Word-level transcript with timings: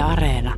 Yle 0.00 0.08
Areena. 0.08 0.54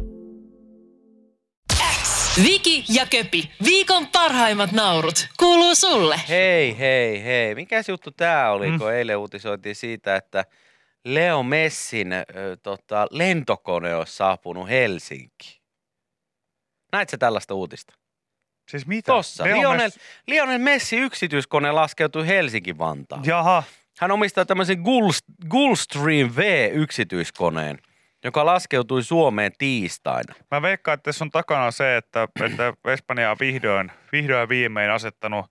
Viki 2.45 2.85
ja 2.89 3.07
Köpi, 3.07 3.51
viikon 3.65 4.07
parhaimmat 4.07 4.73
naurut, 4.73 5.29
kuuluu 5.39 5.75
sulle. 5.75 6.21
Hei, 6.29 6.79
hei, 6.79 7.25
hei. 7.25 7.55
Mikäs 7.55 7.89
juttu 7.89 8.11
tää 8.11 8.53
oli, 8.53 8.71
mm. 8.71 8.79
kun 8.79 8.93
eilen 8.93 9.19
uutisoitiin 9.19 9.77
siitä, 9.77 10.17
että 10.17 10.45
Leo 11.05 11.43
Messin 11.43 12.13
ö, 12.13 12.25
tota, 12.63 13.07
lentokone 13.11 13.95
on 13.97 14.07
saapunut 14.07 14.69
Helsinkiin. 14.69 15.63
Näetkö 16.93 17.17
tällaista 17.17 17.55
uutista? 17.55 17.95
Siis 18.71 18.87
mitä? 18.87 19.13
Tossa. 19.13 19.45
Leo 19.45 19.57
Lionel, 19.57 19.89
Messi- 19.89 20.01
Lionel 20.27 20.59
Messi 20.59 20.97
yksityiskone 20.97 21.73
laskeutui 21.73 22.27
Helsinki-Vantaan. 22.27 23.25
Jaha. 23.25 23.63
Hän 23.99 24.11
omistaa 24.11 24.45
tämmöisen 24.45 24.79
Gull- 24.79 25.47
Gulfstream 25.49 26.31
V-yksityiskoneen, 26.37 27.79
joka 28.25 28.47
laskeutui 28.47 29.03
Suomeen 29.03 29.53
tiistaina. 29.59 30.35
Mä 30.51 30.63
veikkaan, 30.63 30.95
että 30.95 31.05
tässä 31.05 31.25
on 31.25 31.31
takana 31.31 31.71
se, 31.71 31.97
että, 31.97 32.29
että 32.45 32.73
Espanja 32.85 33.31
on 33.31 33.37
vihdoin, 33.41 33.93
vihdoin 34.13 34.49
viimein 34.49 34.91
asettanut 34.91 35.47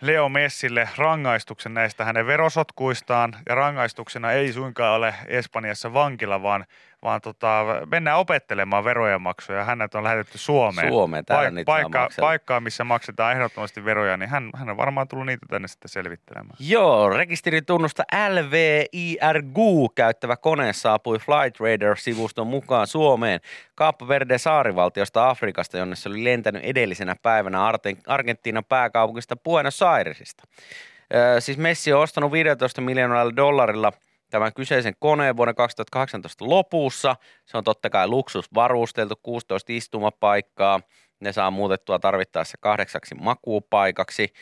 Leo 0.00 0.28
Messille 0.28 0.88
rangaistuksen 0.96 1.74
näistä 1.74 2.04
hänen 2.04 2.26
verosotkuistaan. 2.26 3.34
Ja 3.48 3.54
rangaistuksena 3.54 4.32
ei 4.32 4.52
suinkaan 4.52 4.96
ole 4.96 5.14
Espanjassa 5.26 5.92
vankila, 5.92 6.42
vaan, 6.42 6.64
vaan 7.02 7.20
tota, 7.20 7.64
mennään 7.90 8.18
opettelemaan 8.18 8.84
verojen 8.84 9.22
maksuja. 9.22 9.64
Hänet 9.64 9.94
on 9.94 10.04
lähetetty 10.04 10.38
Suomeen. 10.38 10.88
Suomeen, 10.88 11.24
täällä 11.24 11.50
niitä 11.50 11.72
saa 11.72 11.74
paikka, 11.74 12.08
paikkaa, 12.20 12.60
missä 12.60 12.84
maksetaan 12.84 13.32
ehdottomasti 13.32 13.84
veroja, 13.84 14.16
niin 14.16 14.28
hän, 14.30 14.50
hän 14.56 14.70
on 14.70 14.76
varmaan 14.76 15.08
tullut 15.08 15.26
niitä 15.26 15.46
tänne 15.50 15.68
sitten 15.68 15.88
selvittelemään. 15.88 16.56
Joo, 16.60 17.10
rekisteritunnusta 17.10 18.04
LVIRGU 18.28 19.88
käyttävä 19.88 20.36
kone 20.36 20.72
saapui 20.72 21.18
Flight 21.18 21.60
Radar-sivuston 21.60 22.46
mukaan 22.46 22.86
Suomeen 22.86 23.40
Cape 23.76 24.08
Verde 24.08 24.38
saarivaltiosta 24.38 25.28
Afrikasta, 25.28 25.78
jonne 25.78 25.96
se 25.96 26.08
oli 26.08 26.24
lentänyt 26.24 26.64
edellisenä 26.64 27.16
päivänä 27.22 27.72
Argentiinan 28.06 28.64
pääkaupungista 28.64 29.36
Buenos 29.36 29.82
Airesista. 29.82 30.44
Ö, 31.14 31.40
siis 31.40 31.58
Messi 31.58 31.92
on 31.92 32.00
ostanut 32.00 32.32
15 32.32 32.80
miljoonalla 32.80 33.36
dollarilla 33.36 33.92
tämän 34.30 34.52
kyseisen 34.54 34.94
koneen 34.98 35.36
vuoden 35.36 35.54
2018 35.54 36.48
lopussa. 36.48 37.16
Se 37.46 37.56
on 37.56 37.64
totta 37.64 37.90
kai 37.90 38.08
luksusvarusteltu, 38.08 39.14
16 39.22 39.72
istumapaikkaa. 39.72 40.80
Ne 41.20 41.32
saa 41.32 41.50
muutettua 41.50 41.98
tarvittaessa 41.98 42.58
kahdeksaksi 42.60 43.14
makuupaikaksi. 43.14 44.32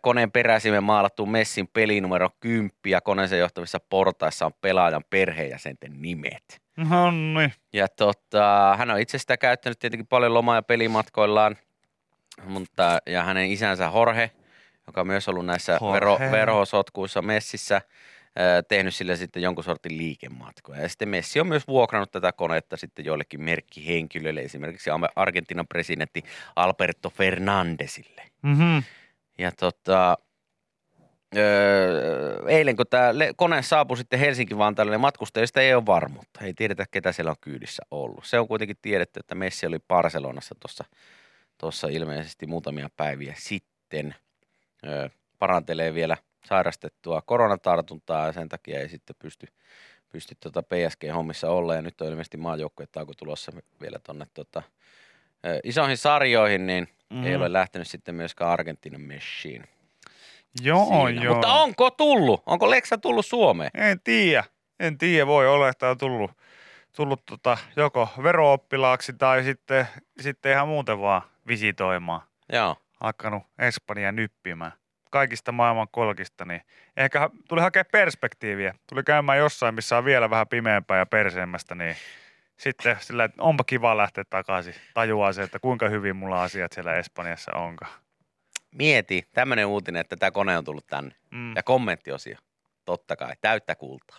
Koneen 0.00 0.32
peräsimen 0.32 0.84
maalattu 0.84 1.26
Messin 1.26 1.68
pelinumero 1.68 2.30
10 2.40 2.70
ja 2.86 3.00
koneeseen 3.00 3.40
johtavissa 3.40 3.80
portaissa 3.80 4.46
on 4.46 4.52
pelaajan 4.60 5.04
perheenjäsenten 5.10 6.02
nimet. 6.02 6.62
No 6.76 7.10
niin. 7.10 7.52
Ja 7.72 7.88
tota, 7.88 8.74
hän 8.78 8.90
on 8.90 9.00
itse 9.00 9.18
sitä 9.18 9.36
käyttänyt 9.36 9.78
tietenkin 9.78 10.06
paljon 10.06 10.34
loma- 10.34 10.54
ja 10.54 10.62
pelimatkoillaan, 10.62 11.56
mutta, 12.44 12.98
ja 13.06 13.22
hänen 13.22 13.50
isänsä 13.50 13.90
Jorge, 13.94 14.30
joka 14.86 15.00
on 15.00 15.06
myös 15.06 15.28
ollut 15.28 15.46
näissä 15.46 15.78
vero, 15.92 16.18
verhosotkuissa 16.30 17.22
messissä, 17.22 17.80
tehnyt 18.68 18.94
sille 18.94 19.16
sitten 19.16 19.42
jonkun 19.42 19.64
sortin 19.64 19.98
liikematkoja. 19.98 20.80
Ja 20.80 20.88
sitten 20.88 21.08
Messi 21.08 21.40
on 21.40 21.46
myös 21.46 21.66
vuokrannut 21.68 22.10
tätä 22.10 22.32
konetta 22.32 22.76
sitten 22.76 23.04
joillekin 23.04 23.42
merkkihenkilöille, 23.42 24.40
esimerkiksi 24.40 24.90
Argentiinan 25.16 25.66
presidentti 25.66 26.22
Alberto 26.56 27.10
Fernandesille. 27.10 28.22
Mm-hmm. 28.42 28.82
Ja 29.38 29.52
tota, 29.52 30.18
öö, 31.36 32.48
eilen 32.48 32.76
kun 32.76 32.86
tämä 32.90 33.12
kone 33.36 33.62
saapui 33.62 33.96
sitten 33.96 34.18
Helsinki-Vantaalle, 34.18 34.90
niin 34.90 35.00
matkustajista 35.00 35.60
ei 35.60 35.74
ole 35.74 35.86
varmuutta. 35.86 36.44
Ei 36.44 36.54
tiedetä, 36.54 36.84
ketä 36.90 37.12
siellä 37.12 37.30
on 37.30 37.36
kyydissä 37.40 37.82
ollut. 37.90 38.24
Se 38.24 38.38
on 38.38 38.48
kuitenkin 38.48 38.76
tiedetty, 38.82 39.20
että 39.20 39.34
Messi 39.34 39.66
oli 39.66 39.78
Barcelonassa 39.88 40.54
tuossa 40.60 40.84
tuossa 41.58 41.88
ilmeisesti 41.88 42.46
muutamia 42.46 42.90
päiviä 42.96 43.34
sitten. 43.36 44.14
Öö, 44.86 45.08
parantelee 45.38 45.94
vielä 45.94 46.16
sairastettua 46.44 47.22
koronatartuntaa 47.22 48.26
ja 48.26 48.32
sen 48.32 48.48
takia 48.48 48.80
ei 48.80 48.88
sitten 48.88 49.16
pysty, 49.18 49.46
pysty 50.08 50.34
tota 50.40 50.62
PSG-hommissa 50.62 51.48
olla. 51.48 51.74
Ja 51.74 51.82
nyt 51.82 52.00
on 52.00 52.08
ilmeisesti 52.08 52.36
maajoukkuetauko 52.36 53.12
tulossa 53.14 53.52
vielä 53.80 53.98
tuonne 53.98 54.26
ö, 55.46 55.60
isoihin 55.64 55.96
sarjoihin, 55.96 56.66
niin 56.66 56.88
mm. 57.10 57.24
ei 57.24 57.32
Mhm. 57.32 57.40
ole 57.40 57.52
lähtenyt 57.52 57.88
sitten 57.88 58.14
myöskään 58.14 58.50
Argentiinan 58.50 59.00
messiin. 59.00 59.64
Joo, 60.62 61.06
siinä. 61.06 61.22
joo. 61.22 61.34
Mutta 61.34 61.52
onko 61.52 61.90
tullut? 61.90 62.42
Onko 62.46 62.70
Leksa 62.70 62.98
tullut 62.98 63.26
Suomeen? 63.26 63.70
En 63.74 64.00
tiedä. 64.00 64.44
En 64.80 64.98
tiedä. 64.98 65.26
Voi 65.26 65.48
olla, 65.48 65.68
että 65.68 65.90
on 65.90 65.98
tullut, 65.98 66.30
tullut 66.96 67.26
tota, 67.26 67.58
joko 67.76 68.08
verooppilaaksi 68.22 69.12
tai 69.12 69.42
sitten, 69.44 69.86
sitten 70.20 70.52
ihan 70.52 70.68
muuten 70.68 71.00
vaan 71.00 71.22
visitoimaan. 71.46 72.20
Joo. 72.52 72.76
Alkanut 73.00 73.42
Espanja 73.58 74.12
nyppimään. 74.12 74.72
Kaikista 75.12 75.52
maailman 75.52 75.88
kolkista, 75.90 76.44
niin 76.44 76.62
ehkä 76.96 77.30
tuli 77.48 77.60
hakea 77.60 77.84
perspektiiviä. 77.84 78.74
Tuli 78.88 79.02
käymään 79.02 79.38
jossain, 79.38 79.74
missä 79.74 79.98
on 79.98 80.04
vielä 80.04 80.30
vähän 80.30 80.48
pimeämpää 80.48 80.98
ja 80.98 81.06
perseemmästä, 81.06 81.74
niin 81.74 81.96
sitten 82.56 82.96
sillä, 83.00 83.24
että 83.24 83.42
onpa 83.42 83.64
kiva 83.64 83.96
lähteä 83.96 84.24
takaisin. 84.30 84.74
Tajuaa 84.94 85.32
se, 85.32 85.42
että 85.42 85.58
kuinka 85.58 85.88
hyvin 85.88 86.16
mulla 86.16 86.42
asiat 86.42 86.72
siellä 86.72 86.96
Espanjassa 86.96 87.52
onkaan. 87.54 87.92
Mieti, 88.70 89.28
tämmöinen 89.32 89.66
uutinen, 89.66 90.00
että 90.00 90.16
tämä 90.16 90.30
kone 90.30 90.58
on 90.58 90.64
tullut 90.64 90.86
tänne. 90.86 91.14
Mm. 91.30 91.56
Ja 91.56 91.62
kommenttiosio. 91.62 92.36
Totta 92.84 93.16
kai, 93.16 93.32
täyttä 93.40 93.74
kultaa. 93.74 94.18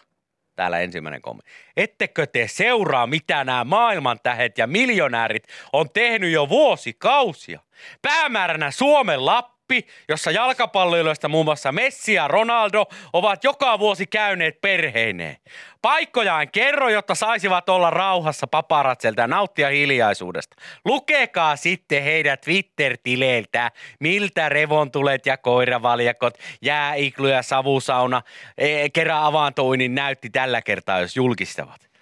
Täällä 0.55 0.79
ensimmäinen 0.79 1.21
kommentti. 1.21 1.51
Ettekö 1.77 2.27
te 2.27 2.47
seuraa, 2.47 3.07
mitä 3.07 3.43
nämä 3.43 3.63
maailmantähet 3.63 4.57
ja 4.57 4.67
miljonäärit 4.67 5.43
on 5.73 5.89
tehnyt 5.89 6.31
jo 6.31 6.49
vuosikausia? 6.49 7.59
Päämääränä 8.01 8.71
Suomen 8.71 9.25
Lappi, 9.63 9.87
jossa 10.09 10.31
jalkapalloilijoista 10.31 11.29
muun 11.29 11.45
muassa 11.45 11.71
Messi 11.71 12.13
ja 12.13 12.27
Ronaldo 12.27 12.85
ovat 13.13 13.43
joka 13.43 13.79
vuosi 13.79 14.07
käyneet 14.07 14.61
perheineen. 14.61 15.37
Paikkoja 15.81 16.41
en 16.41 16.51
kerro, 16.51 16.89
jotta 16.89 17.15
saisivat 17.15 17.69
olla 17.69 17.89
rauhassa 17.89 18.47
paparatselta 18.47 19.21
ja 19.21 19.27
nauttia 19.27 19.69
hiljaisuudesta. 19.69 20.55
Lukekaa 20.85 21.55
sitten 21.55 22.03
heidän 22.03 22.37
Twitter-tileiltä, 22.39 23.71
miltä 23.99 24.49
revontulet 24.49 25.25
ja 25.25 25.37
koiravaljakot, 25.37 26.37
jääiklu 26.61 27.27
ja 27.27 27.41
savusauna 27.41 28.21
e, 28.57 28.89
kerran 28.89 29.23
avaantouinin 29.23 29.95
näytti 29.95 30.29
tällä 30.29 30.61
kertaa, 30.61 30.99
jos 30.99 31.15
julkistavat. 31.15 31.92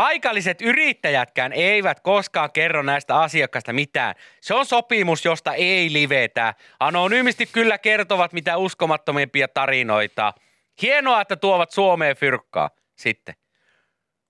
Paikalliset 0.00 0.62
yrittäjätkään 0.62 1.52
eivät 1.52 2.00
koskaan 2.00 2.52
kerro 2.52 2.82
näistä 2.82 3.20
asiakkaista 3.20 3.72
mitään. 3.72 4.14
Se 4.40 4.54
on 4.54 4.66
sopimus, 4.66 5.24
josta 5.24 5.54
ei 5.54 5.92
livetä. 5.92 6.54
Anonyymisti 6.80 7.46
kyllä 7.46 7.78
kertovat 7.78 8.32
mitä 8.32 8.56
uskomattomimpia 8.56 9.48
tarinoita. 9.48 10.34
Hienoa, 10.82 11.20
että 11.20 11.36
tuovat 11.36 11.70
Suomeen 11.70 12.16
fyrkkaa. 12.16 12.70
Sitten. 12.96 13.34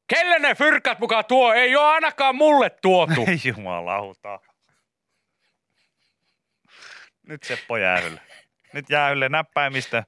Kelle 0.06 0.38
ne 0.38 0.54
fyrkat 0.54 0.98
mukaan 0.98 1.24
tuo? 1.24 1.52
Ei 1.52 1.76
ole 1.76 1.86
ainakaan 1.86 2.36
mulle 2.36 2.70
tuotu. 2.70 3.24
Ei 3.28 3.38
jumalauta. 3.56 4.40
Nyt 7.28 7.42
Seppo 7.42 7.76
jäähylle. 7.76 8.20
Nyt 8.72 8.90
jäähylle 8.90 9.28
näppäimistä. 9.28 10.04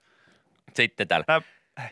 Sitten 0.75 1.09
täällä. 1.09 1.25
Näp... 1.29 1.45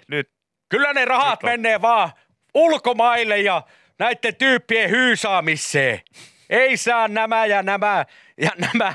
Nyt. 0.09 0.30
Kyllä 0.69 0.92
ne 0.92 1.04
rahat 1.04 1.42
Nyt 1.42 1.44
on. 1.44 1.50
menee 1.50 1.82
vaan 1.82 2.10
ulkomaille 2.55 3.41
ja 3.41 3.62
näiden 3.99 4.37
tyyppien 4.37 4.91
hyysaamiseen. 4.91 6.00
Ei 6.50 6.77
saa 6.77 7.09
nämä 7.09 7.47
ja 7.47 7.62
nämä 7.62 8.05
ja 8.41 8.50
nämä. 8.56 8.94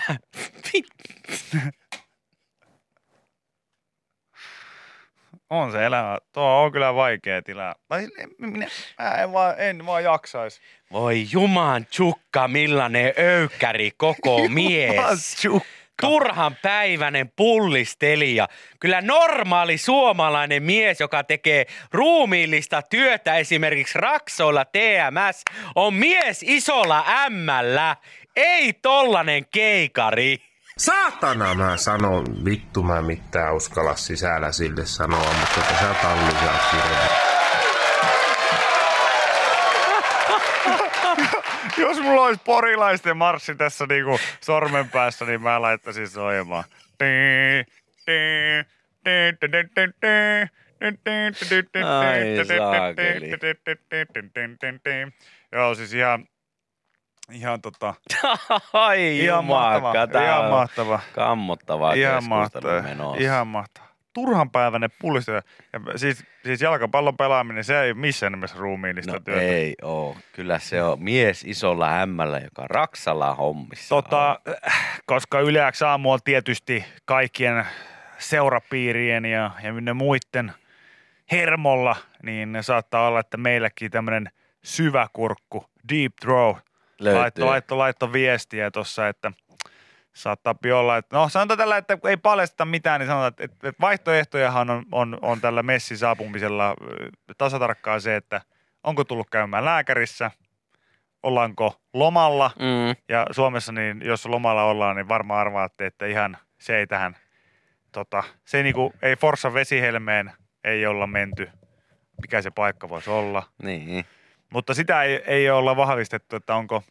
On 5.49 5.71
se 5.71 5.85
elämä. 5.85 6.17
Tuo 6.33 6.43
on 6.43 6.71
kyllä 6.71 6.95
vaikea 6.95 7.41
tila. 7.41 7.75
Tai 7.87 8.07
minä, 8.37 8.67
mä 8.99 9.11
en 9.11 9.33
vaan, 9.33 9.55
en 9.57 9.85
vaan 9.85 10.03
jaksais. 10.03 10.61
Voi 10.91 11.25
juman 11.31 11.85
tsukka, 11.85 12.47
millainen 12.47 13.13
öykkäri 13.19 13.91
koko 13.97 14.47
mies. 14.49 15.43
Turhan 16.01 16.55
päiväinen 16.61 17.31
pullistelija. 17.35 18.47
Kyllä 18.79 19.01
normaali 19.01 19.77
suomalainen 19.77 20.63
mies, 20.63 20.99
joka 20.99 21.23
tekee 21.23 21.65
ruumiillista 21.91 22.81
työtä 22.81 23.37
esimerkiksi 23.37 23.97
raksoilla 23.97 24.65
TMS, 24.65 25.41
on 25.75 25.93
mies 25.93 26.43
isolla 26.43 27.05
ämmällä. 27.25 27.95
Ei 28.35 28.73
tollanen 28.73 29.45
keikari. 29.51 30.41
Saatana 30.77 31.53
mä 31.53 31.77
sanon, 31.77 32.45
vittu 32.45 32.83
mä 32.83 33.01
mitään 33.01 33.55
uskalla 33.55 33.95
sisällä 33.95 34.51
sille 34.51 34.85
sanoa, 34.85 35.33
mutta 35.39 35.61
tässä 35.69 35.95
tallissa 36.01 36.51
on 36.51 37.14
Jos 41.77 41.99
mulla 42.01 42.21
olisi 42.21 42.41
porilaisten 42.45 43.17
marssi 43.17 43.55
tässä 43.55 43.85
niinku 43.89 44.19
sormen 44.41 44.89
päässä, 44.89 45.25
niin 45.25 45.41
mä 45.41 45.61
laittaisin 45.61 46.07
soimaan. 46.09 46.63
Ai. 51.85 52.19
Joo, 55.51 55.75
siis 55.75 55.93
ihan, 55.93 56.25
ihan 57.31 57.61
tota, 57.61 57.93
Ai 58.73 59.19
ihan 59.19 59.45
mahtava, 59.45 59.93
ihan 60.23 60.49
mahtava. 60.49 60.99
kammottavaa 61.15 61.93
Ihan 61.93 62.23
mahtava. 62.29 62.81
menossa. 62.81 63.21
Ihan 63.21 63.47
mahtava. 63.47 63.85
Turhanpäiväinen 64.15 64.89
pullista. 65.01 65.31
Ja 65.31 65.41
siis, 65.95 66.23
siis 66.43 66.61
jalkapallon 66.61 67.17
pelaaminen, 67.17 67.63
se 67.63 67.81
ei 67.81 67.93
missään 67.93 68.31
nimessä 68.31 68.57
ruumiillista 68.59 69.11
No 69.13 69.19
työtä. 69.19 69.41
ei 69.41 69.75
oo. 69.81 70.17
Kyllä 70.33 70.59
se 70.59 70.83
on 70.83 71.03
mies 71.03 71.43
isolla 71.43 71.89
hämmällä, 71.89 72.39
joka 72.39 72.67
Raksalla 72.67 73.35
hommissa 73.35 73.89
Tota, 73.95 74.39
koska 75.05 75.39
Yleäks 75.39 75.81
aamu 75.81 76.11
on 76.11 76.19
tietysti 76.23 76.85
kaikkien 77.05 77.65
seurapiirien 78.17 79.25
ja, 79.25 79.51
ja 79.63 79.71
ne 79.71 79.93
muiden 79.93 80.51
hermolla, 81.31 81.95
niin 82.23 82.51
ne 82.51 82.63
saattaa 82.63 83.07
olla, 83.07 83.19
että 83.19 83.37
meilläkin 83.37 83.91
tämmöinen 83.91 84.29
syvä 84.63 85.07
kurkku, 85.13 85.65
deep 85.89 86.13
throw, 86.21 86.55
laitto, 86.99 87.45
laitto, 87.45 87.77
laitto 87.77 88.13
viestiä 88.13 88.71
tuossa, 88.71 89.07
että 89.07 89.31
saattaa 90.15 90.55
olla, 90.75 90.97
että 90.97 91.17
no 91.17 91.29
sanotaan 91.29 91.57
tällä, 91.57 91.77
että 91.77 91.97
kun 91.97 92.09
ei 92.09 92.17
paljasta 92.17 92.65
mitään, 92.65 92.99
niin 92.99 93.07
sanotaan, 93.07 93.27
että, 93.27 93.43
että 93.43 93.81
vaihtoehtojahan 93.81 94.69
on, 94.69 94.85
on, 94.91 95.17
on 95.21 95.41
tällä 95.41 95.63
messin 95.63 95.97
saapumisella 95.97 96.69
ö, 96.69 97.09
tasatarkkaan 97.37 98.01
se, 98.01 98.15
että 98.15 98.41
onko 98.83 99.03
tullut 99.03 99.29
käymään 99.29 99.65
lääkärissä, 99.65 100.31
ollaanko 101.23 101.81
lomalla, 101.93 102.51
Mm, 102.59 102.95
ja 103.09 103.25
Suomessa, 103.31 103.71
niin 103.71 104.01
jos 104.05 104.25
lomalla 104.25 104.63
ollaan, 104.63 104.95
niin 104.95 105.07
varmaan 105.07 105.39
arvaatte, 105.39 105.85
että 105.85 106.05
ihan 106.05 106.37
se 106.59 106.77
ei 106.77 106.87
tähän, 106.87 107.15
tota, 107.91 108.23
se 108.45 108.57
ei, 108.57 108.63
niinku, 108.63 108.93
ei 109.01 109.15
Forssa 109.15 109.53
vesihelmeen 109.53 110.31
ei 110.63 110.85
olla 110.85 111.07
menty, 111.07 111.49
mikä 112.21 112.41
se 112.41 112.51
paikka 112.51 112.89
voisi 112.89 113.09
olla. 113.09 113.43
niin. 113.63 114.05
Mutta 114.53 114.73
sitä 114.73 115.03
ei, 115.03 115.23
ei 115.27 115.49
olla 115.49 115.75
vahvistettu, 115.75 116.35
että 116.35 116.55
onko, 116.55 116.83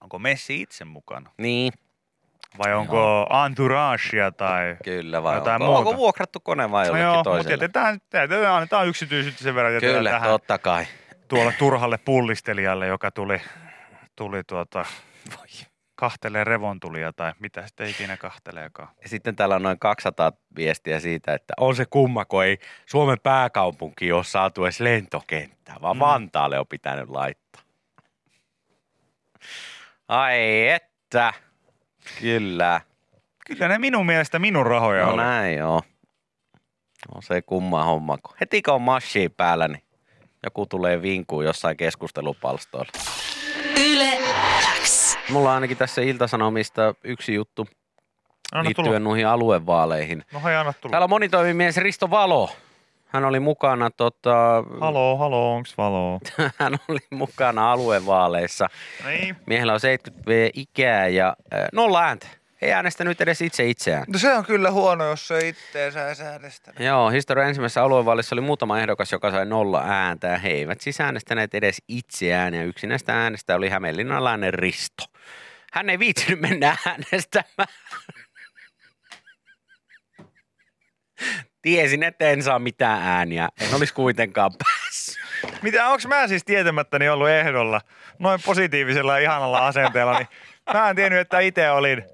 onko 0.00 0.18
Messi 0.18 0.60
itse 0.60 0.84
mukana. 0.84 1.30
Niin, 1.38 1.72
Vai 2.58 2.74
onko 2.74 3.26
entouragea 3.46 4.32
tai... 4.32 4.76
kyllä 4.84 5.22
vai 5.22 5.34
Jotain 5.34 5.62
onko, 5.62 5.66
muuta. 5.74 5.78
onko 5.88 5.96
vuokrattu 5.96 6.40
kone 6.40 6.70
vai 6.70 6.82
No 6.82 6.86
jollekin 6.86 7.04
joo, 7.04 7.14
mutta 7.14 7.30
toiselle? 7.30 7.52
jätetään, 7.54 7.98
jätetään, 8.14 8.54
annetaan 8.54 8.88
yksityisyyttä 8.88 9.42
sen 9.42 9.54
verran, 9.54 9.80
Kyllä, 9.80 10.10
tähän 10.10 10.30
totta 10.30 10.58
kai. 10.58 10.86
tuolle 11.28 11.52
turhalle 11.58 11.98
pullistelijalle, 11.98 12.86
joka 12.86 13.10
tuli, 13.10 13.40
tuli 14.16 14.42
tuota, 14.44 14.84
kahtelee 15.94 16.44
revontulia 16.44 17.12
tai 17.12 17.32
mitä 17.38 17.66
sitten 17.66 17.88
ikinä 17.88 18.16
kahteleekaan. 18.16 18.88
Ja 19.02 19.08
Sitten 19.08 19.36
täällä 19.36 19.54
on 19.56 19.62
noin 19.62 19.78
200 19.78 20.32
viestiä 20.56 21.00
siitä, 21.00 21.34
että 21.34 21.54
on 21.60 21.76
se 21.76 21.84
kumma, 21.90 22.24
kun 22.24 22.44
ei 22.44 22.58
Suomen 22.86 23.18
pääkaupunki 23.22 24.12
ole 24.12 24.24
saatu 24.24 24.64
edes 24.64 24.80
lentokenttää, 24.80 25.76
vaan 25.82 25.96
mm. 25.96 26.00
Vantaalle 26.00 26.58
on 26.58 26.66
pitänyt 26.66 27.08
laittaa. 27.08 27.62
Ai 30.08 30.68
että, 30.68 31.32
kyllä. 32.20 32.80
Kyllä 33.46 33.68
ne 33.68 33.78
minun 33.78 34.06
mielestä 34.06 34.38
minun 34.38 34.66
rahoja 34.66 35.04
No 35.04 35.08
oli. 35.12 35.16
näin 35.22 35.58
joo. 35.58 35.82
No 37.14 37.20
se 37.22 37.42
kumma 37.42 37.84
homma. 37.84 38.18
Kun 38.18 38.36
heti 38.40 38.62
kun 38.62 38.74
on 38.74 38.82
massi 38.82 39.28
päällä, 39.28 39.68
niin 39.68 39.82
joku 40.44 40.66
tulee 40.66 41.02
vinkuun 41.02 41.44
jossain 41.44 41.76
keskustelupalstoilla. 41.76 42.92
Yle 43.86 44.18
X. 44.82 45.16
Mulla 45.30 45.48
on 45.48 45.54
ainakin 45.54 45.76
tässä 45.76 46.02
Iltasanomista 46.02 46.94
yksi 47.04 47.34
juttu 47.34 47.68
Anna 48.52 48.64
liittyen 48.64 48.84
tulla. 48.86 48.98
noihin 48.98 49.26
aluevaaleihin. 49.26 50.24
No 50.32 50.40
hei, 50.44 50.56
anna 50.56 50.72
tulla. 50.72 50.90
Täällä 50.90 51.04
on 51.04 51.10
monitoimimies 51.10 51.76
Risto 51.76 52.10
Valo. 52.10 52.50
Hän 53.12 53.24
oli 53.24 53.40
mukana, 53.40 53.90
tota, 53.90 54.64
Haloo, 54.80 55.16
haloo, 55.16 55.54
onks 55.54 55.78
valoo? 55.78 56.20
hän 56.58 56.76
oli 56.88 57.00
mukana 57.10 57.72
aluevaaleissa. 57.72 58.68
Niin. 59.06 59.36
Miehellä 59.46 59.72
on 59.72 59.80
70 59.80 60.30
V 60.30 60.50
ikää 60.54 61.08
ja 61.08 61.36
äh, 61.54 61.68
nolla 61.72 62.02
ääntä. 62.02 62.26
Ei 62.62 62.72
äänestänyt 62.72 63.20
edes 63.20 63.40
itse 63.40 63.68
itseään. 63.68 64.04
No 64.12 64.18
se 64.18 64.34
on 64.34 64.44
kyllä 64.44 64.70
huono, 64.70 65.04
jos 65.04 65.28
se 65.28 65.48
itteensä 65.48 66.08
ei 66.08 66.14
äänestä. 66.24 66.72
Joo, 66.78 67.10
historian 67.10 67.48
ensimmäisessä 67.48 67.82
aluevaalissa 67.82 68.34
oli 68.34 68.40
muutama 68.40 68.80
ehdokas, 68.80 69.12
joka 69.12 69.30
sai 69.30 69.46
nolla 69.46 69.82
ääntä 69.86 70.26
ja 70.26 70.38
he 70.38 70.48
eivät 70.48 70.80
siis 70.80 71.00
äänestäneet 71.00 71.54
edes 71.54 71.82
itseään 71.88 72.54
ja 72.54 72.64
yksi 72.64 72.86
näistä 72.86 73.22
äänestä 73.22 73.54
oli 73.56 73.68
hämeenlinnalainen 73.68 74.54
Risto. 74.54 75.04
Hän 75.72 75.90
ei 75.90 75.98
viitsinyt 75.98 76.40
mennä 76.40 76.76
äänestämään. 76.86 77.68
Tiesin, 81.62 82.02
että 82.02 82.28
en 82.28 82.42
saa 82.42 82.58
mitään 82.58 83.02
ääniä. 83.02 83.48
En 83.60 83.74
olisi 83.74 83.94
kuitenkaan 83.94 84.50
päässyt. 84.64 85.20
Mitä, 85.62 85.88
onks 85.88 86.06
mä 86.06 86.28
siis 86.28 86.44
tietämättäni 86.44 87.08
ollut 87.08 87.28
ehdolla 87.28 87.80
noin 88.18 88.40
positiivisella 88.44 89.12
ja 89.18 89.22
ihanalla 89.22 89.66
asenteella, 89.66 90.18
niin 90.18 90.28
mä 90.74 90.90
en 90.90 90.96
tiennyt, 90.96 91.20
että 91.20 91.40
itse 91.40 91.70
olin. 91.70 92.04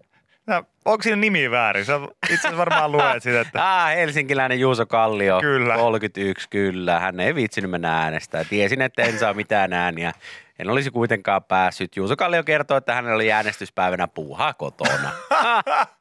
Onko 0.84 1.02
siinä 1.02 1.16
nimi 1.16 1.50
väärin? 1.50 1.84
Sä 1.84 2.00
itse 2.24 2.34
asiassa 2.34 2.56
varmaan 2.56 2.92
luet 2.92 3.22
sitä, 3.22 3.40
että 3.40 3.60
Ah, 3.82 3.88
helsinkiläinen 3.96 4.60
Juuso 4.60 4.86
Kallio. 4.86 5.40
Kyllä. 5.40 5.76
31, 5.76 6.48
kyllä. 6.48 7.00
Hän 7.00 7.20
ei 7.20 7.34
viitsinyt 7.34 7.70
mennä 7.70 8.02
äänestää. 8.02 8.44
Tiesin, 8.44 8.82
että 8.82 9.02
en 9.02 9.18
saa 9.18 9.34
mitään 9.34 9.72
ääniä. 9.72 10.12
En 10.58 10.70
olisi 10.70 10.90
kuitenkaan 10.90 11.44
päässyt. 11.44 11.96
Juuso 11.96 12.16
Kallio 12.16 12.44
kertoi, 12.44 12.78
että 12.78 12.94
hänellä 12.94 13.14
oli 13.14 13.32
äänestyspäivänä 13.32 14.08
puuhaa 14.08 14.54
kotona. 14.54 15.10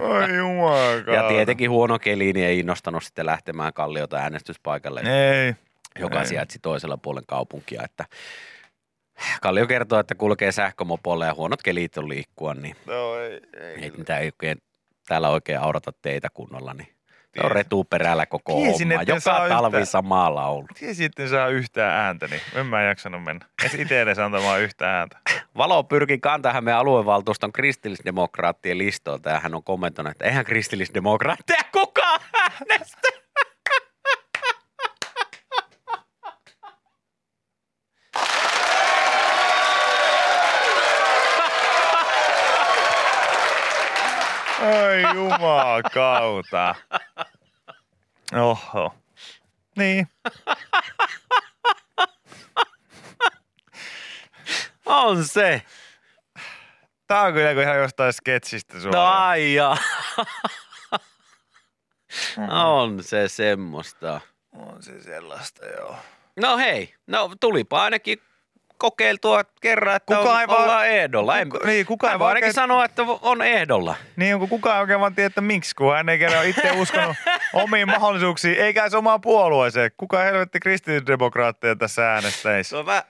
oi 0.00 0.36
jumakaan. 0.36 1.14
ja 1.14 1.28
tietenkin 1.28 1.70
huono 1.70 1.98
keli, 1.98 2.32
niin 2.32 2.46
ei 2.46 2.58
innostanut 2.58 3.02
sitten 3.04 3.26
lähtemään 3.26 3.72
Kalliota 3.72 4.16
äänestyspaikalle, 4.16 5.00
Ei. 5.00 5.54
joka 5.98 6.20
ei. 6.20 6.26
sijaitsi 6.26 6.58
toisella 6.62 6.96
puolen 6.96 7.26
kaupunkia. 7.26 7.82
Että 7.84 8.04
Kallio 9.42 9.66
kertoo, 9.66 9.98
että 10.00 10.14
kulkee 10.14 10.52
sähkömopolla 10.52 11.26
ja 11.26 11.34
huonot 11.34 11.62
kelit 11.62 11.98
on 11.98 12.08
liikkua, 12.08 12.54
niin 12.54 12.76
No 12.86 13.16
ei, 13.16 13.40
ei. 13.60 13.74
ei 13.84 13.92
ei 14.20 14.26
oikein, 14.26 14.58
täällä 15.08 15.28
oikein 15.28 15.60
aurata 15.60 15.92
teitä 16.02 16.28
kunnolla, 16.34 16.74
niin 16.74 16.88
se 17.40 17.46
on 17.46 17.50
retuperällä 17.50 18.26
koko 18.26 18.52
Tiesin, 18.54 18.88
homma. 18.88 19.02
Joka 19.06 19.48
talvi 19.48 19.66
yhtään. 19.66 19.86
sama 19.86 20.34
laulu. 20.34 20.66
Tiesin, 20.78 21.06
että 21.06 21.28
saa 21.28 21.48
yhtään 21.48 21.92
ääntä, 21.92 22.26
niin 22.28 22.40
en 22.54 22.66
mä 22.66 22.82
jaksanut 22.82 23.24
mennä. 23.24 23.46
Edes 23.62 23.74
itse 23.74 24.02
edes 24.02 24.18
antamaan 24.18 24.60
yhtään 24.60 24.94
ääntä. 24.94 25.18
Valo 25.56 25.84
pyrki 25.84 26.18
Kanta-Hämeen 26.18 26.76
aluevaltuuston 26.76 27.52
kristillisdemokraattien 27.52 28.78
listoilta 28.78 29.30
ja 29.30 29.40
hän 29.40 29.54
on 29.54 29.62
kommentoinut, 29.62 30.10
että 30.10 30.24
eihän 30.24 30.44
kristillisdemokraatteja 30.44 31.62
kukaan 31.72 32.20
äänestä. 32.34 33.08
Oi 44.62 45.02
jumakauta. 45.14 46.74
Oho. 48.34 48.94
Niin. 49.76 50.08
On 54.86 55.24
se. 55.24 55.62
Tää 57.06 57.22
on 57.22 57.32
kyllä 57.32 57.62
ihan 57.62 57.78
jostain 57.78 58.12
sketsistä 58.12 58.74
No 58.74 58.80
suoraan. 58.80 59.22
ai 59.22 59.54
ja. 59.54 59.76
On 62.48 63.02
se 63.02 63.28
semmoista. 63.28 64.20
On 64.52 64.82
se 64.82 65.02
sellaista, 65.02 65.66
joo. 65.66 65.96
No 66.40 66.56
hei, 66.56 66.94
no 67.06 67.30
tulipa 67.40 67.82
ainakin 67.82 68.22
kokeiltua 68.78 69.44
kerran, 69.60 69.96
että 69.96 70.16
Kuka 70.16 70.32
on, 70.32 70.40
ei 70.40 70.48
vaan- 70.48 70.62
ollaan 70.62 70.88
ehdolla. 70.88 71.38
En, 71.38 71.48
Kuka- 71.48 71.66
niin, 71.66 71.86
kuka 71.86 72.12
ei 72.12 72.18
vaan 72.18 72.28
ainakin 72.28 72.44
oikein- 72.44 72.54
sanoa, 72.54 72.84
että 72.84 73.02
on 73.22 73.42
ehdolla. 73.42 73.94
Niin 74.16 74.34
onko 74.34 74.46
kukaan 74.46 74.80
oikein 74.80 75.00
vaan 75.00 75.14
tiedä, 75.14 75.26
että 75.26 75.40
miksi, 75.40 75.74
kun 75.74 75.94
hän 75.94 76.08
ei 76.08 76.18
kerran 76.18 76.46
itse 76.46 76.70
uskonut 76.72 77.16
omiin 77.52 77.88
mahdollisuuksiin, 77.88 78.58
eikä 78.58 78.82
edes 78.82 78.94
omaan 78.94 79.20
puolueeseen. 79.20 79.90
Kuka 79.96 80.18
helvetti 80.18 80.60
kristillisdemokraatteja 80.60 81.76
tässä 81.76 82.12
äänestäisi? 82.12 82.70
Se 82.70 82.76
on 82.76 82.86
vähän, 82.86 83.02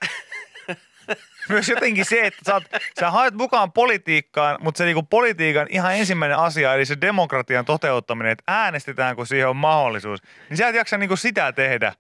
Myös 1.48 1.68
jotenkin 1.68 2.04
se, 2.04 2.26
että 2.26 2.40
sä, 2.46 2.54
oot, 2.54 2.62
sä 3.00 3.10
haet 3.10 3.34
mukaan 3.34 3.72
politiikkaan, 3.72 4.56
mutta 4.60 4.78
se 4.78 4.84
niinku 4.84 5.02
politiikan 5.02 5.66
ihan 5.70 5.94
ensimmäinen 5.94 6.38
asia, 6.38 6.74
eli 6.74 6.84
se 6.84 6.96
demokratian 7.00 7.64
toteuttaminen, 7.64 8.32
että 8.32 8.44
äänestetään, 8.46 9.16
kun 9.16 9.26
siihen 9.26 9.48
on 9.48 9.56
mahdollisuus, 9.56 10.20
niin 10.48 10.56
sä 10.56 10.68
et 10.68 10.74
jaksa 10.74 10.98
niinku 10.98 11.16
sitä 11.16 11.52
tehdä. 11.52 11.92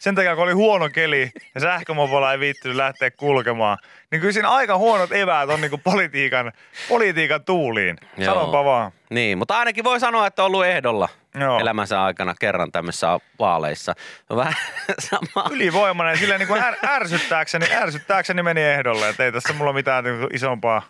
Sen 0.00 0.14
takia, 0.14 0.34
kun 0.34 0.44
oli 0.44 0.52
huono 0.52 0.88
keli 0.88 1.30
ja 1.54 1.60
sähkömopolla 1.60 2.32
ei 2.32 2.40
viittynyt 2.40 2.76
lähteä 2.76 3.10
kulkemaan, 3.10 3.78
niin 4.10 4.20
kyllä 4.20 4.32
siinä 4.32 4.48
aika 4.48 4.78
huonot 4.78 5.12
eväät 5.12 5.50
on 5.50 5.60
niinku 5.60 5.78
politiikan, 5.78 6.52
politiikan 6.88 7.44
tuuliin. 7.44 7.96
Joo. 8.16 8.34
Sanonpa 8.34 8.64
vaan. 8.64 8.92
niin, 9.10 9.38
mutta 9.38 9.58
ainakin 9.58 9.84
voi 9.84 10.00
sanoa, 10.00 10.26
että 10.26 10.42
on 10.42 10.46
ollut 10.46 10.64
ehdolla 10.64 11.08
Joo. 11.34 11.60
elämänsä 11.60 12.02
aikana 12.02 12.34
kerran 12.40 12.72
tämmöisissä 12.72 13.18
vaaleissa. 13.38 13.94
Vähän 14.36 14.54
sama. 14.98 15.48
Ylivoimainen, 15.50 16.18
sillä 16.18 16.38
niin 16.38 16.48
kuin 16.48 16.62
är, 16.62 16.74
ärsyttääkseni, 16.84 17.66
ärsyttääkseni 17.74 18.42
meni 18.42 18.62
ehdolle, 18.62 19.08
että 19.08 19.24
ei 19.24 19.32
tässä 19.32 19.52
mulla 19.52 19.72
mitään 19.72 20.04
niin 20.04 20.18
kuin 20.18 20.34
isompaa. 20.34 20.82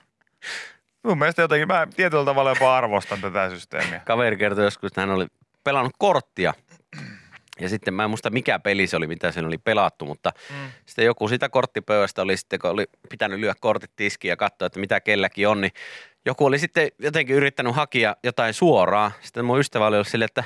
Mun 1.03 1.19
mielestä 1.19 1.43
jotenkin, 1.43 1.69
mä 1.69 1.87
tietyllä 1.97 2.25
tavalla 2.25 2.51
jopa 2.51 2.77
arvostan 2.77 3.21
tätä 3.21 3.51
systeemiä. 3.51 4.01
Kaveri 4.05 4.37
kertoi 4.37 4.65
joskus, 4.65 4.87
että 4.87 5.01
hän 5.01 5.11
oli 5.11 5.27
pelannut 5.65 5.93
korttia. 5.99 6.55
Ja 7.61 7.69
sitten 7.69 7.95
mä 7.95 8.05
en 8.05 8.11
muista 8.11 8.31
mikä 8.31 8.59
peli 8.59 8.87
se 8.87 8.97
oli, 8.97 9.07
mitä 9.07 9.33
siinä 9.33 9.47
oli 9.47 9.59
pelattu, 9.59 10.07
mutta 10.07 10.33
mm. 10.51 10.71
sitten 10.87 11.05
joku 11.05 11.29
sitä 11.29 11.49
korttipöydästä 11.49 12.23
oli 12.23 12.37
sitten, 12.37 12.59
kun 12.59 12.71
oli 12.71 12.87
pitänyt 13.11 13.41
lyödä 13.41 13.55
kortit 13.61 13.91
tiskiin 13.97 14.31
ja 14.31 14.37
katsoa, 14.37 14.67
että 14.67 14.81
mitä 14.81 15.01
kelläkin 15.01 15.49
on, 15.49 15.61
niin 15.61 15.73
joku 16.27 16.47
oli 16.47 16.59
sitten 16.59 16.89
jotenkin 16.99 17.37
yrittänyt 17.37 17.75
hakea 17.75 18.17
jotain 18.25 18.55
suoraa. 18.55 19.13
Sitten 19.21 19.45
mun 19.45 19.61
ystävä 19.61 19.87
oli 19.87 19.97
ollut 19.97 20.09
silleen, 20.09 20.29
että 20.37 20.45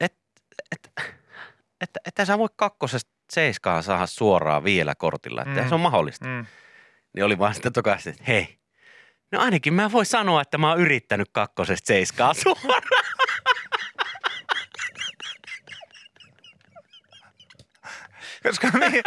et, 0.00 0.14
et, 0.72 0.92
et, 1.80 1.90
et, 2.06 2.26
sä 2.26 2.38
voi 2.38 2.48
kakkosesta 2.56 3.10
seiskaan 3.30 3.82
saada 3.82 4.06
suoraan 4.06 4.64
vielä 4.64 4.94
kortilla, 4.94 5.42
että 5.42 5.62
mm. 5.62 5.68
se 5.68 5.74
on 5.74 5.80
mahdollista. 5.80 6.26
Mm. 6.26 6.46
Niin 7.14 7.24
oli 7.24 7.38
vaan 7.38 7.54
sitten 7.54 7.72
tokaisesti, 7.72 8.10
että 8.10 8.24
hei, 8.28 8.58
no 9.32 9.40
ainakin 9.40 9.74
mä 9.74 9.92
voin 9.92 10.06
sanoa, 10.06 10.42
että 10.42 10.58
mä 10.58 10.70
oon 10.70 10.80
yrittänyt 10.80 11.28
kakkosesta 11.32 11.86
seiskaan 11.86 12.34
suoraan. 12.42 12.82
Koska, 18.42 18.66
mi- 18.78 19.02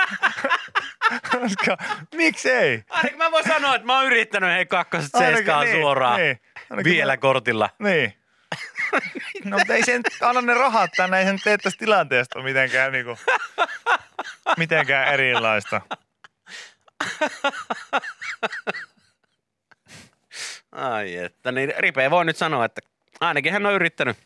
koska 1.31 1.77
miksei? 2.15 2.83
Ainakin 2.89 3.17
mä 3.17 3.31
voin 3.31 3.47
sanoa, 3.47 3.75
että 3.75 3.85
mä 3.85 3.95
oon 3.97 4.05
yrittänyt 4.05 4.49
hei 4.49 4.65
Ainakin 5.13 5.35
seiskaan 5.35 5.65
niin, 5.65 5.81
suoraan 5.81 6.19
niin. 6.19 6.39
Ainakin 6.69 6.91
vielä 6.91 7.13
mä- 7.13 7.17
kortilla. 7.17 7.69
Niin. 7.79 8.13
No 9.43 9.57
mutta 9.57 9.73
ei 9.73 9.83
sen 9.83 10.01
anna 10.21 10.41
ne 10.41 10.53
rahat 10.53 10.91
tänne, 10.97 11.19
ei 11.19 11.25
sen 11.25 11.39
tee 11.43 11.57
tästä 11.57 11.79
tilanteesta 11.79 12.41
mitenkään 12.41 12.91
niinku, 12.91 13.17
mitenkään 14.57 15.13
erilaista. 15.13 15.81
Ai 20.71 21.15
että, 21.15 21.51
niin 21.51 21.73
Ripe 21.77 22.11
voi 22.11 22.25
nyt 22.25 22.37
sanoa, 22.37 22.65
että 22.65 22.81
ainakin 23.19 23.53
hän 23.53 23.65
on 23.65 23.73
yrittänyt 23.73 24.17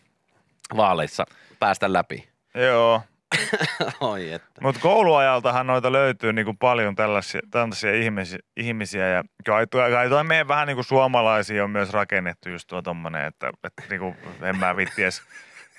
vaaleissa 0.77 1.25
päästä 1.59 1.93
läpi. 1.93 2.29
Joo, 2.55 3.01
Oi 3.99 4.31
että. 4.31 4.61
mutta 4.61 4.81
kouluajaltahan 4.81 5.67
noita 5.67 5.91
löytyy 5.91 6.33
niinku 6.33 6.53
paljon 6.53 6.95
tällaisia, 6.95 7.41
tällaisia 7.51 7.93
ihmisiä, 7.93 8.39
ihmisiä 8.57 9.07
ja 9.07 9.23
kai 9.45 9.67
tuo, 9.67 10.23
meidän 10.23 10.47
vähän 10.47 10.67
niinku 10.67 10.83
suomalaisia 10.83 11.63
on 11.63 11.69
myös 11.69 11.89
rakennettu 11.89 12.49
just 12.49 12.67
tuo 12.67 12.81
tommonen, 12.81 13.25
että, 13.25 13.51
että 13.63 13.83
niinku, 13.89 14.15
en 14.41 14.57
mä 14.57 14.77
vitti 14.77 15.03
edes, 15.03 15.23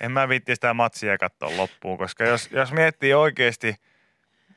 en 0.01 0.11
mä 0.11 0.29
vitti 0.29 0.55
sitä 0.55 0.73
matsia 0.73 1.17
katsoa 1.17 1.57
loppuun, 1.57 1.97
koska 1.97 2.23
jos, 2.23 2.49
jos 2.51 2.71
miettii 2.71 3.13
oikeasti, 3.13 3.75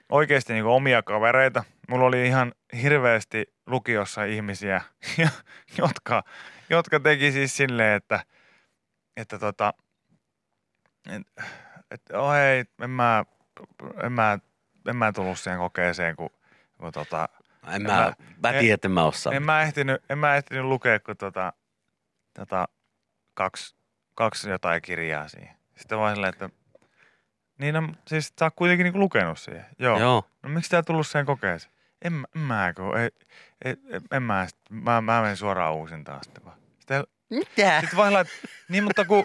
oikeasti 0.08 0.52
niinku 0.52 0.72
omia 0.72 1.02
kavereita, 1.02 1.64
mulla 1.88 2.06
oli 2.06 2.26
ihan 2.26 2.52
hirveästi 2.82 3.54
lukiossa 3.66 4.24
ihmisiä, 4.24 4.80
jotka, 5.78 6.22
jotka 6.70 7.00
teki 7.00 7.32
siis 7.32 7.56
silleen, 7.56 7.96
että, 7.96 8.20
että 9.16 9.38
tota, 9.38 9.74
et, 11.10 11.44
että 11.94 12.18
oh 12.20 12.32
hei, 12.32 12.64
en 12.82 12.90
mä, 12.90 13.24
en 14.02 14.12
mä, 14.12 14.38
en 14.88 14.96
mä 14.96 15.12
tullut 15.12 15.38
siihen 15.38 15.58
kokeeseen, 15.58 16.16
kun, 16.16 16.30
kun 16.78 16.92
tota, 16.92 17.28
En 17.72 17.82
mä, 17.82 18.12
mä 18.42 18.48
en- 18.50 18.60
tiedän, 18.60 18.74
että 18.74 18.88
mä 18.88 19.04
osaan. 19.04 19.36
en 19.36 19.42
mä 19.42 19.62
ehtinyt, 19.62 20.02
en 20.10 20.18
mä 20.18 20.36
ehtinyt 20.36 20.64
lukea 20.64 21.00
kuin 21.00 21.16
tota, 21.16 21.52
tota, 22.34 22.68
kaksi, 23.34 23.76
kaksi 24.14 24.50
jotain 24.50 24.82
kirjaa 24.82 25.28
siihen. 25.28 25.56
Sitten 25.76 25.98
vaan 25.98 26.14
silleen, 26.14 26.32
että 26.32 26.50
niin 27.58 27.74
no, 27.74 27.88
siis 28.06 28.32
sä 28.38 28.44
oot 28.44 28.54
kuitenkin 28.56 28.84
niinku 28.84 28.98
lukenut 28.98 29.38
siihen. 29.38 29.66
Joo. 29.78 29.98
Joo. 30.00 30.24
No 30.42 30.48
miksi 30.48 30.70
tää 30.70 30.82
tullut 30.82 31.06
siihen 31.06 31.26
kokeeseen? 31.26 31.74
En, 32.02 32.12
mä- 32.12 32.26
en 32.36 32.40
mä, 32.40 32.72
kun, 32.76 32.98
ei, 32.98 33.10
ei, 33.64 33.76
en 34.12 34.22
mä, 34.22 34.46
sit- 34.46 34.70
mä, 34.70 35.00
mä 35.00 35.20
menen 35.22 35.36
suoraan 35.36 35.74
uusintaan 35.74 36.24
sitten 36.24 36.44
vaan. 36.44 36.56
Sitten, 36.78 37.04
Mitä? 37.30 37.80
sitten 37.80 37.96
vaan 37.96 38.16
että 38.20 38.32
niin 38.68 38.84
mutta 38.84 39.04
kun, 39.04 39.24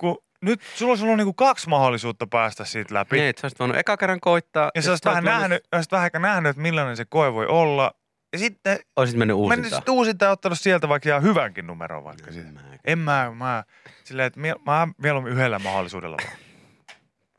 kun 0.00 0.18
nyt 0.40 0.60
sulla 0.74 0.92
olisi 0.92 1.04
ollut 1.04 1.16
niinku 1.16 1.32
kaksi 1.34 1.68
mahdollisuutta 1.68 2.26
päästä 2.26 2.64
siitä 2.64 2.94
läpi. 2.94 3.16
Niin, 3.16 3.28
että 3.28 3.40
sä 3.40 3.44
olisit 3.46 3.58
voinut 3.58 3.76
eka 3.76 3.96
kerran 3.96 4.20
koittaa. 4.20 4.70
Ja 4.74 4.82
sä 4.82 4.90
olisit 4.90 5.04
vähän, 5.04 5.24
voinut- 5.24 5.40
nähnyt, 5.40 5.62
olisit 5.72 5.92
vähän 5.92 6.10
nähnyt, 6.18 6.50
että 6.50 6.62
millainen 6.62 6.96
se 6.96 7.04
koe 7.04 7.32
voi 7.32 7.46
olla. 7.46 7.94
Ja 8.32 8.38
sitten 8.38 8.78
Olisit 8.96 9.16
mennyt 9.16 9.36
Mennyt 9.36 9.48
uusintaan. 9.48 9.78
sitten 9.78 9.94
uusintaan 9.94 10.28
ja 10.28 10.32
ottanut 10.32 10.60
sieltä 10.60 10.88
vaikka 10.88 11.08
ihan 11.08 11.22
hyvänkin 11.22 11.66
numeron 11.66 12.04
vaikka 12.04 12.32
siitä. 12.32 12.52
mä- 12.52 12.60
En 12.84 12.98
mä, 12.98 13.32
mä, 13.34 13.64
silleen, 14.04 14.26
että 14.26 14.40
mie- 14.40 14.56
mä 14.66 14.88
mieluummin 14.98 15.32
yhdellä 15.32 15.58
mahdollisuudella 15.58 16.16
vaan. 16.24 16.36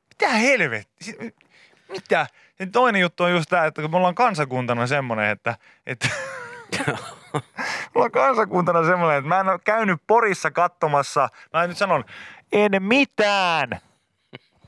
Mitä 0.10 0.30
helvetti? 0.34 1.18
Mitä? 1.90 2.28
Ja 2.60 2.68
toinen 2.72 3.02
juttu 3.02 3.24
on 3.24 3.32
just 3.32 3.50
tämä, 3.50 3.66
että 3.66 3.82
kun 3.82 3.92
me 3.92 3.98
ollaan 3.98 4.16
kansakuntana 4.16 4.88
semmoinen, 4.88 5.30
että, 5.30 5.56
että 5.88 6.10
me 6.88 6.94
ollaan 7.96 8.12
kansakuntana 8.12 8.86
semmoinen, 8.86 9.18
että 9.18 9.28
mä 9.30 9.40
en 9.40 9.50
ole 9.50 9.60
käynyt 9.66 10.02
Porissa 10.08 10.52
katsomassa, 10.52 11.30
mä 11.54 11.68
nyt 11.68 11.78
sanon, 11.78 12.04
en 12.52 12.72
mitään, 12.84 13.70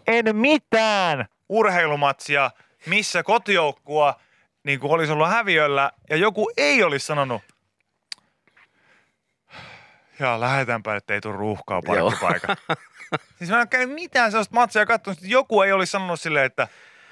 en 0.07 0.35
mitään 0.35 1.25
urheilumatsia, 1.49 2.51
missä 2.85 3.23
kotijoukkua 3.23 4.19
niin 4.63 4.79
kuin 4.79 4.91
olisi 4.91 5.13
ollut 5.13 5.29
häviöllä 5.29 5.91
ja 6.09 6.17
joku 6.17 6.51
ei 6.57 6.83
olisi 6.83 7.05
sanonut, 7.05 7.41
ja 10.19 10.39
lähdetäänpä, 10.39 10.95
että 10.95 11.13
ei 11.13 11.21
tule 11.21 11.35
ruuhkaa 11.35 11.81
parkkipaikalla. 11.87 12.55
siis 13.37 13.49
mä 13.49 13.61
en 13.61 13.69
käynyt 13.69 13.95
mitään 13.95 14.31
sellaista 14.31 14.55
matsia 14.55 14.85
katsonut, 14.85 15.17
että 15.17 15.29
joku 15.31 15.61
ei 15.61 15.71
olisi 15.71 15.91
sanonut 15.91 16.19
silleen, 16.19 16.45
että 16.45 16.67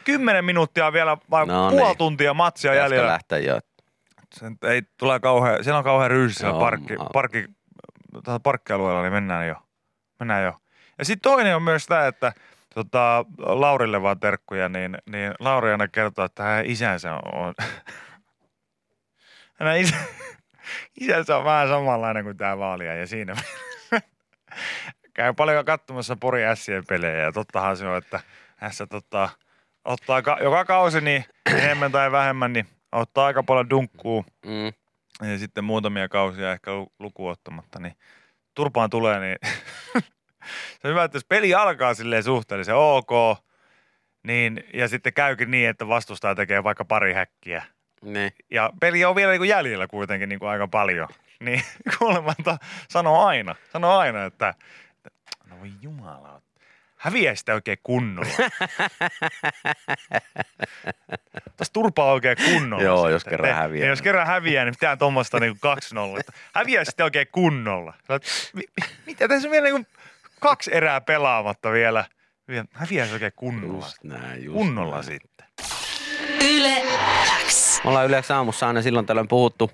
kymmenen 0.05 0.45
minuuttia 0.45 0.93
vielä 0.93 1.17
vai 1.31 1.45
No 1.45 1.63
no, 1.63 1.69
puoli 1.69 1.85
niin. 1.87 1.97
tuntia 1.97 2.33
matsia 2.33 2.71
Pitäisikö 2.71 2.95
jäljellä. 2.95 3.13
lähteä 3.13 3.37
jo? 3.37 3.59
Se 4.33 4.49
nyt 4.49 4.63
ei 4.63 4.81
tule 4.97 5.19
kauhean, 5.19 5.63
siellä 5.63 5.77
on 5.77 5.83
kauhean 5.83 6.11
ryysi 6.11 6.35
siellä 6.35 6.59
parkki, 6.59 6.93
parkki, 7.13 7.45
parkkialueella, 8.43 9.01
niin 9.01 9.13
mennään 9.13 9.47
jo. 9.47 9.55
Mennään 10.19 10.43
jo. 10.43 10.53
Ja 10.97 11.05
sitten 11.05 11.31
toinen 11.31 11.55
on 11.55 11.63
myös 11.63 11.85
tämä, 11.85 12.07
että 12.07 12.33
tota, 12.73 13.25
Laurille 13.37 14.01
vaan 14.01 14.19
terkkuja, 14.19 14.69
niin, 14.69 14.97
niin 15.11 15.33
Lauri 15.39 15.71
aina 15.71 15.87
kertoo, 15.87 16.25
että 16.25 16.43
hänen 16.43 16.65
isänsä 16.65 17.13
on, 17.15 17.53
hänen 19.59 19.81
isä, 19.81 19.95
isänsä 21.01 21.37
on 21.37 21.43
vähän 21.45 21.67
samanlainen 21.67 22.23
kuin 22.23 22.37
tämä 22.37 22.57
vaalia 22.57 22.95
ja 22.95 23.07
siinä 23.07 23.35
käy 25.13 25.33
paljon 25.33 25.65
katsomassa 25.65 26.15
Pori 26.15 26.45
Ässien 26.45 26.83
pelejä 26.85 27.17
ja 27.17 27.31
tottahan 27.31 27.77
se 27.77 27.87
on, 27.87 27.97
että 27.97 28.19
Ässä 28.63 28.87
tota, 28.87 29.29
ottaa 29.85 30.21
ka- 30.21 30.37
joka 30.41 30.65
kausi 30.65 31.01
niin 31.01 31.25
enemmän 31.45 31.91
tai 31.91 32.11
vähemmän, 32.11 32.53
niin 32.53 32.67
ottaa 32.91 33.25
aika 33.25 33.43
paljon 33.43 33.69
dunkkuu 33.69 34.25
Mm. 34.45 34.73
ja 35.31 35.37
sitten 35.37 35.63
muutamia 35.63 36.09
kausia 36.09 36.51
ehkä 36.51 36.71
lu- 36.73 36.93
lukuun 36.99 37.31
ottamatta, 37.31 37.79
niin 37.79 37.93
turpaan 38.59 38.89
tulee, 38.89 39.19
niin 39.19 39.37
se 40.79 40.87
on 40.87 40.91
hyvä, 40.91 41.03
että 41.03 41.15
jos 41.15 41.25
peli 41.25 41.53
alkaa 41.53 41.93
silleen 41.93 42.23
suhteellisen 42.23 42.75
ok, 42.75 43.09
niin, 44.23 44.63
ja 44.73 44.87
sitten 44.87 45.13
käykin 45.13 45.51
niin, 45.51 45.69
että 45.69 45.87
vastustaja 45.87 46.35
tekee 46.35 46.63
vaikka 46.63 46.85
pari 46.85 47.13
häkkiä, 47.13 47.63
Niin. 48.01 48.31
ja 48.51 48.73
peli 48.81 49.05
on 49.05 49.15
vielä 49.15 49.31
niin 49.31 49.39
kuin 49.39 49.49
jäljellä 49.49 49.87
kuitenkin 49.87 50.29
niin 50.29 50.39
kuin 50.39 50.49
aika 50.49 50.67
paljon, 50.67 51.07
niin 51.39 51.61
kuulemanta 51.99 52.57
sanoo 52.89 53.25
aina, 53.25 53.55
sanoo 53.71 53.97
aina, 53.97 54.23
että 54.25 54.53
no 55.49 55.59
voi 55.59 55.71
jumala, 55.81 56.41
häviä 56.99 57.35
sitä 57.35 57.53
oikein 57.53 57.77
kunnolla. 57.83 58.29
Tässä 61.57 61.73
turpaa 61.73 62.11
oikein 62.11 62.37
kunnolla. 62.45 62.83
Joo, 62.83 62.97
sitten. 62.97 63.11
jos 63.13 63.23
kerran 63.23 63.55
häviää. 63.55 63.83
ne 63.85 63.89
Jos 63.89 64.01
kerran 64.01 64.27
häviää, 64.27 64.65
niin 64.65 64.73
pitää 64.75 64.97
tuommoista 64.97 65.39
niin 65.39 65.53
2-0. 66.15 66.19
että 66.19 66.31
Häviää 66.53 66.85
sitten 66.85 67.03
oikein 67.03 67.27
kunnolla. 67.31 67.93
Mitä 69.05 69.27
tässä 69.27 69.47
on 69.47 69.51
vielä 69.51 69.63
niin 69.65 69.73
kuin 69.75 69.87
kaksi 70.39 70.71
erää 70.73 71.01
pelaamatta 71.01 71.71
vielä. 71.71 72.05
Häviää 72.73 73.07
se 73.07 73.13
oikein 73.13 73.31
kunnolla. 73.35 73.85
Just 73.85 74.03
näin, 74.03 74.43
just 74.43 74.57
Kunnolla 74.57 74.95
näin. 74.95 75.03
sitten. 75.05 75.45
Yle 76.49 76.83
X. 77.47 77.83
Me 77.83 77.89
ollaan 77.89 78.05
yleensä 78.07 78.37
aamussa 78.37 78.67
aina 78.67 78.81
silloin 78.81 79.05
tällöin 79.05 79.27
puhuttu, 79.27 79.71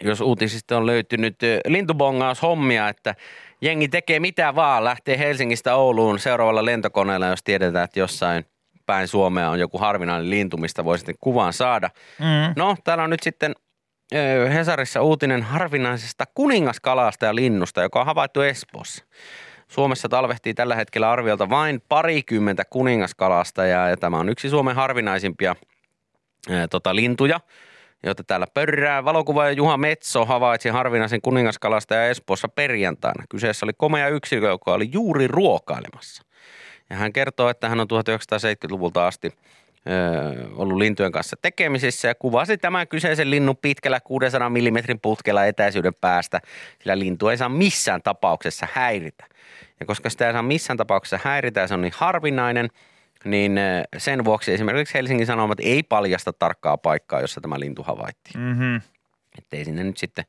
jos 0.00 0.20
uutisista 0.20 0.76
on 0.76 0.86
löytynyt 0.86 1.42
ö, 1.42 1.60
lintubongaushommia, 1.66 2.88
että 2.88 3.14
jengi 3.62 3.88
tekee 3.88 4.20
mitä 4.20 4.54
vaan, 4.54 4.84
lähtee 4.84 5.18
Helsingistä 5.18 5.74
Ouluun 5.74 6.18
seuraavalla 6.18 6.64
lentokoneella, 6.64 7.26
jos 7.26 7.42
tiedetään, 7.42 7.84
että 7.84 8.00
jossain 8.00 8.46
päin 8.86 9.08
Suomea 9.08 9.50
on 9.50 9.60
joku 9.60 9.78
harvinainen 9.78 10.30
lintu, 10.30 10.56
mistä 10.56 10.84
voi 10.84 10.98
sitten 10.98 11.14
kuvan 11.20 11.52
saada. 11.52 11.90
Mm. 12.18 12.54
No, 12.56 12.76
täällä 12.84 13.04
on 13.04 13.10
nyt 13.10 13.22
sitten 13.22 13.54
Hesarissa 14.54 15.02
uutinen 15.02 15.42
harvinaisesta 15.42 16.24
kuningaskalasta 16.34 17.26
ja 17.26 17.34
linnusta, 17.34 17.82
joka 17.82 18.00
on 18.00 18.06
havaittu 18.06 18.40
Espoossa. 18.40 19.04
Suomessa 19.68 20.08
talvehtii 20.08 20.54
tällä 20.54 20.74
hetkellä 20.74 21.10
arviolta 21.10 21.50
vain 21.50 21.82
parikymmentä 21.88 22.64
kuningaskalasta 22.64 23.66
ja, 23.66 23.88
ja 23.88 23.96
tämä 23.96 24.18
on 24.18 24.28
yksi 24.28 24.48
Suomen 24.48 24.76
harvinaisimpia 24.76 25.56
ää, 26.50 26.68
tota, 26.68 26.94
lintuja, 26.96 27.40
joita 28.02 28.24
täällä 28.24 28.46
pörrää. 28.54 29.04
Valokuvaaja 29.04 29.52
Juha 29.52 29.76
Metso 29.76 30.24
havaitsi 30.24 30.68
harvinaisen 30.68 31.20
kuningaskalasta 31.22 31.94
ja 31.94 32.06
Espoossa 32.06 32.48
perjantaina. 32.48 33.24
Kyseessä 33.28 33.66
oli 33.66 33.72
komea 33.76 34.08
yksilö, 34.08 34.48
joka 34.48 34.72
oli 34.72 34.88
juuri 34.92 35.28
ruokailemassa. 35.28 36.22
Ja 36.90 36.96
hän 36.96 37.12
kertoo, 37.12 37.48
että 37.48 37.68
hän 37.68 37.80
on 37.80 37.86
1970-luvulta 37.92 39.06
asti 39.06 39.32
ollut 40.56 40.78
lintujen 40.78 41.12
kanssa 41.12 41.36
tekemisissä 41.42 42.08
ja 42.08 42.14
kuvasi 42.14 42.58
tämän 42.58 42.88
kyseisen 42.88 43.30
linnun 43.30 43.56
pitkällä 43.56 44.00
600 44.00 44.50
mm 44.50 44.98
putkella 45.02 45.44
etäisyyden 45.44 45.94
päästä, 45.94 46.40
sillä 46.78 46.98
lintu 46.98 47.28
ei 47.28 47.36
saa 47.36 47.48
missään 47.48 48.02
tapauksessa 48.02 48.68
häiritä. 48.72 49.24
Ja 49.80 49.86
koska 49.86 50.10
sitä 50.10 50.26
ei 50.26 50.32
saa 50.32 50.42
missään 50.42 50.76
tapauksessa 50.76 51.18
häiritä 51.24 51.60
ja 51.60 51.66
se 51.66 51.74
on 51.74 51.80
niin 51.80 51.92
harvinainen, 51.96 52.68
niin 53.24 53.60
sen 53.98 54.24
vuoksi 54.24 54.52
esimerkiksi 54.52 54.94
Helsingin 54.94 55.26
Sanomat 55.26 55.60
ei 55.60 55.82
paljasta 55.82 56.32
tarkkaa 56.32 56.78
paikkaa, 56.78 57.20
jossa 57.20 57.40
tämä 57.40 57.60
lintu 57.60 57.82
havaittiin. 57.82 58.40
Mm-hmm. 58.40 58.76
Että 59.38 59.56
ei 59.56 59.64
sinne 59.64 59.84
nyt 59.84 59.96
sitten 59.96 60.24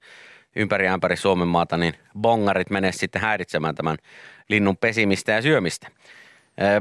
ympäri 0.56 0.88
ämpäri 0.88 1.18
Suomen 1.18 1.48
maata, 1.48 1.78
niin 1.78 1.94
bongarit 2.20 2.70
mene 2.70 2.92
sitten 2.92 3.22
häiritsemään 3.22 3.76
tämän 3.76 3.98
linnun 4.50 4.78
pesimistä 4.78 5.32
ja 5.32 5.42
syömistä. 5.42 5.88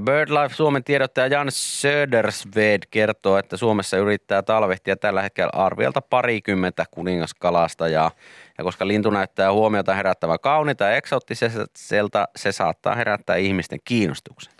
BirdLife 0.04 0.54
Suomen 0.54 0.84
tiedottaja 0.84 1.26
Jan 1.26 1.48
Södersved 1.50 2.82
kertoo, 2.90 3.38
että 3.38 3.56
Suomessa 3.56 3.96
yrittää 3.96 4.42
talvehtia 4.42 4.96
tällä 4.96 5.22
hetkellä 5.22 5.50
arviolta 5.52 6.00
parikymmentä 6.00 6.84
kuningaskalastajaa. 6.90 8.10
Ja 8.58 8.64
koska 8.64 8.88
lintu 8.88 9.10
näyttää 9.10 9.52
huomiota 9.52 9.94
herättävän 9.94 10.38
kaunita 10.42 10.84
ja 10.84 10.96
eksoottiselta, 10.96 12.28
se 12.36 12.52
saattaa 12.52 12.94
herättää 12.94 13.36
ihmisten 13.36 13.78
kiinnostuksen. 13.84 14.52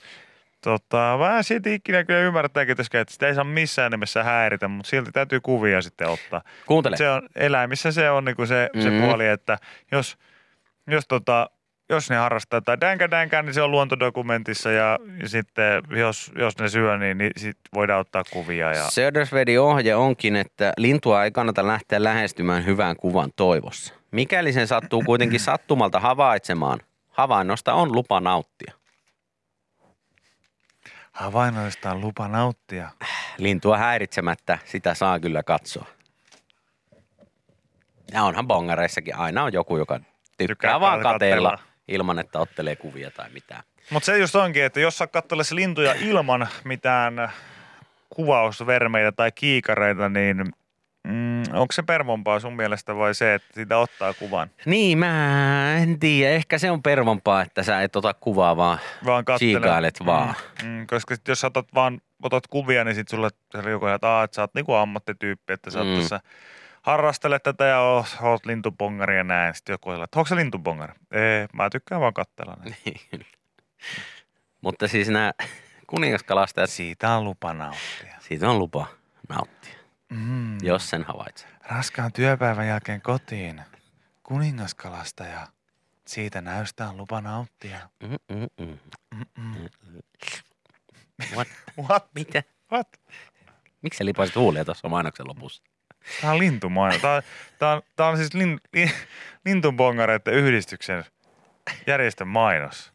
Tota, 0.65 1.17
vähän 1.19 1.45
siitä 1.45 1.71
ikinä 1.71 2.05
kyllä 2.05 2.21
ymmärtääkin, 2.21 2.73
että 2.73 3.05
sitä 3.13 3.27
ei 3.29 3.35
saa 3.35 3.45
missään 3.45 3.91
nimessä 3.91 4.25
häiritä, 4.25 4.69
mutta 4.69 4.91
silti 4.91 5.13
täytyy 5.13 5.41
kuvia 5.41 5.83
sitten 5.83 6.09
ottaa. 6.09 6.43
Kuuntele. 6.67 6.97
Se 6.97 7.11
on, 7.11 7.23
eläimissä 7.37 7.93
se 7.93 8.11
on 8.11 8.25
niinku 8.25 8.47
se, 8.47 8.71
se 8.83 8.91
Mhm. 8.91 9.03
puoli, 9.03 9.27
että 9.29 9.59
jos, 9.93 10.17
jos, 10.87 11.05
tota, 11.09 11.51
jos 11.91 12.11
ne 12.11 12.17
harrastaa 12.17 12.61
tai 12.61 12.81
dänkä 12.81 13.11
dänkä, 13.11 13.43
niin 13.43 13.55
se 13.55 13.63
on 13.63 13.71
luontodokumentissa 13.71 14.71
ja, 14.71 14.99
ja 15.23 15.29
sitten 15.29 15.83
jos, 15.91 16.33
jos 16.39 16.59
ne 16.59 16.69
syö, 16.69 16.99
niin, 16.99 17.19
niin 17.19 17.31
sit 17.37 17.57
voidaan 17.75 18.01
ottaa 18.01 18.23
kuvia. 18.33 18.73
Ja, 18.73 18.91
Södersvedin 18.91 19.61
ohje 19.61 19.95
onkin, 19.95 20.37
että 20.37 20.73
lintua 20.79 21.25
ei 21.25 21.31
kannata 21.31 21.67
lähteä 21.67 22.03
lähestymään 22.05 22.67
hyvän 22.67 22.97
kuvan 22.97 23.31
toivossa. 23.37 23.95
Mikäli 24.11 24.53
sen 24.53 24.67
sattuu 24.67 25.03
kuitenkin 25.07 25.41
sattumalta 25.51 26.01
havaitsemaan, 26.01 26.81
havainnosta 27.11 27.75
on 27.75 27.93
lupa 27.93 28.21
nauttia. 28.21 28.73
Havainnoista 31.13 31.91
on 31.91 32.01
lupa 32.01 32.29
nauttia. 32.29 32.91
Lintua 33.39 33.79
häiritsemättä 33.79 34.59
sitä 34.65 34.95
saa 34.95 35.21
kyllä 35.21 35.43
katsoa. 35.43 35.87
Ja 38.13 38.23
onhan 38.23 38.47
bongareissakin 38.47 39.17
aina 39.17 39.43
on 39.45 39.53
joku, 39.53 39.77
joka 39.77 39.99
tykkää, 39.99 40.47
Tykkää 40.47 40.81
vaan 40.81 41.01
katsella. 41.01 41.51
katella 41.51 41.69
ilman, 41.89 42.19
että 42.19 42.39
ottelee 42.39 42.77
kuvia 42.77 43.11
tai 43.11 43.31
mitään. 43.31 43.63
Mutta 43.91 44.07
se 44.07 44.19
just 44.19 44.35
onkin, 44.35 44.65
että 44.65 44.81
jos 44.81 44.99
sä 44.99 45.09
lintuja 45.51 45.95
ilman 46.01 46.49
mitään 46.65 47.33
kuvausvermeitä 48.11 49.13
tai 49.13 49.33
kiikareita, 49.33 50.09
niin 50.09 50.53
onko 51.55 51.73
se 51.73 51.83
pervompaa 51.83 52.41
sun 52.41 52.57
mielestä 52.57 52.97
vai 52.97 53.15
se, 53.15 53.35
että 53.35 53.49
siitä 53.55 53.79
ottaa 53.79 54.15
kuvan? 54.15 54.51
Niin, 54.67 54.99
mä 54.99 55.77
en 55.77 55.99
tiedä. 55.99 56.35
Ehkä 56.35 56.59
se 56.59 56.71
on 56.71 56.83
pervompaa, 56.83 57.43
että 57.43 57.63
sä 57.63 57.83
et 57.83 57.97
ota 57.97 58.15
kuvaa, 58.15 58.57
vaan 58.57 58.79
Vaan. 59.05 59.25
Siikailet 59.39 59.95
vaan. 60.07 60.35
Mm, 60.63 60.69
mm, 60.69 60.87
koska 60.87 61.15
sit 61.15 61.29
jos 61.29 61.41
sä 61.41 61.47
otat 61.47 61.67
vaan 61.75 62.01
otat 62.23 62.47
kuvia, 62.47 62.85
niin 62.85 62.95
sit 62.95 63.09
sulle 63.09 63.29
joku, 63.71 63.87
että, 63.87 64.23
että 64.23 64.35
sä 64.35 64.43
oot 64.43 64.55
niinku 64.55 64.73
ammattityyppi, 64.75 65.53
että 65.53 65.71
sä 65.71 65.79
oot 65.79 65.89
Mm. 65.89 65.95
tässä 66.01 66.21
harrastelet 66.83 67.43
tätä 67.43 67.65
ja 67.65 67.81
oot, 67.81 68.17
oot 68.23 68.47
lintupongari 68.47 69.17
ja 69.17 69.25
näin. 69.25 69.55
Sitten 69.55 69.75
joku 69.75 69.91
on, 69.91 70.03
että 70.03 70.19
onko 70.19 70.29
se 70.29 70.37
lintupongari? 70.37 70.93
Ei, 71.11 71.47
mä 71.53 71.71
tykkään 71.71 72.01
vaan 72.01 72.15
katsella. 72.15 72.57
näitä. 72.65 73.25
Mutta 74.61 74.89
siis 74.89 75.09
nämä 75.09 75.33
kuningaskalastajat, 75.87 76.71
Siitä 76.71 77.11
on 77.11 77.25
lupa 77.25 77.53
nauttia. 77.55 78.15
siitä 78.21 78.51
on 78.51 78.59
lupa 78.59 78.87
nauttia, 79.29 79.75
Mm. 80.17 80.59
jos 80.63 80.91
sen 80.91 81.05
havaitsee. 81.05 81.49
Raskaan 81.67 82.13
työpäivän 82.13 82.67
jälkeen 82.69 83.01
kotiin. 83.01 83.63
Kuningaskalastaja. 84.23 85.47
Siitä 86.07 86.41
näystä 86.41 86.89
on 86.89 86.97
lupa 86.97 87.21
nauttia. 87.21 87.79
Mm, 88.03 88.17
mm, 88.37 88.47
mm. 88.67 88.79
Mm-mm. 89.15 89.69
What? 91.35 91.49
What? 91.89 92.07
Mitä? 92.15 92.43
What? 92.73 92.89
Miksi 93.83 93.99
sä 93.99 94.05
lipasit 94.05 94.37
huulia 94.37 94.65
tuossa 94.65 94.89
mainoksen 94.89 95.29
lopussa? 95.29 95.63
Tämä 96.21 96.33
on 96.33 96.39
lintumaino. 96.39 96.99
Tämä, 96.99 97.15
on- 97.15 97.23
tämä, 97.59 97.73
on, 97.73 97.83
tämä 97.97 98.09
on 98.09 98.17
siis 98.17 98.35
lin, 98.35 98.61
lin, 98.73 98.91
lintunpongareiden 99.45 100.35
yhdistyksen 100.35 101.05
järjestön 101.87 102.29
mainos. 102.29 102.91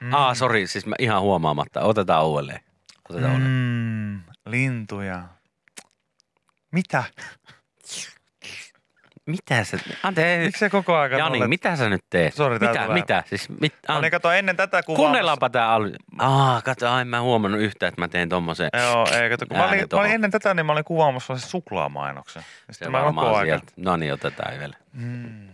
Mm. 0.00 0.14
Aa, 0.14 0.34
sori, 0.34 0.66
siis 0.66 0.86
mä 0.86 0.94
ihan 0.98 1.22
huomaamatta. 1.22 1.80
Otetaan 1.80 2.26
uudelleen. 2.26 2.60
Otetaan 3.10 3.32
uudelleen. 3.32 4.24
Lintuja. 4.50 5.22
Mitä? 6.72 7.04
Mitä 9.26 9.64
sä... 9.64 9.78
Anteeksi. 10.02 10.46
Miksi 10.46 10.58
se 10.60 10.70
koko 10.70 10.96
ajan 10.96 11.18
Jani, 11.18 11.38
olet- 11.38 11.48
mitä 11.48 11.76
sä 11.76 11.88
nyt 11.88 12.04
teet? 12.10 12.34
Tää 12.34 12.48
mitä, 12.50 12.82
tulee. 12.82 12.94
mitä? 13.00 13.22
Siis, 13.26 13.48
mit, 13.48 13.72
Mä 13.88 13.94
an... 13.94 13.98
olin 13.98 14.10
kato 14.10 14.32
ennen 14.32 14.56
tätä 14.56 14.82
kuvaa. 14.82 14.96
Kuunnellaanpa 14.96 15.50
tää 15.50 15.72
al... 15.72 15.90
Aa, 16.18 16.62
kato, 16.62 16.88
ai, 16.90 17.04
mä 17.04 17.16
en 17.16 17.22
huomannut 17.22 17.60
yhtään, 17.60 17.88
että 17.88 18.00
mä 18.00 18.08
teen 18.08 18.28
tommosen. 18.28 18.68
Joo, 18.82 19.06
ei 19.22 19.30
kato. 19.30 19.46
Kun 19.46 19.56
mä, 19.56 19.68
olin, 19.68 19.86
mä 19.92 20.00
olin 20.00 20.12
ennen 20.12 20.30
tätä, 20.30 20.54
niin 20.54 20.66
mä 20.66 20.72
olin 20.72 20.84
kuvaamassa 20.84 21.38
se 21.38 21.46
suklaamainoksen. 21.48 22.40
Ja 22.40 22.74
Se 22.74 22.78
Sitten 22.78 22.92
mä 22.92 23.02
varmaan 23.02 23.34
ajan. 23.34 23.46
sieltä. 23.46 23.72
No 23.76 23.96
niin, 23.96 24.12
otetaan 24.12 24.58
vielä. 24.58 24.76
Mm, 24.92 25.48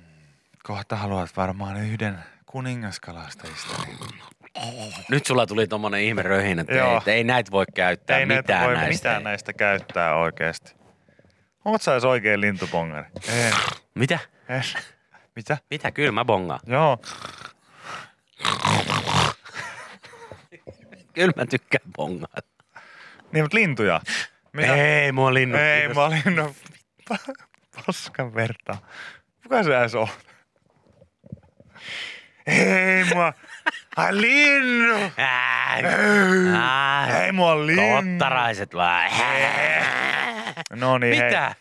kohta 0.62 0.96
haluat 0.96 1.36
varmaan 1.36 1.76
yhden 1.76 2.18
kuningaskalastajista. 2.46 3.74
Nyt 5.10 5.26
sulla 5.26 5.46
tuli 5.46 5.66
tommonen 5.66 6.00
ihme 6.00 6.22
röhinä, 6.22 6.60
että 6.62 6.74
Joo. 6.74 7.02
ei, 7.06 7.12
ei 7.14 7.24
näitä 7.24 7.50
voi 7.50 7.64
käyttää 7.74 8.18
Ei 8.18 8.26
näitä 8.26 8.42
mitään 8.42 8.64
voi 8.66 8.74
näistä. 8.74 9.08
mitään 9.08 9.24
näistä 9.24 9.52
käyttää 9.52 10.14
oikeasti. 10.16 10.74
Oot 11.64 11.82
sä 11.82 11.92
edes 11.92 12.04
oikein 12.04 12.40
lintupongari? 12.40 13.06
En. 13.28 13.52
Mitä? 13.94 14.18
en. 14.48 14.62
Mitä? 15.36 15.58
Mitä? 15.70 15.90
Kyllä 15.90 16.12
mä 16.12 16.24
bongaan. 16.24 16.60
Joo. 16.66 16.98
Kyllä 21.12 21.32
mä 21.36 21.46
tykkään 21.46 21.92
bongaa. 21.96 22.36
Niin, 23.32 23.44
mutta 23.44 23.56
lintuja. 23.56 24.00
Mitä? 24.52 24.74
Ei, 24.74 25.12
mua 25.12 25.34
linnut. 25.34 25.60
Ei 25.60 25.80
kiitos. 25.80 25.96
mä 25.96 26.04
olin 26.04 26.36
no, 26.36 26.54
paskan 27.86 28.34
verta. 28.34 28.76
Kuka 29.42 29.62
se 29.62 29.80
edes 29.80 29.94
on? 29.94 30.08
Ei 32.46 33.04
mua. 33.14 33.32
Ai 33.96 34.20
linnu. 34.20 35.10
Ää, 35.16 35.76
Ei, 35.76 35.84
ää, 36.54 37.24
ei 37.24 37.32
mua 37.32 37.66
linnu. 37.66 37.82
Kottaraiset 37.96 38.74
vai? 38.74 39.10
No 40.72 40.98
niin, 40.98 41.16
hei. 41.16 41.24
Mitä? 41.24 41.54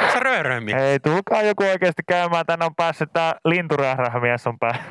Onko 0.00 0.12
sä 0.12 0.20
röörömmi? 0.20 0.72
Hei, 0.72 1.00
tulkaa 1.00 1.42
joku 1.42 1.64
oikeasti 1.64 2.02
käymään. 2.08 2.46
Tänne 2.46 2.64
on 2.64 2.74
päässyt 2.74 3.12
tää 3.12 3.34
linturährähmies 3.44 4.46
on 4.46 4.58
pää. 4.58 4.84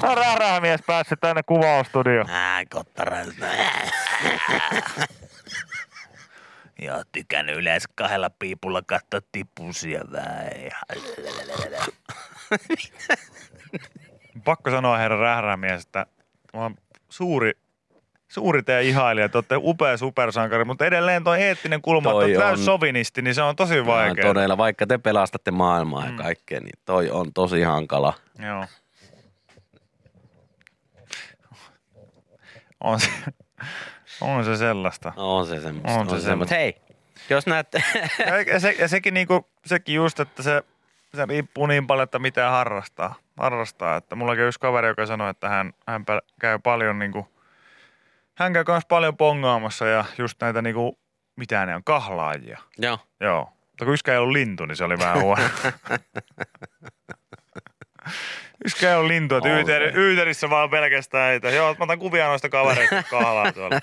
Tää 0.00 0.14
rährähmies 0.14 0.80
päässyt 0.86 1.20
tänne 1.20 1.42
kuvaustudioon. 1.42 2.30
Ää, 2.30 2.62
kottaraiset. 2.70 3.34
Ja 6.82 7.02
tykännyt 7.12 7.56
yleensä 7.56 7.88
kahdella 7.94 8.30
piipulla 8.30 8.82
katsoa 8.86 9.20
tippusia 9.32 10.00
vähän. 10.12 10.50
Pakko 14.44 14.70
sanoa 14.70 14.96
herra 14.98 15.20
rährämies, 15.20 15.82
että 15.82 16.06
mä 16.54 16.60
oon 16.60 16.74
suuri, 17.08 17.52
suuri 18.28 18.62
teidän 18.62 18.84
ihailija. 18.84 19.28
Te 19.28 19.38
olette 19.38 19.54
upea 19.58 19.96
supersankari, 19.96 20.64
mutta 20.64 20.86
edelleen 20.86 21.24
toi 21.24 21.42
eettinen 21.42 21.82
kulma, 21.82 22.10
Toi 22.10 22.32
että 22.32 22.46
on 22.46 22.52
on- 22.52 22.58
sovinisti, 22.58 23.22
niin 23.22 23.34
se 23.34 23.42
on 23.42 23.56
tosi 23.56 23.86
vaikea. 23.86 24.24
Todella, 24.24 24.56
vaikka 24.56 24.86
te 24.86 24.98
pelastatte 24.98 25.50
maailmaa 25.50 26.04
ja 26.04 26.10
Mm. 26.10 26.16
kaikkea, 26.16 26.60
niin 26.60 26.78
toi 26.84 27.10
on 27.10 27.32
tosi 27.32 27.62
hankala. 27.62 28.14
Joo. 28.46 28.64
On 32.80 33.00
se, 33.00 33.08
on 34.20 34.44
se 34.44 34.56
sellaista. 34.56 35.12
No, 35.16 35.36
on 35.36 35.46
se 35.46 35.60
semmoista. 35.60 36.00
On 36.00 36.10
se 36.10 36.20
semmoista. 36.20 36.54
Hei, 36.54 36.74
jos 37.30 37.46
näette... 37.46 37.82
Ja, 38.52 38.60
se, 38.60 38.76
ja 38.78 38.88
sekin, 38.88 39.14
niinku, 39.14 39.46
sekin 39.66 39.94
just, 39.94 40.20
että 40.20 40.42
se, 40.42 40.62
se 41.16 41.26
riippuu 41.26 41.66
niin 41.66 41.86
paljon, 41.86 42.04
että 42.04 42.18
mitä 42.18 42.50
harrastaa. 42.50 43.14
Harrastaa. 43.42 43.96
Että 43.96 44.16
mulla 44.16 44.36
käy 44.36 44.48
yksi 44.48 44.60
kaveri, 44.60 44.88
joka 44.88 45.06
sanoi, 45.06 45.30
että 45.30 45.48
hän, 45.48 45.72
hän 45.86 46.04
käy 46.40 46.58
paljon 46.58 46.98
niinku, 46.98 47.28
hän 48.34 48.52
käy 48.52 48.64
myös 48.68 48.86
paljon 48.88 49.16
pongaamassa 49.16 49.86
ja 49.86 50.04
just 50.18 50.40
näitä 50.40 50.62
niinku, 50.62 50.98
mitä 51.36 51.66
ne 51.66 51.74
on, 51.74 51.84
kahlaajia. 51.84 52.58
Joo. 52.78 52.98
Joo. 53.20 53.52
Mutta 53.70 53.84
kun 53.84 53.94
yskä 53.94 54.12
ei 54.12 54.18
ollut 54.18 54.32
lintu, 54.32 54.66
niin 54.66 54.76
se 54.76 54.84
oli 54.84 54.98
vähän 54.98 55.20
huono. 55.20 55.42
yskä 58.66 58.90
ei 58.90 58.94
ollut 58.94 59.08
lintu, 59.08 59.36
että 59.36 59.48
On 59.48 59.54
yyteri, 59.54 59.92
yyterissä 59.94 60.50
vaan 60.50 60.70
pelkästään 60.70 61.28
heitä. 61.28 61.50
Joo, 61.50 61.74
mä 61.78 61.84
otan 61.84 61.98
kuvia 61.98 62.26
noista 62.26 62.48
kavereista, 62.48 63.02
kahlaa 63.10 63.52
tuolla. 63.52 63.80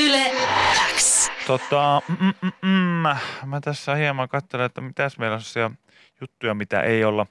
Yle 0.00 0.32
X. 0.96 1.30
Tota, 1.46 2.02
mm, 2.08 2.32
mm, 2.42 2.52
mm, 2.62 3.08
mä 3.46 3.60
tässä 3.64 3.94
hieman 3.94 4.28
katselen, 4.28 4.66
että 4.66 4.80
mitäs 4.80 5.18
meillä 5.18 5.34
on 5.34 5.40
sellaisia 5.40 5.78
juttuja, 6.20 6.54
mitä 6.54 6.80
ei 6.80 7.04
olla 7.04 7.26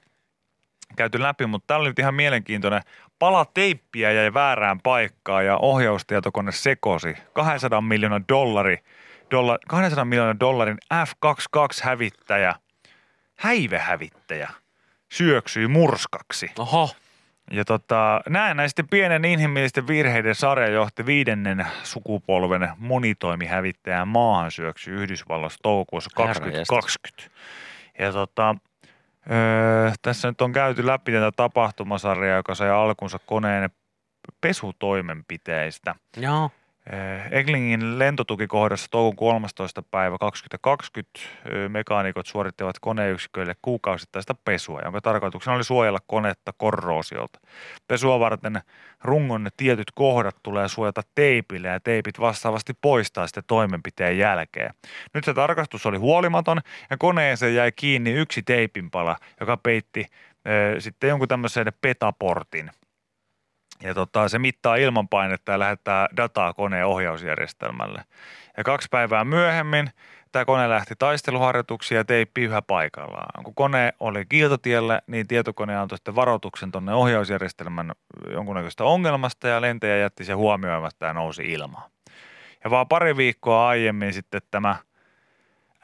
käyty 0.96 1.22
läpi, 1.22 1.46
mutta 1.46 1.66
tämä 1.66 1.80
oli 1.80 1.88
nyt 1.88 1.98
ihan 1.98 2.14
mielenkiintoinen 2.14 2.82
pala 3.18 3.44
teippiä 3.44 4.12
jäi 4.12 4.34
väärään 4.34 4.80
paikkaan 4.80 5.46
ja 5.46 5.56
ohjaustietokone 5.56 6.52
sekosi. 6.52 7.16
200 7.32 7.80
miljoonan 7.80 8.24
dollari, 8.28 8.78
dolla, 9.30 9.58
200 9.68 10.04
miljoonan 10.04 10.40
dollarin 10.40 10.78
F-22-hävittäjä, 10.94 12.54
häivehävittäjä, 13.36 14.50
syöksyi 15.12 15.68
murskaksi. 15.68 16.50
Oho. 16.58 16.90
Ja 17.50 17.64
tota, 17.64 18.20
näennäisesti 18.28 18.82
pienen 18.82 19.24
inhimillisten 19.24 19.86
virheiden 19.86 20.34
sarja 20.34 20.68
johti 20.68 21.06
viidennen 21.06 21.66
sukupolven 21.82 22.68
monitoimihävittäjän 22.78 24.08
maahan 24.08 24.50
syöksy 24.50 24.90
Yhdysvalloissa 24.90 25.58
toukokuussa 25.62 26.10
Herra 26.18 26.34
2020. 26.34 27.30
Ja 27.98 28.12
tota, 28.12 28.54
öö, 29.30 29.92
tässä 30.02 30.28
nyt 30.28 30.40
on 30.40 30.52
käyty 30.52 30.86
läpi 30.86 31.12
tätä 31.12 31.32
tapahtumasarjaa, 31.32 32.36
joka 32.36 32.54
sai 32.54 32.70
alkunsa 32.70 33.18
koneen 33.18 33.70
pesutoimenpiteistä. 34.40 35.94
Joo. 36.16 36.50
Eh, 36.86 37.38
Eglingin 37.38 37.98
lentotukikohdassa 37.98 38.86
toukokuun 38.90 39.32
13. 39.32 39.82
päivä 39.90 40.16
2020 40.20 41.20
ö, 41.52 41.68
mekaanikot 41.68 42.26
suorittivat 42.26 42.78
koneyksiköille 42.78 43.54
kuukausittaista 43.62 44.34
pesua, 44.44 44.80
jonka 44.84 45.00
tarkoituksena 45.00 45.56
oli 45.56 45.64
suojella 45.64 45.98
konetta 46.06 46.52
korroosiolta. 46.56 47.40
Pesua 47.88 48.20
varten 48.20 48.60
rungon 49.04 49.48
tietyt 49.56 49.90
kohdat 49.94 50.36
tulee 50.42 50.68
suojata 50.68 51.02
teipillä 51.14 51.68
ja 51.68 51.80
teipit 51.80 52.20
vastaavasti 52.20 52.72
poistaa 52.80 53.26
sitten 53.26 53.44
toimenpiteen 53.46 54.18
jälkeen. 54.18 54.74
Nyt 55.14 55.24
se 55.24 55.34
tarkastus 55.34 55.86
oli 55.86 55.98
huolimaton 55.98 56.60
ja 56.90 56.96
koneeseen 56.96 57.54
jäi 57.54 57.72
kiinni 57.72 58.12
yksi 58.12 58.42
teipinpala, 58.42 59.16
joka 59.40 59.56
peitti 59.56 60.06
ö, 60.46 60.80
sitten 60.80 61.08
jonkun 61.08 61.28
tämmöisen 61.28 61.72
petaportin– 61.80 62.70
ja 63.82 63.94
tota, 63.94 64.28
se 64.28 64.38
mittaa 64.38 64.76
ilmanpainetta 64.76 65.52
ja 65.52 65.58
lähettää 65.58 66.08
dataa 66.16 66.54
koneen 66.54 66.86
ohjausjärjestelmälle. 66.86 68.04
Ja 68.56 68.64
kaksi 68.64 68.88
päivää 68.90 69.24
myöhemmin 69.24 69.90
tämä 70.32 70.44
kone 70.44 70.68
lähti 70.68 70.94
taisteluharjoituksia 70.98 71.98
ja 71.98 72.04
teippi 72.04 72.42
yhä 72.42 72.62
paikallaan. 72.62 73.44
Kun 73.44 73.54
kone 73.54 73.92
oli 74.00 74.26
kiiltotiellä, 74.26 75.02
niin 75.06 75.26
tietokone 75.26 75.76
antoi 75.76 75.98
sitten 75.98 76.14
varoituksen 76.14 76.72
tuonne 76.72 76.94
ohjausjärjestelmän 76.94 77.92
jonkunnäköistä 78.32 78.84
ongelmasta 78.84 79.48
ja 79.48 79.60
lentäjä 79.60 79.96
jätti 79.96 80.24
sen 80.24 80.36
huomioimatta 80.36 81.06
ja 81.06 81.12
nousi 81.12 81.42
ilmaan. 81.42 81.90
Ja 82.64 82.70
vaan 82.70 82.88
pari 82.88 83.16
viikkoa 83.16 83.68
aiemmin 83.68 84.12
sitten 84.12 84.40
tämä 84.50 84.76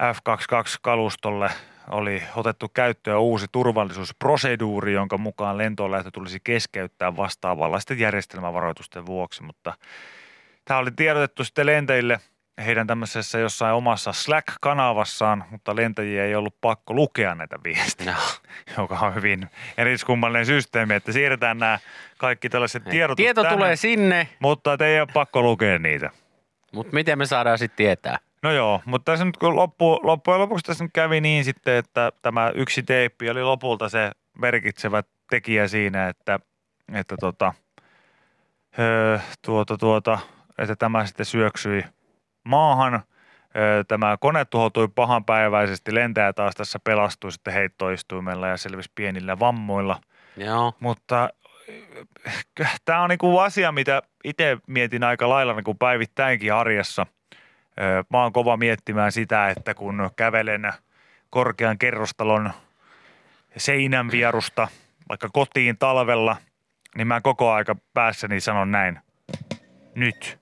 F-22-kalustolle 0.03 1.51
oli 1.91 2.23
otettu 2.37 2.69
käyttöön 2.69 3.19
uusi 3.19 3.47
turvallisuusproseduuri, 3.53 4.93
jonka 4.93 5.19
mukaan 5.19 5.59
lentolähtö 5.59 6.11
tulisi 6.11 6.39
keskeyttää 6.45 7.17
vastaavanlaisten 7.17 7.99
järjestelmävaroitusten 7.99 9.07
vuoksi, 9.07 9.43
mutta 9.43 9.73
tämä 10.65 10.79
oli 10.79 10.91
tiedotettu 10.91 11.45
sitten 11.45 11.67
lentäjille 11.67 12.21
heidän 12.67 12.87
tämmöisessä 12.87 13.39
jossain 13.39 13.75
omassa 13.75 14.13
Slack-kanavassaan, 14.13 15.45
mutta 15.51 15.77
lentäjiä 15.77 16.25
ei 16.25 16.35
ollut 16.35 16.61
pakko 16.61 16.95
lukea 16.95 17.35
näitä 17.35 17.57
viestejä, 17.65 18.13
No. 18.13 18.19
joka 18.83 18.99
on 18.99 19.15
hyvin 19.15 19.51
eriskummallinen 19.79 20.47
systeemi, 20.47 20.95
että 20.95 21.13
siirretään 21.13 21.59
nämä 21.59 21.79
kaikki 22.19 22.49
tällaiset 22.49 22.85
tiedot 22.85 23.17
Tieto 23.17 23.43
tänne, 23.43 23.57
tulee 23.57 23.77
sinne, 23.77 24.29
mutta 24.41 24.77
ei 24.87 25.01
ole 25.01 25.09
pakko 25.15 25.43
lukea 25.43 25.79
niitä. 25.79 26.11
mutta 26.73 26.95
miten 26.95 27.19
me 27.19 27.27
saadaan 27.27 27.59
sitten 27.59 27.77
tietää? 27.77 28.19
No 28.47 28.53
joo, 28.53 28.83
mutta 28.85 29.13
tässä 29.13 29.25
nyt 29.25 29.37
kun 29.37 29.57
loppu, 29.57 30.01
loppujen 30.03 30.41
lopuksi 30.41 30.65
tässä 30.65 30.85
nyt 30.85 30.93
kävi 30.95 31.21
niin 31.21 31.45
sitten, 31.45 31.77
että 31.77 32.13
tämä 32.23 32.53
yksi 32.55 32.83
teippi 32.83 33.31
oli 33.31 33.43
lopulta 33.43 33.89
se 33.89 34.11
merkitsevä 34.39 35.03
tekijä 35.31 35.69
siinä, 35.69 36.09
että, 36.09 36.41
että 36.93 37.17
tota, 37.21 37.55
öö, 38.79 39.19
tuota, 39.45 39.79
tuota, 39.79 40.19
että 40.59 40.77
tämä 40.77 41.07
sitten 41.07 41.27
syöksyi 41.27 41.85
maahan. 42.45 42.95
Öö, 43.57 43.85
Tämä 43.85 44.17
kone 44.21 44.45
tuhoutui 44.45 44.89
pahanpäiväisesti, 44.89 45.95
lentäjä 45.95 46.33
taas 46.33 46.55
tässä 46.55 46.79
pelastui 46.85 47.33
sitten 47.33 47.55
heittoistuimella 47.55 48.49
ja 48.49 48.57
selvisi 48.57 48.93
pienillä 48.95 49.39
vammoilla. 49.39 50.01
Joo. 50.37 50.73
Mutta 50.81 51.29
tämä 52.85 53.03
on 53.03 53.11
niinku 53.11 53.39
asia, 53.39 53.73
mitä 53.73 54.03
itse 54.25 54.59
mietin 54.67 55.05
aika 55.05 55.29
lailla 55.29 55.53
niinku 55.53 55.75
päivittäinkin 55.75 56.55
arjessa. 56.55 57.07
Mä 58.11 58.23
oon 58.23 58.33
kova 58.33 58.57
miettimään 58.57 59.13
sitä, 59.13 59.51
että 59.51 59.75
kun 59.75 60.11
kävelen 60.17 60.73
korkean 61.31 61.79
kerrostalon 61.79 62.51
seinän 63.57 64.11
vierusta 64.11 64.69
vaikka 65.09 65.29
kotiin 65.33 65.79
talvella, 65.79 66.37
niin 66.97 67.07
mä 67.07 67.21
koko 67.21 67.53
aika 67.53 67.77
päässäni 67.95 68.41
sanon 68.41 68.71
näin. 68.71 68.99
Nyt. 69.95 70.39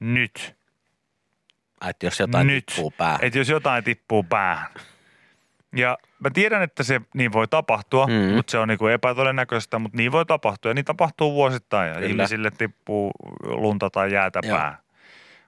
Nyt. 0.00 0.56
Että 1.88 2.06
jos 2.06 2.20
jotain 2.20 2.46
Nyt. 2.46 2.66
tippuu 2.66 2.90
päähän. 2.90 3.18
Että 3.22 3.38
jos 3.38 3.48
jotain 3.48 3.84
tippuu 3.84 4.22
päähän. 4.22 4.70
Ja 5.76 5.98
mä 6.18 6.30
tiedän, 6.30 6.62
että 6.62 6.82
se 6.82 7.00
niin 7.14 7.32
voi 7.32 7.48
tapahtua, 7.48 8.06
Mm. 8.06 8.12
mm. 8.12 8.34
mutta 8.34 8.50
se 8.50 8.58
on 8.58 8.68
niin 8.68 8.78
kuin 8.78 8.92
epätodennäköistä, 8.92 9.78
mutta 9.78 9.96
niin 9.96 10.12
voi 10.12 10.26
tapahtua. 10.26 10.70
Ja 10.70 10.74
niin 10.74 10.84
tapahtuu 10.84 11.34
vuosittain 11.34 11.88
ja 11.88 11.94
Kyllä. 11.94 12.06
ihmisille 12.08 12.50
tippuu 12.50 13.10
lunta 13.42 13.90
tai 13.90 14.12
jäätä 14.12 14.40
Joo. 14.42 14.56
päähän. 14.58 14.78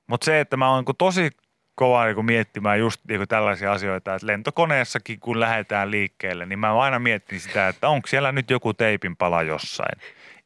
Mutta 0.09 0.25
se, 0.25 0.41
että 0.41 0.57
mä 0.57 0.71
oon 0.71 0.85
niin 0.87 0.97
tosi 0.97 1.31
kova 1.75 2.05
niin 2.05 2.25
miettimään 2.25 2.79
just 2.79 3.01
niin 3.09 3.29
tällaisia 3.29 3.73
asioita, 3.73 4.15
että 4.15 4.27
lentokoneessakin 4.27 5.21
kun 5.21 5.41
lähdetään 5.41 5.91
liikkeelle, 5.91 6.47
niin 6.47 6.59
mä 6.59 6.81
aina 6.81 6.99
mietin 6.99 7.41
sitä, 7.41 7.69
että 7.69 7.89
onko 7.89 8.07
siellä 8.07 8.33
nyt 8.33 8.51
joku 8.51 8.75
teipin 8.75 9.17
pala 9.17 9.43
jossain. 9.43 10.01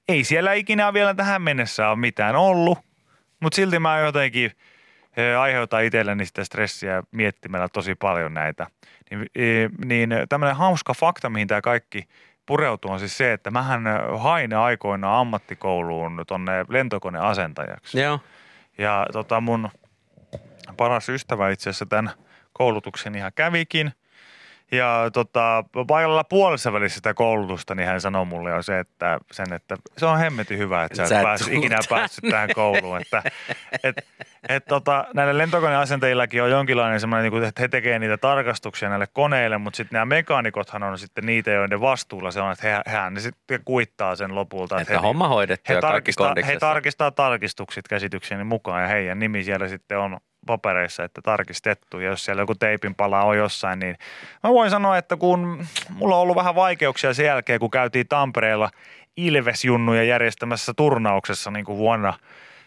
Ei 0.09 0.25
siellä 0.25 0.53
ikinä 0.53 0.93
vielä 0.93 1.15
tähän 1.15 1.43
mennessä 1.43 1.89
ole 1.89 1.97
mitään 1.97 2.37
ollut, 2.37 2.79
mutta 3.41 3.57
silti 3.57 3.79
mä 3.79 3.99
jotenkin 3.99 4.53
aiheutan 5.41 5.85
itselleni 5.85 6.27
sitä 6.27 6.45
stressiä 6.45 7.03
miettimällä 7.11 7.69
tosi 7.69 7.95
paljon 7.95 8.35
näitä. 8.35 8.67
Niin, 9.11 9.71
niin 9.85 10.15
tämmöinen 10.29 10.57
hauska 10.57 10.95
fakta, 10.95 11.31
mihin 11.31 11.49
tämä 11.49 11.61
kaikki 11.61 12.09
pureutuu, 12.47 12.91
on 12.91 12.99
siis 12.99 13.19
se, 13.19 13.33
että 13.33 13.51
mähän 13.51 13.83
hain 14.19 14.55
aikoinaan 14.55 15.21
ammattikouluun 15.21 16.25
tonne 16.27 16.65
lentokoneasentajaksi. 16.69 18.01
Joo. 18.01 18.21
Ja 18.79 19.07
tota 19.13 19.41
mun 19.41 19.69
paras 20.77 21.09
ystävä 21.09 21.51
itse 21.51 21.71
asiassa 21.71 21.87
tämän 21.87 22.11
koulutuksen 22.53 23.15
ihan 23.15 23.33
kävikin. 23.35 23.93
Ja 24.73 25.11
tota, 25.13 25.65
paikalla 25.87 26.25
puolessa 26.25 26.73
välissä 26.73 26.97
sitä 26.97 27.15
koulutusta, 27.15 27.75
niin 27.75 27.89
hän 27.89 28.01
sanoi 28.01 28.25
mulle 28.25 28.51
jo 28.51 28.63
se, 28.63 28.79
että, 28.79 29.19
sen, 29.33 29.53
että 29.53 29.77
se 29.97 30.07
on 30.07 30.19
hemmetin 30.19 30.59
hyvä, 30.59 30.85
että 30.85 30.97
sä, 30.97 31.07
Sä 31.07 31.21
et 31.21 31.39
tuu 31.39 31.59
ikinä 31.59 31.77
tänne. 31.77 31.87
päässyt 31.89 32.31
tähän 32.31 32.49
kouluun. 32.55 33.01
Että, 33.01 33.23
et, 33.83 33.97
et, 34.49 34.65
tota, 34.65 35.07
näillä 35.15 35.39
lentokoneasentajillakin 35.39 36.43
on 36.43 36.51
jonkinlainen 36.51 37.01
semmoinen, 37.01 37.33
niin 37.33 37.45
että 37.45 37.63
he 37.63 37.69
tekevät 37.69 38.01
niitä 38.01 38.17
tarkastuksia 38.17 38.89
näille 38.89 39.07
koneille, 39.13 39.59
mutta 39.59 39.77
sitten 39.77 39.97
nämä 39.97 40.05
mekaanikothan 40.05 40.83
on 40.83 40.99
sitten 40.99 41.27
niitä, 41.27 41.51
joiden 41.51 41.81
vastuulla 41.81 42.31
se 42.31 42.41
on, 42.41 42.53
että 42.53 42.69
he, 42.69 42.81
hehän 42.87 43.15
ne 43.15 43.21
sitten 43.21 43.61
kuittaa 43.65 44.17
sen 44.17 44.35
lopulta. 44.35 44.81
Että 44.81 44.93
he, 44.93 44.99
homma 44.99 45.29
hoidettu 45.29 45.73
he 45.73 45.81
tarkistaa, 45.81 46.35
he 46.47 46.59
tarkistaa 46.59 47.11
tarkistukset 47.11 47.89
käsitykseni 47.89 48.45
mukaan 48.45 48.83
ja 48.83 48.89
heidän 48.89 49.19
nimi 49.19 49.45
siellä 49.45 49.69
sitten 49.69 49.99
on 49.99 50.19
papereissa, 50.47 51.05
että 51.05 51.23
tarkistettu. 51.23 51.99
Ja 51.99 52.11
jos 52.11 52.25
siellä 52.25 52.43
joku 52.43 52.55
teipin 52.55 52.95
pala 52.95 53.23
on 53.23 53.37
jossain, 53.37 53.79
niin 53.79 53.97
mä 54.43 54.51
voin 54.51 54.71
sanoa, 54.71 54.99
että 54.99 55.17
kun 55.17 55.67
mulla 55.91 56.17
on 56.17 56.23
ollut 56.23 56.37
vähän 56.37 56.55
vaikeuksia 56.55 57.15
sen 57.15 57.27
jälkeen, 57.27 57.61
kun 57.61 57.71
käytiin 57.71 58.09
Tampereella 58.09 58.71
Ilvesjunnuja 59.17 60.03
järjestämässä 60.03 60.73
turnauksessa 60.77 61.51
niin 61.51 61.65
kuin 61.65 61.79
vuonna 61.79 62.15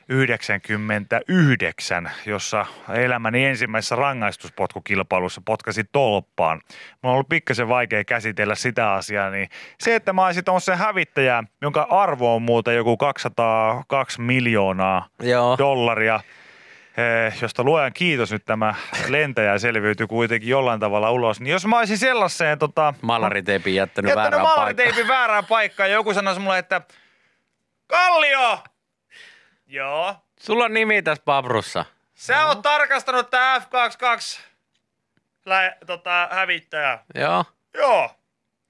99, 0.10 2.12
jossa 2.26 2.66
elämäni 2.94 3.46
ensimmäisessä 3.46 3.96
rangaistuspotkukilpailussa 3.96 5.42
potkasin 5.46 5.86
tolppaan. 5.92 6.62
Mulla 6.68 6.80
on 7.04 7.14
ollut 7.14 7.30
pikkasen 7.30 7.68
vaikea 7.68 8.04
käsitellä 8.04 8.56
sitä 8.56 8.94
asiaa, 8.94 9.30
niin 9.30 9.50
se, 9.80 9.96
että 9.96 10.14
mä 10.14 10.26
olisin 10.26 10.44
se 10.60 10.76
hävittäjä, 10.76 11.44
jonka 11.62 11.88
arvo 11.90 12.36
on 12.36 12.42
muuten 12.42 12.76
joku 12.76 12.98
202 12.98 14.22
miljoonaa 14.22 15.08
Joo. 15.22 15.56
dollaria, 15.58 16.20
josta 17.42 17.64
luojan 17.64 17.94
kiitos 17.94 18.32
nyt 18.32 18.46
tämä 18.46 18.76
lentäjä 19.08 19.58
selviytyi 19.58 20.08
kuitenkin 20.08 20.50
jollain 20.50 20.80
tavalla 20.80 21.12
ulos. 21.12 21.40
Niin 21.40 21.52
jos 21.52 21.66
mä 21.66 21.78
olisin 21.80 21.98
sellaiseen 21.98 22.60
tota, 22.60 22.94
Malariteipin 23.02 23.76
jättänyt, 23.76 24.10
jättänyt 24.10 24.24
väärään 24.32 24.42
paikkaan. 24.44 24.60
maaliteipin 24.60 25.08
väärään 25.08 25.46
paikkaan 25.46 25.90
ja 25.90 25.94
joku 25.96 26.14
sanoisi 26.14 26.42
mulle, 26.42 26.58
että 26.58 26.82
Kallio! 27.88 28.60
Joo. 29.68 30.16
Sulla 30.40 30.66
on 30.66 30.74
nimi 30.74 31.02
tässä 31.02 31.24
paprussa. 31.26 31.86
Sä 32.16 32.46
oot 32.46 32.62
tarkastanut 32.62 33.30
tää 33.30 33.60
F22 33.60 34.40
lä- 35.46 35.76
tota, 35.88 36.28
hävittäjä. 36.32 37.00
Joo. 37.16 37.46
Joo. 37.74 38.12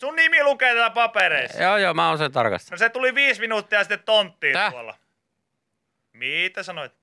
Sun 0.01 0.15
nimi 0.15 0.43
lukee 0.43 0.73
täällä 0.73 0.89
papereissa. 0.89 1.63
Joo, 1.63 1.77
joo, 1.77 1.93
mä 1.93 2.09
oon 2.09 2.17
sen 2.17 2.31
tarkastanut. 2.31 2.71
No 2.71 2.77
se 2.77 2.89
tuli 2.89 3.15
viisi 3.15 3.41
minuuttia 3.41 3.79
sitten 3.79 4.03
tonttiin 4.05 4.53
Täh? 4.53 4.71
tuolla. 4.71 4.95
Mitä 6.13 6.63
sanoit? 6.63 6.93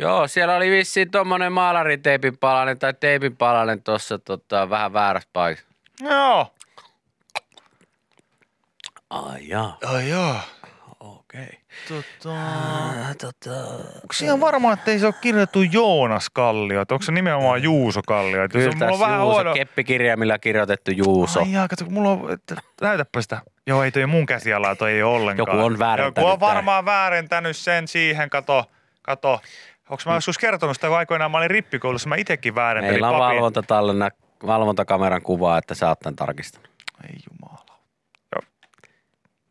Joo, 0.00 0.28
siellä 0.28 0.56
oli 0.56 0.70
vissiin 0.70 1.10
tommonen 1.10 1.52
maalariteipin 1.52 2.38
palanen 2.38 2.78
tai 2.78 2.94
teipin 2.94 3.36
palanen 3.36 3.82
tossa 3.82 4.18
tota, 4.18 4.70
vähän 4.70 4.92
väärässä 4.92 5.28
paikassa. 5.32 5.68
Joo. 6.00 6.54
Ai 9.10 9.48
jaa, 9.48 9.78
Ai 9.86 10.08
joo. 10.08 10.34
okei. 11.00 11.42
Okay. 11.42 11.60
Tota... 11.88 12.34
tota, 13.20 13.60
Onko 13.94 14.14
ihan 14.22 14.40
varma, 14.40 14.72
että 14.72 14.90
ei 14.90 14.98
se 14.98 15.06
ole 15.06 15.14
kirjoitettu 15.20 15.62
Joonas 15.62 16.30
Kallio? 16.30 16.80
Onko 16.80 17.02
se 17.02 17.12
nimenomaan 17.12 17.62
Juuso 17.62 18.00
Kallio? 18.06 18.48
Kyllä 18.48 18.64
jos 18.64 18.74
on- 18.74 18.78
mulla 18.78 18.90
tässä 18.90 19.04
on 19.04 19.10
vähän 19.10 19.20
Juuso, 19.20 19.34
huono... 19.34 19.54
keppikirjaimilla 19.54 20.38
kirjoitettu 20.38 20.90
Juuso. 20.90 21.40
Ai 21.40 21.52
jaa, 21.52 21.68
kato, 21.68 21.84
mulla 21.84 22.10
on... 22.10 22.32
Että, 22.32 22.56
näytäpä 22.80 23.22
sitä. 23.22 23.40
Joo, 23.66 23.82
ei 23.82 23.92
toi 23.92 24.06
mun 24.06 24.26
käsialaa, 24.26 24.76
toi 24.76 24.92
ei 24.92 25.02
ole 25.02 25.16
ollenkaan. 25.16 25.56
Joku 25.56 25.66
on 25.66 25.78
väärentänyt 25.78 26.28
Joku 26.28 26.32
on 26.32 26.40
varmaan 26.40 26.84
väärentänyt 26.84 27.56
sen 27.56 27.88
siihen, 27.88 28.30
kato. 28.30 28.64
Kato. 29.02 29.40
Onko 29.90 30.02
mä 30.06 30.14
joskus 30.14 30.38
kertonut 30.38 30.76
sitä, 30.76 30.86
kun 30.88 30.96
aikoinaan 30.96 31.30
mä 31.30 31.38
olin 31.38 31.50
rippikoulussa, 31.50 32.08
mä 32.08 32.16
itekin 32.16 32.54
väärentelin 32.54 32.94
Meillä 32.94 33.08
on 33.08 33.18
papin. 33.18 33.36
valvontatallena, 33.36 34.10
valvontakameran 34.46 35.22
kuva, 35.22 35.58
että 35.58 35.74
sä 35.74 35.88
oot 35.88 36.00
tämän 36.00 36.16
tarkistanut. 36.16 36.70
Ei 37.04 37.16
jumala. 37.30 37.64
Joo. 38.34 38.42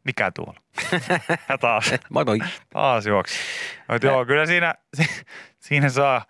Mikä 0.03 0.31
tuolla? 0.31 0.59
ja 1.49 1.57
taas. 1.57 1.93
Moi 2.09 2.25
moi. 2.25 2.39
Taas 2.73 3.05
juoksi. 3.05 3.35
Mutta 3.91 4.07
joo, 4.07 4.25
kyllä 4.25 4.45
siinä, 4.45 4.73
siinä 5.67 5.89
saa 5.89 6.25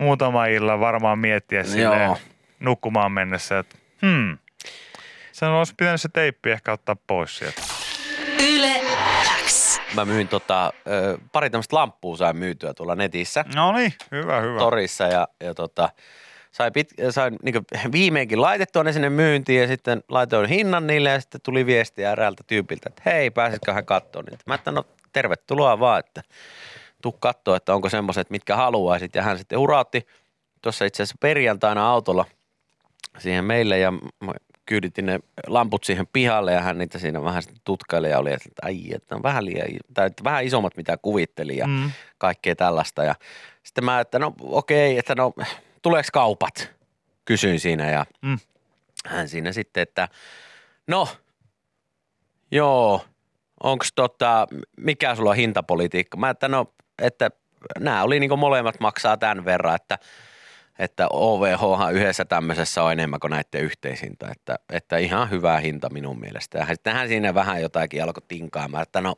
muutama 0.00 0.46
illan 0.46 0.80
varmaan 0.80 1.18
miettiä 1.18 1.62
Joo. 1.82 2.18
nukkumaan 2.60 3.12
mennessä, 3.12 3.58
että 3.58 3.76
hmm, 4.02 4.38
sen 5.32 5.48
olisi 5.48 5.74
pitänyt 5.76 6.00
se 6.00 6.08
teippi 6.12 6.50
ehkä 6.50 6.72
ottaa 6.72 6.96
pois 7.06 7.38
sieltä. 7.38 7.62
Yle. 8.42 8.85
Mä 9.96 10.04
myin 10.04 10.28
tota, 10.28 10.72
pari 11.32 11.50
tämmöistä 11.50 11.76
lamppua 11.76 12.16
sain 12.16 12.36
myytyä 12.36 12.74
tuolla 12.74 12.94
netissä. 12.94 13.44
No 13.54 13.72
niin, 13.72 13.92
hyvä, 14.12 14.40
hyvä. 14.40 14.58
torissa 14.58 15.04
ja, 15.04 15.28
ja 15.40 15.54
tota, 15.54 15.88
sain, 16.52 16.72
pit, 16.72 16.92
sain 17.10 17.36
niin 17.42 17.64
viimeinkin 17.92 18.40
laitettua 18.40 18.84
ne 18.84 18.92
sinne 18.92 19.10
myyntiin 19.10 19.60
ja 19.60 19.66
sitten 19.68 20.02
laitoin 20.08 20.48
hinnan 20.48 20.86
niille 20.86 21.10
ja 21.10 21.20
sitten 21.20 21.40
tuli 21.40 21.66
viestiä 21.66 22.12
eräältä 22.12 22.42
tyypiltä, 22.46 22.88
että 22.88 23.02
hei, 23.06 23.30
pääsitkö 23.30 23.72
hän 23.72 23.86
katsoa 23.86 24.22
niitä. 24.22 24.44
Mä 24.46 24.54
että 24.54 24.70
no 24.70 24.84
tervetuloa 25.12 25.80
vaan, 25.80 25.98
että 26.00 26.22
tuu 27.02 27.12
katsoa, 27.12 27.56
että 27.56 27.74
onko 27.74 27.88
semmoiset, 27.88 28.30
mitkä 28.30 28.56
haluaisit. 28.56 29.14
Ja 29.14 29.22
hän 29.22 29.38
sitten 29.38 29.58
urautti 29.58 30.06
tuossa 30.62 30.84
itse 30.84 31.02
asiassa 31.02 31.16
perjantaina 31.20 31.88
autolla 31.88 32.24
siihen 33.18 33.44
meille 33.44 33.78
ja 33.78 33.92
kyyditin 34.66 35.06
ne 35.06 35.20
lamput 35.46 35.84
siihen 35.84 36.06
pihalle 36.12 36.52
ja 36.52 36.60
hän 36.60 36.78
niitä 36.78 36.98
siinä 36.98 37.24
vähän 37.24 37.42
sitten 37.42 37.60
tutkaili 37.64 38.10
ja 38.10 38.18
oli, 38.18 38.32
että 38.32 38.48
ai, 38.62 38.94
että 38.94 39.14
on 39.14 39.22
vähän 39.22 39.44
liian, 39.44 39.68
tai 39.94 40.06
että 40.06 40.24
vähän 40.24 40.44
isommat 40.44 40.76
mitä 40.76 40.96
kuvittelin 40.96 41.56
ja 41.56 41.66
Mm. 41.66 41.90
kaikkea 42.18 42.56
tällaista. 42.56 43.04
Ja 43.04 43.14
sitten 43.62 43.84
mä, 43.84 44.00
että 44.00 44.18
no 44.18 44.32
okei, 44.40 44.98
että 44.98 45.14
no 45.14 45.32
tuleeko 45.82 46.08
kaupat? 46.12 46.70
Kysyin 47.24 47.60
siinä 47.60 47.90
ja 47.90 48.06
Mm. 48.22 48.38
hän 49.06 49.28
siinä 49.28 49.52
sitten, 49.52 49.82
että 49.82 50.08
no 50.86 51.08
joo, 52.50 53.04
onko 53.62 53.84
tota, 53.94 54.46
mikä 54.76 55.14
sulla 55.14 55.30
on 55.30 55.36
hintapolitiikka? 55.36 56.16
Mä, 56.16 56.30
että 56.30 56.48
no, 56.48 56.72
että 57.02 57.30
nämä 57.78 58.02
oli 58.02 58.20
niinku 58.20 58.36
molemmat 58.36 58.80
maksaa 58.80 59.16
tämän 59.16 59.44
verran, 59.44 59.74
että 59.74 59.98
että 60.78 61.08
OVH 61.08 61.60
yhdessä 61.92 62.24
tämmöisessä 62.24 62.82
on 62.82 62.92
enemmän 62.92 63.20
kuin 63.20 63.30
näiden 63.30 63.60
yhteishinta, 63.60 64.30
että, 64.30 64.58
että 64.72 64.96
ihan 64.96 65.30
hyvä 65.30 65.60
hinta 65.60 65.90
minun 65.90 66.20
mielestä. 66.20 66.58
Ja 66.58 66.66
sitten 66.66 66.92
hän 66.94 67.08
siinä 67.08 67.34
vähän 67.34 67.62
jotakin 67.62 68.02
alkoi 68.02 68.22
tinkaamaan, 68.28 68.82
että 68.82 69.00
no 69.00 69.14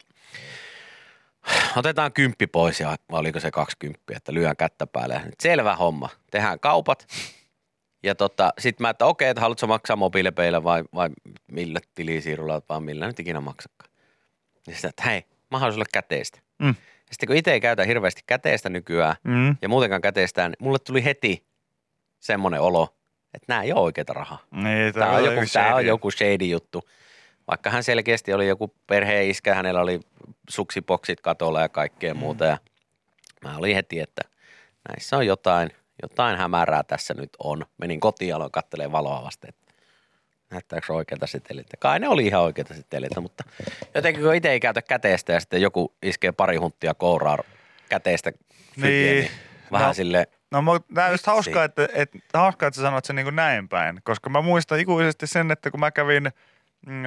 otetaan 1.76 2.12
kymppi 2.12 2.46
pois 2.46 2.80
ja 2.80 2.96
oliko 3.12 3.40
se 3.40 3.50
20, 3.50 4.02
että 4.16 4.34
lyön 4.34 4.56
kättä 4.56 4.86
päälle. 4.86 5.14
Ja 5.14 5.20
nyt 5.24 5.40
Selvä 5.40 5.76
homma, 5.76 6.08
tehdään 6.30 6.60
kaupat. 6.60 7.06
Ja 8.02 8.14
tota, 8.14 8.52
sitten 8.58 8.84
mä, 8.84 8.90
että 8.90 9.06
okei, 9.06 9.28
että 9.28 9.40
haluatko 9.40 9.66
maksaa 9.66 9.96
mobiilepeillä 9.96 10.64
vai, 10.64 10.84
vai 10.94 11.10
millä 11.52 11.80
tilisiirrolla, 11.94 12.62
vai 12.68 12.80
millä 12.80 13.06
nyt 13.06 13.20
ikinä 13.20 13.40
maksakaan. 13.40 13.90
Ja 14.66 14.72
sitten, 14.72 14.88
että 14.88 15.02
hei, 15.02 15.24
mä 15.50 15.58
haluan 15.58 15.72
sulle 15.72 15.84
käteistä. 15.92 16.40
Mm. 16.58 16.74
Sitten 17.10 17.26
kun 17.26 17.36
itse 17.36 17.52
ei 17.52 17.60
käytä 17.60 17.84
hirveästi 17.84 18.22
käteistä 18.26 18.68
nykyään, 18.68 19.16
Mm. 19.24 19.56
ja 19.62 19.68
muutenkaan 19.68 20.02
käteistään, 20.02 20.50
niin 20.50 20.58
mulle 20.60 20.78
tuli 20.78 21.04
heti 21.04 21.47
semmoinen 22.20 22.60
olo, 22.60 22.88
että 23.34 23.44
nämä 23.48 23.62
ei 23.62 23.72
ole 23.72 23.80
oikeita 23.80 24.12
rahaa. 24.12 24.38
Niin, 24.50 24.94
Tämä 24.94 25.10
on, 25.12 25.24
joku, 25.24 25.40
tämä 25.52 25.74
on 25.74 25.86
joku 25.86 26.10
shady 26.10 26.44
juttu. 26.44 26.88
Vaikka 27.50 27.70
hän 27.70 27.82
selkeästi 27.84 28.32
oli 28.32 28.48
joku 28.48 28.74
perheen 28.86 29.28
iskä, 29.30 29.54
hänellä 29.54 29.80
oli 29.80 30.00
suksipoksit 30.50 31.20
katolla 31.20 31.60
ja 31.60 31.68
kaikkea 31.68 32.14
Mm. 32.14 32.20
muuta. 32.20 32.44
Ja 32.44 32.58
mä 33.44 33.56
olin 33.56 33.74
heti, 33.74 34.00
että 34.00 34.22
näissä 34.88 35.16
on 35.16 35.26
jotain, 35.26 35.70
jotain 36.02 36.38
hämärää 36.38 36.82
tässä 36.82 37.14
nyt 37.14 37.30
on. 37.38 37.66
Menin 37.78 38.00
kotiin 38.00 38.28
ja 38.28 38.36
aloin 38.36 38.50
katselemaan 38.52 38.92
valoa 38.92 39.24
vasten, 39.24 39.48
että 39.48 39.72
näyttääkö 40.50 40.92
oikeita 40.94 41.26
seteleitä. 41.26 41.76
Kai 41.78 42.00
ne 42.00 42.08
oli 42.08 42.26
ihan 42.26 42.42
oikeita 42.42 42.74
seteleitä, 42.74 43.20
mutta 43.20 43.44
jotenkin 43.94 44.22
kun 44.24 44.34
itse 44.34 44.50
ei 44.50 44.60
käytä 44.60 44.82
käteistä 44.82 45.32
ja 45.32 45.40
sitten 45.40 45.62
joku 45.62 45.94
iskee 46.02 46.32
pari 46.32 46.56
hunttia 46.56 46.94
kouraa 46.94 47.38
käteistä 47.88 48.32
fytiä, 48.74 48.90
Niin. 48.90 49.20
niin 49.20 49.30
vähän 49.72 49.88
No. 49.88 49.94
sille 49.94 50.28
No 50.50 50.62
mutta 50.62 50.94
tämä 50.94 51.06
on 51.06 51.12
just 51.12 51.26
hauskaa, 51.26 51.64
että, 51.64 51.88
että, 51.94 52.18
hauskaa, 52.34 52.66
että 52.66 52.76
sä 52.76 52.82
sanot 52.82 53.04
sen 53.04 53.16
niin 53.16 53.26
kuin 53.26 53.36
näin 53.36 53.68
päin, 53.68 54.00
koska 54.04 54.30
mä 54.30 54.40
muistan 54.40 54.80
ikuisesti 54.80 55.26
sen, 55.26 55.50
että 55.50 55.70
kun 55.70 55.80
mä 55.80 55.90
kävin 55.90 56.30
mm, 56.86 57.02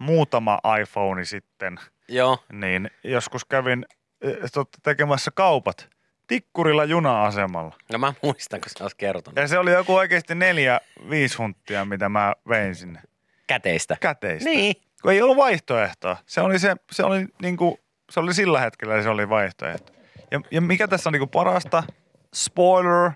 muutama 0.00 0.58
iPhone 0.80 1.24
sitten, 1.24 1.76
Joo, 2.08 2.44
niin 2.52 2.90
joskus 3.04 3.44
kävin 3.44 3.86
totta, 4.52 4.78
tekemässä 4.82 5.30
kaupat 5.34 5.88
Tikkurilla 6.26 6.84
juna-asemalla. 6.84 7.74
no 7.92 7.98
mä 7.98 8.12
muistan, 8.22 8.60
kun 8.60 8.70
sä 8.78 8.84
oot 8.84 8.94
kertonut. 8.94 9.36
Ja 9.36 9.48
se 9.48 9.58
oli 9.58 9.72
joku 9.72 9.94
oikeasti 9.94 10.34
neljä, 10.34 10.80
viisi 11.10 11.36
hunttia, 11.36 11.84
mitä 11.84 12.08
mä 12.08 12.34
vein 12.48 12.74
sinne 12.74 13.00
Käteistä. 13.46 13.96
käteistä. 14.00 14.50
Niin. 14.50 14.76
Kun 15.02 15.12
ei 15.12 15.22
ollut 15.22 15.36
vaihtoehtoa. 15.36 16.16
Se 16.26 16.40
oli, 16.40 16.58
se, 16.58 16.76
se 16.92 17.04
oli, 17.04 17.26
niin 17.42 17.56
kuin, 17.56 17.76
se 18.10 18.20
oli 18.20 18.34
sillä 18.34 18.60
hetkellä 18.60 19.02
se 19.02 19.08
oli 19.08 19.28
vaihtoehto. 19.28 19.92
Ja, 20.30 20.40
ja 20.50 20.60
mikä 20.60 20.88
tässä 20.88 21.08
on 21.08 21.12
niin 21.12 21.20
kuin 21.20 21.30
parasta? 21.30 21.82
Spoiler. 22.44 23.10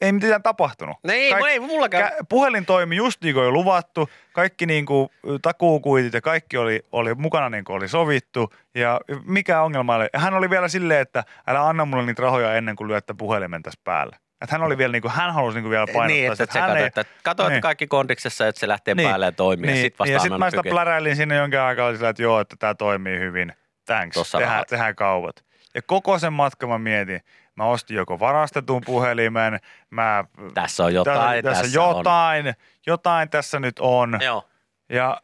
Ei 0.00 0.12
mitään 0.12 0.42
tapahtunut. 0.42 0.96
Niin, 1.06 1.34
Kaik- 1.36 1.46
ei 1.46 1.60
mullakaan. 1.60 2.04
Kä- 2.04 2.16
puhelin 2.28 2.66
toimi 2.66 2.96
just 2.96 3.22
niin 3.22 3.34
kuin 3.34 3.44
oli 3.44 3.52
luvattu. 3.52 4.08
Kaikki 4.32 4.66
niin 4.66 4.86
kuin 4.86 5.08
takuukuitit 5.42 6.12
ja 6.14 6.20
kaikki 6.20 6.56
oli, 6.56 6.80
oli 6.92 7.14
mukana 7.14 7.50
niin 7.50 7.64
kuin 7.64 7.76
oli 7.76 7.88
sovittu. 7.88 8.52
Ja 8.74 9.00
mikä 9.24 9.62
ongelma 9.62 9.94
oli? 9.96 10.06
Hän 10.16 10.34
oli 10.34 10.50
vielä 10.50 10.68
silleen, 10.68 11.00
että 11.00 11.24
älä 11.46 11.68
anna 11.68 11.84
mulle 11.84 12.06
niitä 12.06 12.22
rahoja 12.22 12.54
ennen 12.54 12.76
kuin 12.76 12.88
lyötte 12.88 13.14
puhelimen 13.18 13.62
tässä 13.62 13.80
päälle. 13.84 14.16
Että 14.42 14.54
hän 14.54 14.62
oli 14.62 14.78
vielä 14.78 14.92
niin 14.92 15.02
kuin, 15.02 15.12
hän 15.12 15.34
halusi 15.34 15.54
niin 15.56 15.62
kuin 15.62 15.70
vielä 15.70 15.86
painottaa. 15.86 16.06
Niin, 16.06 16.26
että 16.32 16.36
sitä, 16.36 16.52
se 16.52 16.60
hän 16.60 16.76
ei- 16.76 16.84
että, 16.84 17.04
kato, 17.22 17.42
että 17.42 17.52
Niin. 17.52 17.62
kaikki 17.62 17.86
kondiksessa, 17.86 18.48
että 18.48 18.60
se 18.60 18.68
lähtee 18.68 18.94
Niin. 18.94 19.08
päälle 19.08 19.26
ja 19.26 19.32
toimii. 19.32 19.66
Niin, 19.70 19.76
ja 19.76 19.82
sitten 19.82 20.06
annan 20.06 20.20
sitten 20.20 20.38
mä 20.38 20.50
sitä 20.50 20.62
pläräilin 20.70 21.16
sinne 21.16 21.34
jonkin 21.36 21.60
aikaa, 21.60 21.94
sillä, 21.96 22.08
että 22.08 22.22
joo, 22.22 22.40
että 22.40 22.56
tämä 22.58 22.74
toimii 22.74 23.18
hyvin. 23.18 23.52
Thanks, 23.86 24.14
Tossa 24.14 24.38
tehdään, 24.38 24.54
rahat. 24.54 24.68
tehdään 24.68 24.94
kaupat. 24.94 25.44
Ja 25.74 25.82
koko 25.82 26.18
sen 26.18 26.32
matkan 26.32 26.68
mä 26.68 26.78
mietin, 26.78 27.20
mä 27.56 27.64
ostin 27.64 27.96
joko 27.96 28.20
varastetun 28.20 28.82
puhelimen, 28.86 29.60
mä... 29.90 30.24
Tässä 30.54 30.84
on 30.84 30.94
jotain, 30.94 31.44
tässä, 31.44 31.62
tässä 31.62 31.82
on. 31.82 31.96
jotain, 31.96 32.54
jotain 32.86 33.28
tässä 33.30 33.60
nyt 33.60 33.78
on. 33.78 34.18
Joo. 34.22 34.44
Ja 34.88 35.20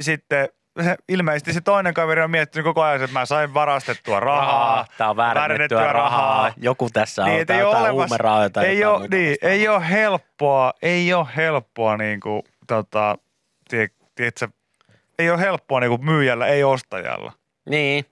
sitten 0.00 0.48
se, 0.82 0.96
ilmeisesti 1.08 1.52
se 1.52 1.60
toinen 1.60 1.94
kaveri 1.94 2.22
on 2.22 2.30
miettinyt 2.30 2.64
koko 2.64 2.82
ajan, 2.82 3.02
että 3.02 3.18
mä 3.18 3.26
sain 3.26 3.54
varastettua 3.54 4.20
rahaa. 4.20 4.86
Tämä 4.98 5.10
on 5.10 5.16
väärennettyä 5.16 5.92
rahaa. 5.92 6.52
Joku 6.56 6.90
tässä 6.92 7.24
on. 7.24 7.28
Niin, 7.28 7.46
on 7.50 7.56
ole 7.56 7.60
jotain 7.60 7.92
huumerahoja 7.92 8.50
tai 8.50 8.66
ei, 8.66 8.80
jotain 8.80 9.02
ole, 9.02 9.08
niin, 9.08 9.36
ei 9.42 9.68
ole 9.68 9.90
helppoa, 9.90 10.72
ei 10.82 11.14
ole 11.14 11.26
helppoa 11.36 11.96
niin 11.96 12.20
kuin, 12.20 12.42
tota, 12.66 13.18
tie, 13.68 13.88
tiedätkö, 14.14 14.48
ei 15.18 15.30
ole 15.30 15.40
helppoa 15.40 15.80
niin 15.80 15.90
kuin 15.90 16.04
myyjällä, 16.04 16.46
ei 16.46 16.64
ostajalla. 16.64 17.32
Niin, 17.70 18.04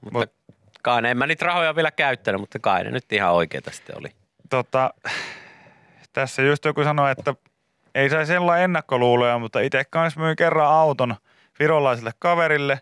mutta 0.00 0.18
Mut- 0.18 0.43
kai 0.84 1.02
ne, 1.02 1.10
en 1.10 1.18
mä 1.18 1.26
niitä 1.26 1.46
rahoja 1.46 1.76
vielä 1.76 1.90
käyttänyt, 1.90 2.40
mutta 2.40 2.58
kai 2.58 2.84
ne 2.84 2.90
nyt 2.90 3.12
ihan 3.12 3.32
oikeita 3.32 3.70
sitten 3.70 3.98
oli. 3.98 4.08
Tota, 4.50 4.94
tässä 6.12 6.42
just 6.42 6.64
joku 6.64 6.84
sanoi, 6.84 7.10
että 7.10 7.34
ei 7.94 8.10
saisi 8.10 8.36
olla 8.36 8.58
ennakkoluuloja, 8.58 9.38
mutta 9.38 9.60
itse 9.60 9.84
kanssa 9.90 10.20
myin 10.20 10.36
kerran 10.36 10.66
auton 10.66 11.16
virolaiselle 11.58 12.10
kaverille 12.18 12.80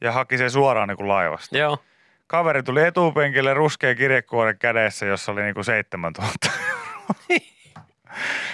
ja 0.00 0.12
haki 0.12 0.38
sen 0.38 0.50
suoraan 0.50 0.88
niin 0.88 0.96
kuin 0.96 1.08
laivasta. 1.08 1.58
Joo. 1.58 1.78
Kaveri 2.26 2.62
tuli 2.62 2.82
etupenkille 2.82 3.54
ruskea 3.54 3.94
kirjekuoren 3.94 4.58
kädessä, 4.58 5.06
jossa 5.06 5.32
oli 5.32 5.42
niinku 5.42 5.62
7000 5.62 6.50
euroa. 6.68 7.14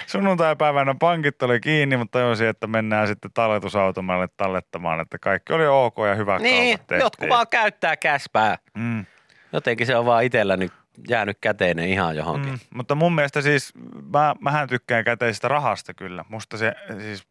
Sunnuntai-päivänä 0.07 0.95
pankit 0.99 1.43
oli 1.43 1.59
kiinni, 1.59 1.97
mutta 1.97 2.19
tajusin, 2.19 2.47
että 2.47 2.67
mennään 2.67 3.07
sitten 3.07 3.31
talletusautomalle 3.33 4.27
tallettamaan, 4.37 4.99
että 4.99 5.17
kaikki 5.19 5.53
oli 5.53 5.67
ok 5.67 5.95
ja 6.09 6.15
hyvä 6.15 6.39
Niin, 6.39 6.79
jotkut 6.99 7.29
vaan 7.29 7.47
käyttää 7.49 7.97
käspää. 7.97 8.57
Mm, 8.73 9.05
Jotenkin 9.53 9.87
se 9.87 9.95
on 9.95 10.05
vaan 10.05 10.23
itsellä 10.23 10.57
nyt 10.57 10.73
jäänyt 11.09 11.37
käteinen 11.41 11.89
ihan 11.89 12.15
johonkin. 12.15 12.51
mm, 12.51 12.59
mutta 12.75 12.95
mun 12.95 13.15
mielestä 13.15 13.41
siis, 13.41 13.73
mä, 14.13 14.35
mähän 14.39 14.69
tykkään 14.69 15.03
käteisestä 15.03 15.47
rahasta 15.47 15.93
kyllä. 15.93 16.25
Musta 16.29 16.57
se 16.57 16.73
siis, 17.01 17.27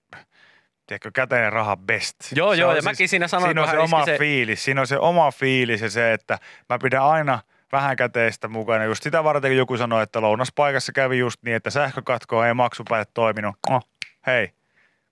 tiedätkö, 0.87 1.11
käteinen 1.15 1.53
raha 1.53 1.77
best. 1.77 2.17
Joo, 2.33 2.55
Se 2.55 2.61
joo, 2.61 2.75
ja 2.75 2.83
mäkin 2.83 3.09
siinä 3.09 3.29
sanoin, 3.29 3.49
Siinä 3.49 3.63
on 3.63 3.69
se 3.69 3.79
oma 3.79 4.05
se- 4.05 4.19
fiilis, 4.19 4.65
siinä 4.65 4.81
on 4.81 4.87
se 4.87 4.99
oma 4.99 5.31
fiilis 5.31 5.81
ja 5.81 5.91
se, 5.91 6.13
että 6.13 6.39
mä 6.69 6.79
pidän 6.83 7.03
aina 7.05 7.39
vähän 7.75 7.97
käteistä 7.97 8.49
mukana. 8.49 8.85
Just 8.85 9.03
sitä 9.03 9.25
varten, 9.25 9.51
kun 9.51 9.57
joku 9.57 9.77
sanoi, 9.77 10.03
että 10.03 10.21
lounaspaikassa 10.21 10.93
kävi 10.93 11.19
just 11.19 11.43
niin, 11.43 11.57
että 11.57 11.71
sähkökatkoa 11.71 12.47
ei 12.47 12.55
maksupäät 12.55 13.11
toiminut. 13.15 13.57
Oh, 13.71 13.83
hei, 14.27 14.53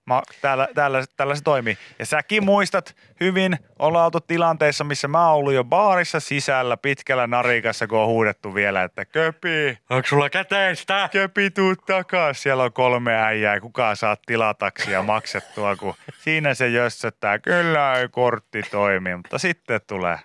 Mä, 0.07 0.23
täällä, 0.41 0.69
täällä, 0.75 1.05
täällä 1.17 1.35
se 1.35 1.43
toimii. 1.43 1.79
Ja 1.99 2.07
säkin 2.07 2.45
muistat 2.45 2.97
hyvin, 3.21 3.59
ollaan 3.79 4.05
oltu 4.05 4.21
tilanteissa, 4.21 4.85
missä 4.85 5.09
mä 5.09 5.29
oon 5.29 5.37
ollut 5.39 5.53
jo 5.53 5.65
baarissa 5.65 6.21
sisällä 6.21 6.77
pitkällä 6.77 7.27
narikassa, 7.27 7.87
kun 7.87 7.99
on 7.99 8.07
huudettu 8.07 8.55
vielä, 8.55 8.83
että 8.83 9.05
köpi, 9.05 9.79
Onko 9.91 10.09
sulla 10.09 10.31
käteistä? 10.31 11.09
köpi, 11.13 11.51
tuu 11.51 11.77
takas. 11.77 12.43
Siellä 12.43 12.63
on 12.63 12.73
kolme 12.73 13.15
äijää, 13.23 13.61
kuka 13.61 13.95
saa 13.95 14.17
tilataksia 14.27 15.03
maksettua, 15.03 15.77
kun 15.77 15.95
siinä 16.19 16.55
se 16.55 16.69
jössöttää. 16.69 17.39
Kyllä 17.39 17.95
ei 17.95 18.09
kortti 18.09 18.63
toimi, 18.63 19.17
mutta 19.17 19.39
sitten 19.39 19.81
tulee. 19.87 20.19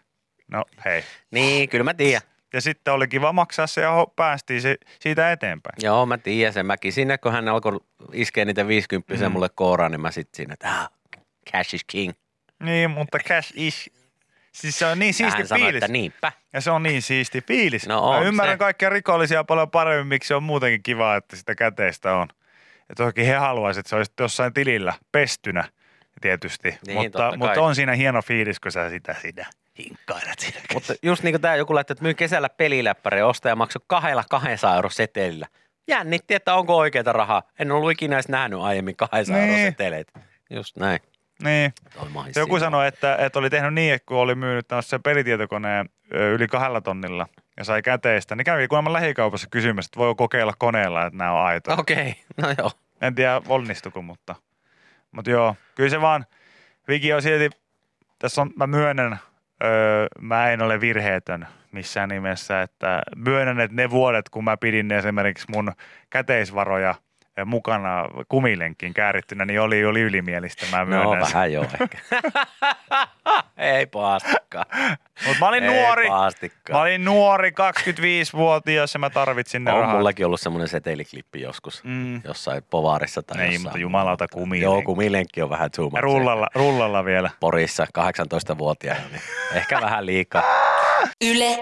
No 0.51 0.65
hei. 0.85 1.03
Niin, 1.31 1.69
kyllä 1.69 1.83
mä 1.83 1.93
tiedän. 1.93 2.21
Ja 2.53 2.61
sitten 2.61 2.93
oli 2.93 3.07
kiva 3.07 3.33
maksaa 3.33 3.67
se 3.67 3.81
ja 3.81 4.07
päästiin 4.15 4.61
se, 4.61 4.75
siitä 4.99 5.31
eteenpäin. 5.31 5.75
Joo, 5.81 6.05
mä 6.05 6.17
tiedän 6.17 6.53
sen. 6.53 6.65
Mäkin 6.65 6.93
siinä, 6.93 7.17
kun 7.17 7.31
hän 7.31 7.47
alkoi 7.47 7.79
iskeä 8.13 8.45
niitä 8.45 8.67
50 8.67 9.13
mm. 9.13 9.31
mulle 9.31 9.49
kouraan, 9.55 9.91
niin 9.91 10.01
mä 10.01 10.11
sitten 10.11 10.37
siinä, 10.37 10.53
että 10.53 10.69
ah, 10.69 10.89
cash 11.51 11.75
is 11.75 11.83
king. 11.87 12.13
Niin, 12.63 12.91
mutta 12.91 13.19
cash 13.19 13.53
is... 13.55 13.91
Siis 14.51 14.79
se 14.79 14.85
on 14.85 14.99
niin 14.99 15.13
siisti 15.13 15.37
hän 15.37 15.47
sanoi, 15.47 15.63
fiilis. 15.63 15.83
että 15.83 15.91
niinpä. 15.91 16.31
Ja 16.53 16.61
se 16.61 16.71
on 16.71 16.83
niin 16.83 17.01
siisti 17.01 17.41
fiilis. 17.41 17.87
No 17.87 18.01
Mä 18.01 18.17
on 18.17 18.25
ymmärrän 18.25 18.53
se. 18.53 18.59
kaikkia 18.59 18.89
rikollisia 18.89 19.43
paljon 19.43 19.71
paremmin, 19.71 20.07
miksi 20.07 20.27
se 20.27 20.35
on 20.35 20.43
muutenkin 20.43 20.83
kiva, 20.83 21.15
että 21.15 21.35
sitä 21.35 21.55
käteistä 21.55 22.15
on. 22.15 22.27
Ja 22.89 22.95
toki 22.95 23.27
he 23.27 23.33
haluaisivat, 23.33 23.85
että 23.85 23.89
se 23.89 23.95
olisi 23.95 24.11
jossain 24.19 24.53
tilillä 24.53 24.93
pestynä 25.11 25.63
tietysti. 26.21 26.77
Niin, 26.87 26.97
mutta, 26.97 27.37
mutta 27.37 27.61
on 27.61 27.75
siinä 27.75 27.93
hieno 27.93 28.21
fiilis, 28.21 28.59
kun 28.59 28.71
sä 28.71 28.89
sitä, 28.89 29.15
sitä 29.21 29.45
hinkkailet 29.77 30.39
siinä. 30.39 30.59
Mutta 30.73 30.93
just 31.01 31.23
niin 31.23 31.33
kuin 31.33 31.41
tämä 31.41 31.55
joku 31.55 31.75
laittoi, 31.75 31.93
että 31.93 32.03
myy 32.03 32.13
kesällä 32.13 32.49
peliläppäri 32.49 33.19
ja 33.19 33.27
ostaja 33.27 33.55
maksoi 33.55 33.81
kahdella 33.87 34.23
200 34.29 34.75
euro 34.75 34.89
setelillä. 34.89 35.47
Jännitti, 35.87 36.33
että 36.33 36.55
onko 36.55 36.77
oikeita 36.77 37.13
rahaa. 37.13 37.43
En 37.59 37.71
ollut 37.71 37.91
ikinä 37.91 38.15
edes 38.15 38.29
nähnyt 38.29 38.59
aiemmin 38.59 38.95
200 38.95 39.37
euro 39.41 39.53
Niin. 39.53 39.67
seteleitä. 39.67 40.19
Just 40.49 40.77
näin. 40.77 40.99
Niin. 41.43 41.73
Joku 42.35 42.59
sanoi, 42.59 42.87
että, 42.87 43.15
että 43.15 43.39
oli 43.39 43.49
tehnyt 43.49 43.73
niin, 43.73 43.93
että 43.93 44.05
kun 44.05 44.17
oli 44.17 44.35
myynyt 44.35 44.65
sen 44.81 45.03
pelitietokoneen 45.03 45.89
yli 46.11 46.47
kahdella 46.47 46.81
tonnilla 46.81 47.27
ja 47.57 47.63
sai 47.63 47.81
käteistä, 47.81 48.35
niin 48.35 48.45
kävi 48.45 48.67
kuulemma 48.67 48.93
lähikaupassa 48.93 49.47
kysymässä, 49.51 49.89
että 49.89 49.99
voi 49.99 50.15
kokeilla 50.15 50.53
koneella, 50.57 51.05
että 51.05 51.17
nämä 51.17 51.31
on 51.31 51.45
aitoja. 51.45 51.77
Okei, 51.77 52.15
okay. 52.39 52.55
no 52.55 52.55
joo. 52.57 52.71
En 53.01 53.15
tiedä 53.15 53.41
onnistuko, 53.47 54.01
mutta, 54.01 54.35
mutta 55.11 55.31
joo, 55.31 55.55
kyllä 55.75 55.89
se 55.89 56.01
vaan, 56.01 56.25
Viki 56.87 57.13
on 57.13 57.21
silti, 57.21 57.49
tässä 58.19 58.41
on, 58.41 58.51
mä 58.55 58.67
myönnän, 58.67 59.19
öö, 59.63 60.07
mä 60.21 60.51
en 60.51 60.61
ole 60.61 60.81
virheetön 60.81 61.47
missään 61.71 62.09
nimessä, 62.09 62.61
että 62.61 63.01
myönnän, 63.15 63.59
että 63.59 63.75
ne 63.75 63.89
vuodet, 63.89 64.29
kun 64.29 64.43
mä 64.43 64.57
pidin 64.57 64.91
esimerkiksi 64.91 65.47
mun 65.51 65.71
käteisvaroja 66.09 66.95
mukana 67.45 68.05
kumilenkin 68.29 68.93
käärittynä, 68.93 69.45
niin 69.45 69.61
oli, 69.61 69.85
oli 69.85 70.01
ylimielistä, 70.01 70.65
mä 70.71 70.77
No 70.79 70.85
myönnän. 70.85 71.25
sen. 71.25 71.33
vähän 71.33 71.53
joo 71.53 71.63
ehkä. 71.63 71.97
Ei 73.57 73.85
paastikaan. 73.85 74.65
Mutta 75.25 75.39
mä 75.39 75.47
olin 75.47 75.63
Ei 75.63 75.69
nuori, 75.69 76.07
paastikaan. 76.07 76.77
mä 76.77 76.81
olin 76.81 77.05
nuori, 77.05 77.49
25-vuotias 77.49 78.93
ja 78.93 78.99
mä 78.99 79.09
tarvitsin 79.09 79.63
ne 79.63 79.71
on 79.73 79.79
rahat. 79.79 79.95
mullakin 79.95 80.25
ollut 80.25 80.41
semmoinen 80.41 80.67
seteliklippi 80.67 81.41
joskus. 81.41 81.83
Mm. 81.83 82.21
Jossain 82.23 82.63
povaarissa 82.69 83.23
tai 83.23 83.37
Ei, 83.41 83.45
jossain. 83.45 83.61
mutta 83.63 83.77
jumalauta, 83.77 84.27
kumilenkki. 84.27 84.63
Joo, 84.63 84.81
kumilenkki 84.81 85.41
on 85.41 85.49
vähän 85.49 85.71
too 85.71 85.85
much. 85.89 85.99
Rullalla, 86.01 86.47
rullalla 86.55 87.05
vielä. 87.05 87.29
Porissa 87.39 87.85
18-vuotiaana, 87.99 89.01
niin 89.11 89.21
ehkä 89.55 89.81
vähän 89.81 90.05
liikaa. 90.05 90.43
Yle 91.25 91.59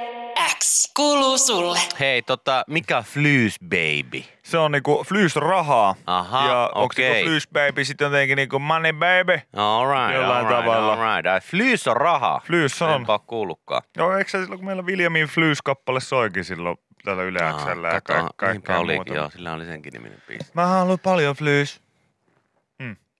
kuuluu 0.96 1.38
sulle. 1.38 1.80
Hei, 2.00 2.22
tota, 2.22 2.64
mikä 2.68 2.98
on 2.98 3.04
Flyys 3.04 3.56
Baby? 3.64 4.24
Se 4.44 4.58
on 4.58 4.72
niinku 4.72 5.04
Flys 5.08 5.36
rahaa. 5.36 5.96
Aha, 6.06 6.48
ja 6.48 6.62
onko 6.76 6.80
okei. 6.86 7.14
niinku 7.14 7.30
Flys 7.30 7.48
baby 7.48 7.86
sitten 7.86 8.06
jotenkin 8.06 8.36
niinku 8.36 8.60
money 8.60 8.94
baby? 8.94 9.42
All 9.56 9.88
right, 9.88 10.14
Jollain 10.16 10.46
all 10.46 10.54
right, 10.54 10.66
tavalla. 10.66 10.94
all 10.94 11.16
right. 11.16 11.26
Ai, 11.26 11.42
Flyys 11.42 11.88
on 11.88 11.98
raha. 11.98 12.42
Flys 12.46 12.82
on. 12.82 12.92
Enpä 12.94 13.12
ole 13.14 13.20
kuullutkaan. 13.28 13.82
Joo, 13.98 14.18
eikö 14.18 14.32
se 14.32 14.42
silloin, 14.42 14.60
kun 14.60 14.66
meillä 14.66 14.84
Williamin 14.84 15.28
Flys-kappale 15.28 16.00
soikin 16.00 16.44
silloin 16.44 16.78
täällä 17.04 17.24
Yle 17.24 17.40
ja 17.40 17.54
kato, 17.54 17.66
ka- 18.04 18.48
niinpä 18.52 18.68
kaikkea 18.74 18.84
muuta. 18.96 19.14
joo, 19.14 19.30
sillä 19.30 19.54
oli 19.54 19.66
senkin 19.66 19.94
niminen 19.94 20.22
biisi. 20.28 20.52
Mä 20.54 20.66
haluan 20.66 21.00
paljon 21.00 21.36
Flys. 21.36 21.82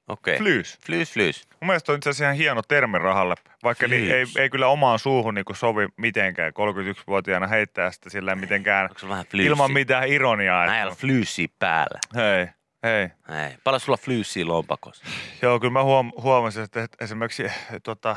Okei. 0.08 0.38
Flys. 0.38 0.80
Flys, 0.86 1.14
flys. 1.14 1.48
Mun 1.62 1.68
mielestä 1.68 1.92
on 1.92 1.96
itse 1.98 2.10
asiassa 2.10 2.24
ihan 2.24 2.36
hieno 2.36 2.62
termi 2.68 2.98
rahalle, 3.00 3.36
vaikka 3.64 3.90
li- 3.90 4.12
ei, 4.12 4.26
Flys. 4.26 4.38
ei 4.38 4.50
kyllä 4.50 4.68
omaan 4.68 5.00
suuhun 5.00 5.34
niinku 5.34 5.54
sovi 5.54 5.88
mitenkään 5.98 6.52
31-vuotiaana 6.54 7.48
heittää 7.48 7.92
sitä 7.92 8.10
sillä 8.10 8.36
mitenkään 8.36 8.90
vähän 9.10 9.26
flyysiä? 9.26 9.50
ilman 9.52 9.72
mitään 9.72 10.08
ironiaa. 10.08 10.64
On 10.64 10.74
Että, 10.74 10.96
flyysiä 10.96 11.48
päällä. 11.60 12.00
hei, 12.16 12.48
hei. 12.84 13.10
Hei, 13.30 13.58
paljon 13.64 13.80
sulla 13.80 13.98
flyysiä 13.98 14.48
lompakossa? 14.48 15.06
Joo, 15.42 15.60
kyllä 15.60 15.74
mä 15.74 15.84
huom- 15.84 16.14
huomasin, 16.22 16.64
että 16.64 16.88
esimerkiksi 17.02 17.44
tota, 17.84 18.16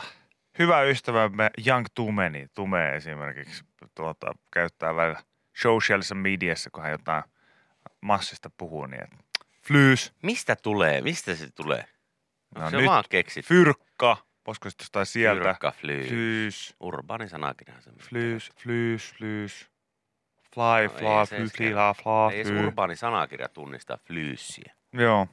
hyvä 0.59 0.83
ystävämme 0.83 1.51
Young 1.67 1.87
Tumeni, 1.95 2.47
Tume 2.55 2.97
esimerkiksi, 2.97 3.65
tuota, 3.95 4.33
käyttää 4.53 4.97
välillä 4.97 5.21
socialisessa 5.57 6.15
mediassa, 6.15 6.71
kun 6.71 6.83
hän 6.83 6.93
jotain 6.93 7.23
massista 8.01 8.51
puhuu, 8.59 8.87
niin 8.87 9.03
että 9.05 9.17
flys, 9.69 10.13
Mistä 10.23 10.57
tulee? 10.57 11.01
Mistä 11.01 11.35
se 11.35 11.51
tulee? 11.51 11.85
Onko 12.55 12.61
No 12.65 12.71
se 12.71 12.77
nyt 12.77 12.87
vaan 12.87 13.05
keksit? 13.11 13.47
fyrkka, 13.47 14.17
voisiko 14.47 14.71
se 14.71 14.77
jostain 14.81 15.07
sieltä? 15.07 15.43
Fyrkka, 15.45 15.71
flyy. 15.73 16.09
Flys, 16.09 16.75
Urbaani 16.81 17.29
sanakirja 17.29 17.81
se. 17.81 17.91
flys, 17.91 18.51
flys, 18.63 19.15
flys, 19.19 19.71
fly, 20.55 20.83
No 20.83 20.89
fly, 20.89 20.99
fly, 20.99 21.39
edes 21.39 21.53
fly, 21.53 21.67
kerro. 21.69 21.95
fly, 21.95 22.35
Ei 22.35 22.41
edes 22.41 22.53
fly. 22.53 22.67
urbaani 22.67 22.97
sanakirja 22.97 23.49
tunnista 23.49 23.99
flyysiä. 24.07 24.73
Joo, 24.93 25.27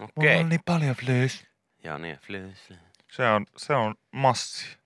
Okei. 0.00 0.12
mulla 0.16 0.40
on 0.40 0.48
niin 0.48 0.60
paljon 0.64 0.96
flys. 0.96 1.46
Joo 1.84 1.98
niin, 1.98 2.18
flyys. 2.18 2.72
Se 3.10 3.28
on, 3.28 3.46
se 3.56 3.74
on 3.74 3.94
massi. 4.12 4.78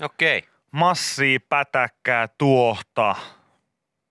Okei. 0.00 0.42
massia, 0.70 1.38
pätäkkää, 1.48 2.28
tuohta. 2.28 3.16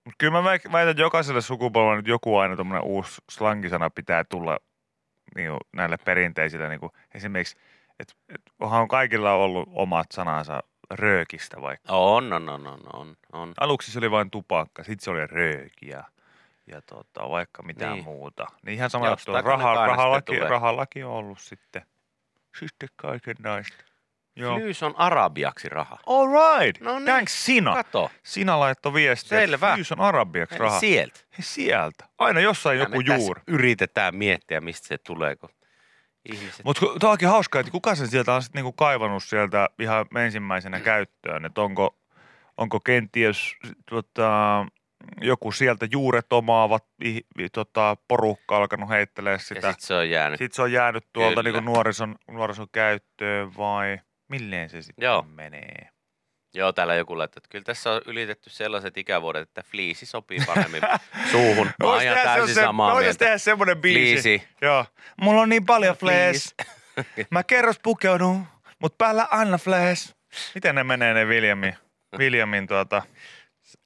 Mut 0.04 0.14
Kyllä 0.18 0.32
mä 0.32 0.44
väitän, 0.44 0.88
että 0.90 1.02
jokaiselle 1.02 1.40
sukupolvelle 1.40 1.96
nyt 1.96 2.06
joku 2.06 2.36
aina 2.36 2.56
tämmöinen 2.56 2.84
uusi 2.84 3.22
slangisana 3.30 3.90
pitää 3.90 4.24
tulla 4.24 4.58
niin 5.34 5.52
näille 5.72 5.96
perinteisille. 6.04 6.68
Niin 6.68 6.80
kuin 6.80 6.92
esimerkiksi, 7.14 7.56
että 7.98 8.14
et, 8.28 8.40
onhan 8.60 8.88
kaikilla 8.88 9.32
ollut 9.32 9.68
omat 9.72 10.06
sanansa 10.12 10.62
röökistä 10.90 11.60
vaikka. 11.60 11.92
On, 11.92 12.32
on, 12.32 12.48
on, 12.48 12.66
on, 12.66 12.80
on, 12.92 13.16
on. 13.32 13.52
Aluksi 13.60 13.92
se 13.92 13.98
oli 13.98 14.10
vain 14.10 14.30
tupakka, 14.30 14.84
sitten 14.84 15.04
se 15.04 15.10
oli 15.10 15.26
rööki 15.26 15.88
ja, 15.88 16.04
ja 16.66 16.82
tota, 16.82 17.30
vaikka 17.30 17.62
mitään 17.62 17.92
Niin. 17.92 18.04
muuta. 18.04 18.46
Niin 18.62 18.74
ihan 18.74 18.90
sama 18.90 19.08
juttu, 19.08 19.32
raha, 19.32 19.86
rahallakin, 20.48 21.06
on 21.06 21.12
ollut 21.12 21.40
sitten, 21.40 21.82
sitten 22.58 22.88
kaiken 22.96 23.36
naista. 23.38 23.84
Joo. 24.40 24.56
Flyys 24.56 24.82
on 24.82 24.94
arabiaksi 24.96 25.68
raha. 25.68 25.98
All 26.06 26.26
right. 26.28 26.80
No 26.82 26.98
niin. 26.98 27.04
Thanks 27.06 27.46
Sina. 27.46 27.74
Kato. 27.74 28.10
Sinä 28.22 28.60
laittoi 28.60 28.92
viestiä, 28.94 29.40
Selvä. 29.40 29.74
Fyys 29.74 29.92
on 29.92 30.00
arabiaksi 30.00 30.58
raha. 30.58 30.80
sieltä. 30.80 31.20
Hei, 31.32 31.42
sieltä. 31.42 32.04
Aina 32.18 32.40
jossain 32.40 32.78
Ja 32.78 32.84
joku 32.84 33.00
juuri. 33.00 33.42
Yritetään 33.46 34.16
miettiä, 34.16 34.60
mistä 34.60 34.88
se 34.88 34.98
tulee, 34.98 35.36
kun 35.36 35.50
ihmiset... 36.32 36.64
Mutta 36.64 36.86
tämä 37.00 37.10
onkin 37.10 37.28
hauskaa, 37.28 37.60
että 37.60 37.72
kuka 37.72 37.94
sen 37.94 38.08
sieltä 38.08 38.34
on 38.34 38.42
sitten 38.42 38.58
niinku 38.58 38.72
kaivannut 38.72 39.24
sieltä 39.24 39.68
ihan 39.78 40.06
ensimmäisenä 40.24 40.80
käyttöön, 40.90 41.44
että 41.44 41.60
onko, 41.60 41.96
onko 42.56 42.80
kenties 42.80 43.56
tota, 43.90 44.66
joku 45.20 45.52
sieltä 45.52 45.86
juuret 45.92 46.32
omaavat 46.32 46.84
ih- 47.04 47.48
tota, 47.52 47.96
porukka 48.08 48.56
alkanut 48.56 48.88
heittelee 48.88 49.32
ja 49.32 49.38
sitä. 49.38 49.72
sit 49.72 49.80
se 49.80 49.94
on 49.94 50.10
jäänyt. 50.10 50.38
Sitten 50.38 50.56
se 50.56 50.62
on 50.62 50.72
jäänyt 50.72 51.04
tuolta 51.12 51.42
Kyllä. 51.42 51.58
niinku 51.58 51.72
nuorison, 51.72 52.16
nuorison 52.30 52.66
käyttöön 52.72 53.56
vai 53.56 53.98
milleen 54.30 54.70
se 54.70 54.82
sitten 54.82 55.04
Joo. 55.04 55.22
menee? 55.22 55.88
Joo, 56.54 56.72
täällä 56.72 56.94
joku 56.94 57.18
laittaa, 57.18 57.38
että 57.38 57.48
kyllä 57.50 57.64
tässä 57.64 57.90
on 57.92 58.00
ylitetty 58.06 58.50
sellaiset 58.50 58.96
ikävuodet, 58.98 59.42
että 59.48 59.62
fliisi 59.62 60.06
sopii 60.06 60.38
paremmin 60.46 60.82
suuhun. 61.32 61.66
Mä 61.82 61.88
oon 61.88 62.02
ihan 62.02 62.16
täysin 62.16 62.54
semmosen- 62.54 62.64
samaa 62.64 62.98
mieltä. 62.98 63.18
tehdä 63.18 63.38
semmoinen 63.38 63.80
biisi. 63.80 64.22
Fliisi. 64.22 64.48
Joo. 64.62 64.84
Mulla 65.20 65.40
on 65.40 65.48
niin 65.48 65.66
paljon 65.66 65.96
flees. 65.96 66.54
Fleece. 66.94 67.26
Mä 67.30 67.44
kerros 67.44 67.78
pukeudun, 67.82 68.46
mut 68.78 68.98
päällä 68.98 69.26
aina 69.30 69.58
flees. 69.58 70.14
Miten 70.54 70.74
ne 70.74 70.84
menee 70.84 71.14
ne 71.14 71.24
Williamin, 71.24 71.76
Williamin 72.18 72.66
tuota... 72.66 73.02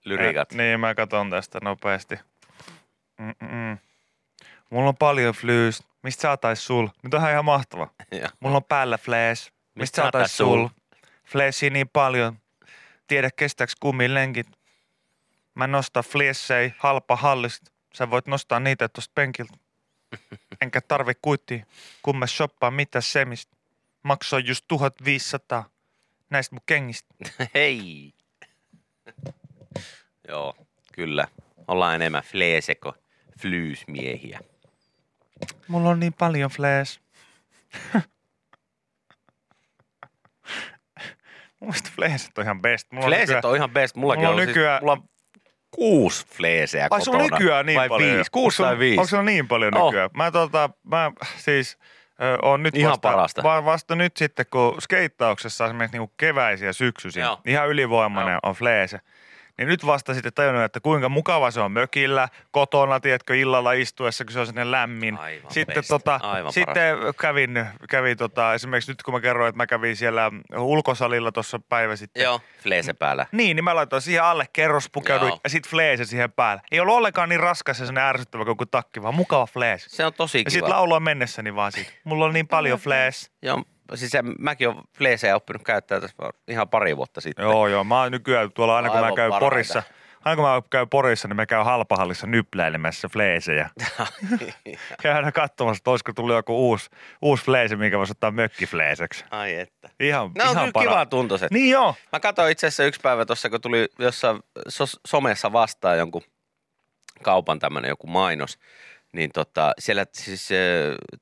Lyrikat. 0.05 0.53
Ä, 0.53 0.57
niin, 0.57 0.81
mä 0.81 0.95
katson 0.95 1.31
tästä 1.31 1.59
nopeasti. 1.63 2.19
Mm-mm. 3.19 3.79
Mulla 4.71 4.89
on 4.89 4.97
paljon 4.97 5.35
flyys. 5.35 5.83
Mistä 6.03 6.21
saatais 6.23 6.67
sul? 6.67 6.89
Nyt 7.03 7.15
onhan 7.15 7.31
ihan 7.33 7.45
mahtava. 7.45 7.89
Mulla 8.41 8.57
on 8.57 8.65
päällä 8.65 8.99
flees. 8.99 9.53
Mistä 9.75 10.03
saatais 10.03 10.37
sul? 10.37 10.69
Fleesiä 11.25 11.71
niin 11.71 11.89
paljon. 11.89 12.39
Tiedä 13.07 13.31
kestääks 13.37 13.77
kumilenkit. 13.81 14.47
Mä 15.55 15.67
nostan 15.67 16.05
fleessei 16.05 16.73
halpa 16.79 17.17
hallista. 17.17 17.73
Sä 17.95 18.11
voit 18.11 18.27
nostaa 18.27 18.61
niitä 18.61 18.89
tosta 18.89 19.13
penkiltä. 19.15 19.55
Enkä 20.63 20.81
tarvi 20.81 21.13
kuittia, 21.23 21.67
kun 22.03 22.17
mä 22.17 22.27
shoppaan 22.27 22.75
mitä 22.75 23.01
semistä. 23.01 23.57
Maksoi 24.03 24.47
just 24.47 24.65
1500 24.69 25.69
näistä 26.31 26.55
mun 26.55 26.63
kengistä. 26.67 27.15
Hei. 27.55 28.13
Joo, 30.29 30.57
kyllä. 30.93 31.29
Ollaan 31.69 31.95
enemmän 31.95 32.23
fleese 32.23 32.75
kuin 32.75 32.95
flyysmiehiä. 33.41 34.41
mulla 35.69 35.89
on 35.91 36.01
niin 36.01 36.13
paljon 36.13 36.51
flash. 36.51 37.01
Mun 41.65 41.71
mielestä 41.73 41.91
flashit 41.97 42.39
on 42.39 42.45
ihan 42.45 42.63
best. 42.63 42.93
Mulla 42.93 43.07
Fleeset 43.07 43.29
nykyään- 43.29 43.51
on 43.51 43.57
ihan 43.57 43.71
best. 43.71 43.97
Mullakin 43.97 44.21
mulla 44.21 44.29
on, 44.29 44.35
on 44.35 44.41
siis, 44.41 44.49
nykyään- 44.49 44.83
mulla 44.83 44.93
on 44.93 45.03
kuusi 45.71 46.27
fleeseä 46.27 46.89
Ai 46.91 47.01
sulla 47.01 47.19
on 47.19 47.23
kotona. 47.25 47.39
nykyään 47.39 47.67
niin 47.67 47.79
Vai 47.81 47.89
paljon? 47.89 48.15
viisi, 48.17 48.31
kuusi 48.31 48.63
Onko 48.63 48.71
tai 48.71 48.79
viisi. 48.79 48.99
Onko 48.99 49.09
sulla 49.09 49.23
niin 49.23 49.49
paljon 49.49 49.77
Oh. 49.77 49.85
nykyään? 49.91 50.11
Mä, 50.17 50.31
tota, 50.31 50.71
mä 50.83 51.13
siis 51.37 51.79
ö, 52.23 52.39
on 52.43 52.63
nyt 52.63 52.77
Ihan 52.77 52.91
vasta, 52.91 53.09
parasta. 53.09 53.43
va- 53.43 53.65
vasta 53.65 53.95
nyt 53.97 54.17
sitten, 54.17 54.47
kun 54.51 54.83
skeittauksessa 54.83 55.65
esimerkiksi 55.65 55.99
niinku 55.99 56.15
keväisiä 56.17 56.73
syksyisin, 56.73 57.21
Joo. 57.21 57.41
ihan 57.47 57.69
ylivoimainen 57.69 58.33
Joo. 58.33 58.41
on 58.43 58.55
fleese. 58.55 58.99
Niin 59.59 59.69
nyt 59.69 59.87
vasta 59.87 60.15
sitten 60.15 60.33
tajunnut, 60.33 60.65
että 60.65 60.81
kuinka 60.81 61.09
mukava 61.09 61.51
se 61.51 61.61
on 61.61 61.73
mökillä, 61.73 62.29
kotona, 62.51 63.01
tiedätkö, 63.01 63.37
illalla 63.37 63.73
istuessa, 63.73 64.25
kun 64.25 64.33
se 64.33 64.41
on 64.41 64.47
sinne 64.47 64.71
lämmin. 64.71 65.19
Aivan 65.19 65.51
sitten 65.53 65.75
best. 65.75 65.89
tota, 65.89 66.21
Aivan 66.23 66.53
sitten 66.53 66.97
kävin, 67.21 67.67
kävin 67.91 68.17
tota, 68.19 68.55
esimerkiksi 68.55 68.91
nyt 68.91 69.03
kun 69.03 69.15
mä 69.15 69.21
kerroin, 69.21 69.49
että 69.49 69.57
mä 69.57 69.67
kävin 69.67 69.97
siellä 69.97 70.31
ulkosalilla 70.57 71.33
tuossa 71.33 71.59
päivä 71.69 71.97
sitten. 71.97 72.23
Joo, 72.23 72.41
fleese 72.63 72.93
päällä. 72.95 73.27
Niin, 73.33 73.57
niin 73.57 73.65
mä 73.65 73.75
laitoin 73.75 74.03
siihen 74.03 74.25
alle 74.25 74.47
kerros 74.53 74.91
pukeuduin 74.93 75.29
Joo. 75.29 75.41
ja 75.45 75.51
sit 75.51 75.69
fleese 75.69 76.05
siihen 76.05 76.33
päälle. 76.33 76.63
Ei 76.73 76.81
ollut 76.81 76.95
ollenkaan 76.97 77.29
niin 77.29 77.41
raskas 77.41 77.81
ja 77.81 77.87
sellainen 77.87 78.11
ärsyttävä 78.11 78.45
kuin 78.45 78.71
takki, 78.71 79.03
vaan 79.03 79.15
mukava 79.15 79.47
fleese. 79.47 79.89
Se 79.89 80.07
on 80.07 80.15
tosi 80.15 80.39
Ja 80.39 80.45
kiva. 80.45 80.51
sit 80.51 80.69
laulua 80.69 81.01
mennessäni 81.01 81.55
vaan 81.55 81.73
siitä. 81.73 81.91
Mulla 82.05 82.25
on 82.25 82.33
niin 82.35 82.49
paljon 82.49 82.79
flees. 82.79 83.31
Joo, 83.43 83.63
siis 83.95 84.11
se, 84.11 84.23
mäkin 84.39 84.69
olen 84.69 84.83
fleesejä 84.99 85.37
oppinut 85.37 85.63
käyttää 85.63 86.01
tässä 86.01 86.17
ihan 86.49 86.69
pari 86.69 86.97
vuotta 86.97 87.21
sitten. 87.21 87.43
Joo, 87.43 87.69
joo. 87.69 87.85
Mä 87.85 88.11
nykyään 88.11 88.53
tuolla 88.53 88.77
aina 88.77 88.91
kun 88.91 89.01
mä 89.01 89.07
käyn 89.07 89.31
parhaita. 89.31 89.41
Porissa. 89.41 89.83
Aina 90.25 90.37
kun 90.37 90.45
mä 90.45 90.63
käyn 90.71 90.89
Porissa, 90.89 91.29
niin 91.29 91.37
mä 91.37 91.47
käyn 91.47 91.65
halpahallissa 91.65 92.27
nypläilemässä 92.27 93.09
fleesejä. 93.09 93.71
Käyn 95.03 95.17
aina 95.17 95.33
katsomassa, 95.33 95.81
että 95.81 95.91
olisiko 95.91 96.13
tullut 96.13 96.37
joku 96.37 96.69
uusi, 96.69 96.91
uusi 97.23 97.45
fleese, 97.45 97.77
minkä 97.77 97.99
voisi 97.99 98.11
ottaa 98.11 98.31
mökkifleeseksi. 98.31 99.25
Ai 99.31 99.55
että. 99.55 99.91
Ihan, 100.01 100.31
Ne 100.35 100.45
on 100.45 100.51
ihan 100.51 100.65
kyllä 100.65 100.73
para- 100.73 100.83
kivan 100.91 101.09
tuntuiset. 101.09 101.51
Niin 101.51 101.71
joo. 101.71 101.95
Mä 102.13 102.21
katsoin 102.21 102.53
itse 102.53 102.67
asiassa 102.67 102.85
yksi 102.85 103.01
päivä 103.01 103.25
tuossa, 103.27 103.51
kun 103.51 103.61
tuli 103.61 103.89
jossain 103.99 104.41
somessa 105.07 105.53
vastaan 105.53 105.99
jonkun 105.99 106.23
kaupan 107.23 107.59
tämmöinen 107.59 107.89
joku 107.89 108.07
mainos, 108.07 108.59
niin 109.15 109.31
tota, 109.35 109.73
siellä 109.79 110.07
siis 110.13 110.49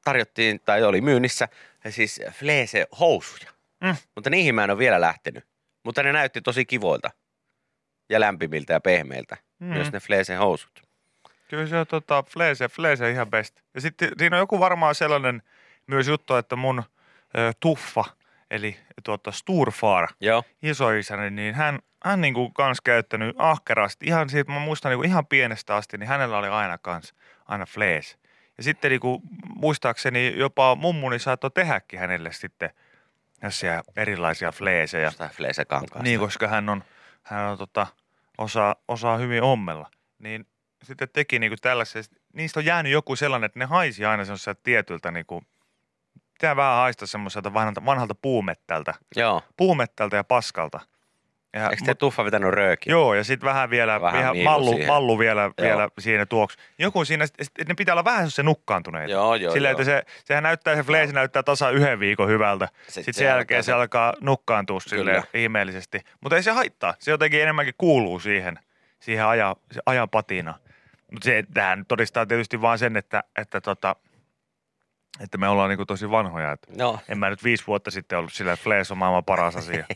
tarjottiin, 0.05 0.61
tai 0.61 0.82
oli 0.82 1.01
myynnissä, 1.01 1.49
siis 1.88 2.20
fleese 2.32 2.86
housuja. 3.01 3.51
Mm. 3.80 3.97
Mutta 4.14 4.30
niihin 4.30 4.55
mä 4.55 4.64
en 4.64 4.70
ole 4.70 4.78
vielä 4.78 5.01
lähtenyt. 5.01 5.45
Mutta 5.84 6.03
ne 6.03 6.12
näytti 6.12 6.40
tosi 6.40 6.64
kivoilta 6.64 7.11
ja 8.09 8.20
lämpimiltä 8.20 8.72
ja 8.72 8.80
pehmeiltä, 8.80 9.36
mm. 9.59 9.66
Myös 9.66 9.93
ne 9.93 10.01
fleese 10.01 10.34
housut. 10.34 10.82
Kyllä 11.49 11.66
se 11.66 11.76
on 11.76 11.86
tota, 11.86 12.22
fleese, 12.22 12.68
fleese 12.68 13.11
ihan 13.11 13.30
best. 13.30 13.61
Ja 13.74 13.80
sitten 13.80 14.11
siinä 14.18 14.36
on 14.36 14.40
joku 14.43 14.61
varmaan 14.61 14.95
sellainen 14.95 15.43
myös 15.86 16.09
juttu, 16.09 16.34
että 16.34 16.57
mun 16.57 16.82
ö, 17.38 17.53
tuffa, 17.61 18.05
eli 18.51 18.76
tuota 19.05 19.32
Sturfar, 19.32 20.09
Joo, 20.20 20.45
isoisäni, 20.62 21.30
niin 21.30 21.55
hän, 21.55 21.78
hän 22.05 22.20
niinku 22.20 22.51
kans 22.51 22.80
käyttänyt 22.80 23.36
ahkerasti. 23.38 24.07
Ihan 24.07 24.28
siitä, 24.28 24.53
mä 24.53 24.59
muistan 24.59 24.90
niinku 24.90 25.03
ihan 25.03 25.26
pienestä 25.26 25.76
asti, 25.76 25.99
niin 25.99 26.09
hänellä 26.09 26.38
oli 26.38 26.49
aina 26.49 26.78
kans, 26.78 27.14
aina 27.53 27.66
flees. 27.66 28.18
Ja 28.57 28.62
sitten 28.62 28.90
niinku, 28.90 29.22
muistaakseni 29.57 30.34
jopa 30.36 30.74
mummuni 30.74 31.18
saattoi 31.18 31.50
tehdäkin 31.50 32.00
hänelle 32.00 32.32
sitten 32.32 32.70
tällaisia 33.40 33.82
erilaisia 33.96 34.53
fleesejä. 34.53 35.05
jostain 35.05 35.30
fleese 35.30 35.64
kankaasta. 35.64 36.03
Niin, 36.03 36.20
koska 36.20 36.48
hän 36.48 36.68
on, 36.68 36.84
hän 37.22 37.50
on 37.50 37.59
tota, 37.59 37.86
osaa, 38.38 38.76
osaa 38.88 39.16
hyvin 39.16 39.42
ommella. 39.42 39.90
Niin 40.18 40.46
sitten 40.82 41.09
teki 41.12 41.38
niinku 41.38 41.57
tällaisia, 41.61 42.03
niistä 42.32 42.61
on 42.61 42.64
jäänyt 42.64 42.92
joku 42.92 43.16
sellainen, 43.16 43.46
että 43.46 43.59
ne 43.59 43.64
haisi 43.64 44.05
aina 44.05 44.24
semmoiselta 44.24 44.61
tietyltä 44.62 45.11
niinku, 45.11 45.42
pitää 46.32 46.57
vähän 46.57 46.76
haista 46.76 47.07
semmoiselta 47.07 47.55
vanhalta, 47.55 47.84
vanhalta 47.84 48.14
puumettältä, 48.14 48.94
Joo, 49.16 49.42
puumettältä 49.57 50.16
ja 50.16 50.24
paskalta. 50.24 50.80
Ja, 51.53 51.70
eikö 51.70 51.84
te 51.84 51.94
tuffa 51.94 52.24
vetänyt 52.24 52.50
röökiä? 52.50 52.90
Joo, 52.90 53.14
ja 53.14 53.24
sitten 53.24 53.46
vähän 53.48 53.70
vielä, 53.70 54.00
Vähän 54.00 54.32
miilu 54.36 54.50
mallu, 54.50 54.70
siihen. 54.70 54.86
mallu 54.86 55.18
vielä, 55.18 55.42
Joo. 55.42 55.53
vielä 55.62 55.88
siinä 55.98 56.26
tuoksi. 56.26 56.59
Joku 56.78 57.05
siinä, 57.05 57.26
sit 57.26 57.68
ne 57.68 57.74
pitää 57.74 57.94
olla 57.94 58.05
vähän 58.05 58.30
se 58.30 58.42
nukkaantuneita. 58.42 59.12
Joo, 59.12 59.34
joo, 59.34 59.53
Sillä, 59.53 59.68
joo. 59.68 59.72
että 59.72 59.84
se, 59.84 60.03
sehän 60.24 60.42
näyttää, 60.42 60.76
se 60.76 60.82
fleesi 60.82 61.14
näyttää 61.14 61.42
tasa 61.42 61.70
yhden 61.70 62.00
viikon 62.00 62.28
hyvältä. 62.28 62.64
Sitten, 62.66 62.84
Sitten 62.84 63.05
Sitten 63.05 63.14
se 63.14 63.18
sen 63.18 63.26
jälkeen 63.26 63.59
alkaa 63.59 63.62
se 63.62 63.66
se- 63.66 63.72
alkaa 63.72 64.14
nukkaantua 64.20 64.80
silleen 64.80 65.22
ihmeellisesti. 65.34 66.00
Mutta 66.20 66.36
ei 66.36 66.42
se 66.42 66.50
haittaa. 66.50 66.94
Se 66.98 67.11
jotenkin 67.11 67.42
enemmänkin 67.42 67.74
kuuluu 67.78 68.18
siihen, 68.20 68.59
siihen 69.00 69.26
ajan, 69.26 69.57
se 69.72 69.80
ajan 69.86 70.09
patina. 70.11 70.55
Mutta 71.12 71.24
se, 71.24 71.44
tähän 71.55 71.84
todistaa 71.88 72.26
tietysti 72.26 72.61
vaan 72.62 72.78
sen, 72.78 72.96
että, 72.96 73.24
että, 73.36 73.61
tota, 73.61 73.96
että 75.20 75.38
me 75.38 75.48
ollaan 75.48 75.68
niinku 75.68 75.86
tosi 75.86 76.11
vanhoja. 76.11 76.53
Että 76.53 76.68
No, 76.78 76.98
en 77.09 77.18
mä 77.18 77.30
nyt 77.30 77.44
viisi 77.44 77.66
vuotta 77.66 77.90
sitten 77.90 78.18
ollut 78.18 78.32
sillä, 78.32 78.53
että 78.53 78.62
flees 78.64 78.90
on 78.90 78.98
maailman 78.98 79.24
paras 79.24 79.57
asia. 79.57 79.84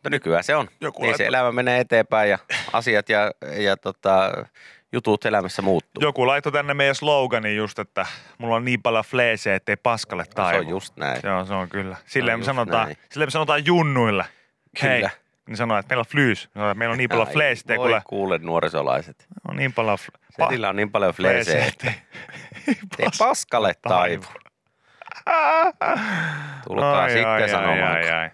mutta 0.00 0.10
nykyään 0.10 0.44
se 0.44 0.56
on. 0.56 0.68
Joku 0.80 1.02
niin 1.02 1.16
se 1.16 1.26
elämä 1.26 1.52
menee 1.52 1.80
eteenpäin 1.80 2.30
ja 2.30 2.38
asiat 2.72 3.08
ja, 3.08 3.30
ja 3.56 3.76
tota, 3.76 4.32
jutut 4.92 5.24
elämässä 5.26 5.62
muuttuu. 5.62 6.02
Joku 6.02 6.26
laittoi 6.26 6.52
tänne 6.52 6.74
meidän 6.74 6.94
sloganin 6.94 7.56
just, 7.56 7.78
että 7.78 8.06
mulla 8.38 8.56
on 8.56 8.64
niin 8.64 8.82
paljon 8.82 9.04
fleesejä, 9.04 9.56
ettei 9.56 9.76
paskalle 9.76 10.24
se 10.24 10.30
taivu. 10.30 10.58
on 10.60 10.68
just 10.68 10.96
näin. 10.96 11.20
Se 11.20 11.30
on, 11.30 11.46
se 11.46 11.54
on 11.54 11.68
kyllä. 11.68 11.96
Silleen 12.06 12.38
me 12.38 12.40
just 12.40 12.46
sanotaan, 12.46 12.84
näin. 12.86 12.96
silleen 13.10 13.26
me 13.26 13.30
sanotaan 13.30 13.66
junnuille. 13.66 14.24
Hei, 14.82 14.96
Kyllä. 14.96 15.10
niin 15.46 15.56
sanoo, 15.56 15.78
että 15.78 15.92
meillä 15.92 16.00
on 16.00 16.06
flyys. 16.10 16.44
Että 16.44 16.74
meillä 16.74 16.92
on 16.92 16.98
niin 16.98 17.08
paljon 17.10 17.26
Ai, 17.28 17.32
fleesejä, 17.34 17.78
Voi 17.78 17.88
kuule. 17.88 18.02
kuule 18.06 18.38
nuorisolaiset. 18.38 19.26
On 19.48 19.56
niin 19.56 19.72
paljon 19.72 19.98
fl- 19.98 20.18
Setillä 20.42 20.68
on 20.68 20.76
niin 20.76 20.90
paljon 20.90 21.14
fleesejä, 21.14 21.66
ettei- 21.66 21.94
ettei 22.68 23.06
paskalle 23.18 23.72
taivu. 23.82 24.24
Tulkaa 26.66 27.00
Ai, 27.02 27.10
sitten 27.10 27.28
ai, 27.28 27.48
sanomaan, 27.48 27.82
Ai, 27.82 28.10
ai, 28.10 28.20
ai. 28.22 28.30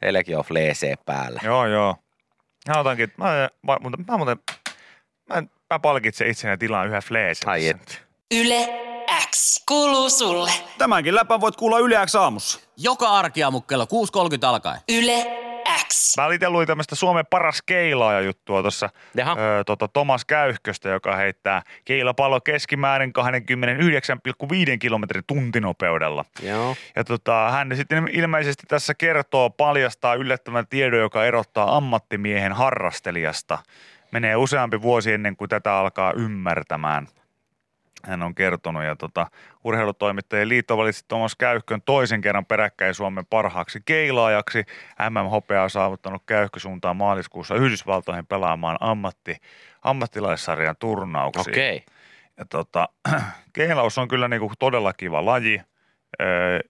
Teilläkin 0.00 0.38
on 0.38 0.44
fleesejä 0.44 0.96
päällä. 1.06 1.40
Joo, 1.44 1.66
joo. 1.66 1.96
Mä 2.68 2.80
otankin, 2.80 3.12
mä, 3.16 3.48
mä, 3.62 3.76
muuten, 3.80 4.04
mä, 4.08 4.16
muuten, 4.16 4.38
mä, 5.28 5.42
mä 5.70 5.78
palkitsen 5.78 6.28
itseni 6.30 6.58
tilaan 6.58 6.88
yhden 6.88 7.02
fleesen. 7.02 7.48
Ai 7.48 7.68
et. 7.68 8.02
Yle 8.34 8.68
X 9.30 9.64
kuuluu 9.68 10.10
sulle. 10.10 10.50
Tämänkin 10.78 11.14
läpän 11.14 11.40
voit 11.40 11.56
kuulla 11.56 11.78
Yle 11.78 12.06
X 12.06 12.14
aamussa. 12.14 12.60
Joka 12.76 13.08
arkiaamu 13.08 13.60
kello 13.60 13.84
6.30 13.84 14.46
alkaen. 14.46 14.80
Yle 14.88 15.26
X. 15.98 16.16
Mä 16.16 16.34
itse 16.34 16.50
luin 16.50 16.66
tämmöistä 16.66 16.94
Suomen 16.94 17.26
paras 17.30 17.62
keilaaja 17.66 18.20
juttua 18.20 18.62
tuossa 18.62 18.90
tota, 19.66 19.88
Tomas 19.88 20.24
Käyhköstä, 20.24 20.88
joka 20.88 21.16
heittää 21.16 21.62
keilapallo 21.84 22.40
keskimäärin 22.40 23.12
29,5 24.72 24.78
kilometrin 24.78 25.24
tuntinopeudella. 25.26 26.24
Joo. 26.42 26.76
Ja 26.96 27.04
tota, 27.04 27.50
hän 27.50 27.76
sitten 27.76 28.08
ilmeisesti 28.12 28.62
tässä 28.68 28.94
kertoo, 28.94 29.50
paljastaa 29.50 30.14
yllättävän 30.14 30.66
tiedon, 30.66 31.00
joka 31.00 31.24
erottaa 31.24 31.76
ammattimiehen 31.76 32.52
harrastelijasta. 32.52 33.58
Menee 34.10 34.36
useampi 34.36 34.82
vuosi 34.82 35.12
ennen 35.12 35.36
kuin 35.36 35.48
tätä 35.48 35.74
alkaa 35.74 36.12
ymmärtämään. 36.12 37.08
Hän 38.04 38.22
on 38.22 38.34
kertonut 38.34 38.84
ja 38.84 38.96
tota, 38.96 39.26
urheilutoimittajien 39.64 40.48
liitto 40.48 40.76
valitsi 40.76 41.04
Tomas 41.08 41.36
Käyhkön 41.36 41.82
toisen 41.82 42.20
kerran 42.20 42.46
peräkkäin 42.46 42.94
Suomen 42.94 43.26
parhaaksi 43.26 43.80
keilaajaksi. 43.84 44.64
MM-hopea 45.10 45.62
on 45.62 45.70
saavuttanut 45.70 46.22
Käyhkö 46.26 46.60
suuntaan 46.60 46.96
maaliskuussa 46.96 47.54
Yhdysvaltoihin 47.54 48.26
pelaamaan 48.26 48.76
ammatti, 48.80 49.36
ammattilaissarjan 49.82 50.76
turnauksiin. 50.78 51.54
Okei. 51.54 51.76
Okay. 51.76 51.94
Ja 52.36 52.44
tota, 52.44 52.88
keilaus 53.52 53.98
on 53.98 54.08
kyllä 54.08 54.28
niinku 54.28 54.52
todella 54.58 54.92
kiva 54.92 55.24
laji. 55.24 55.60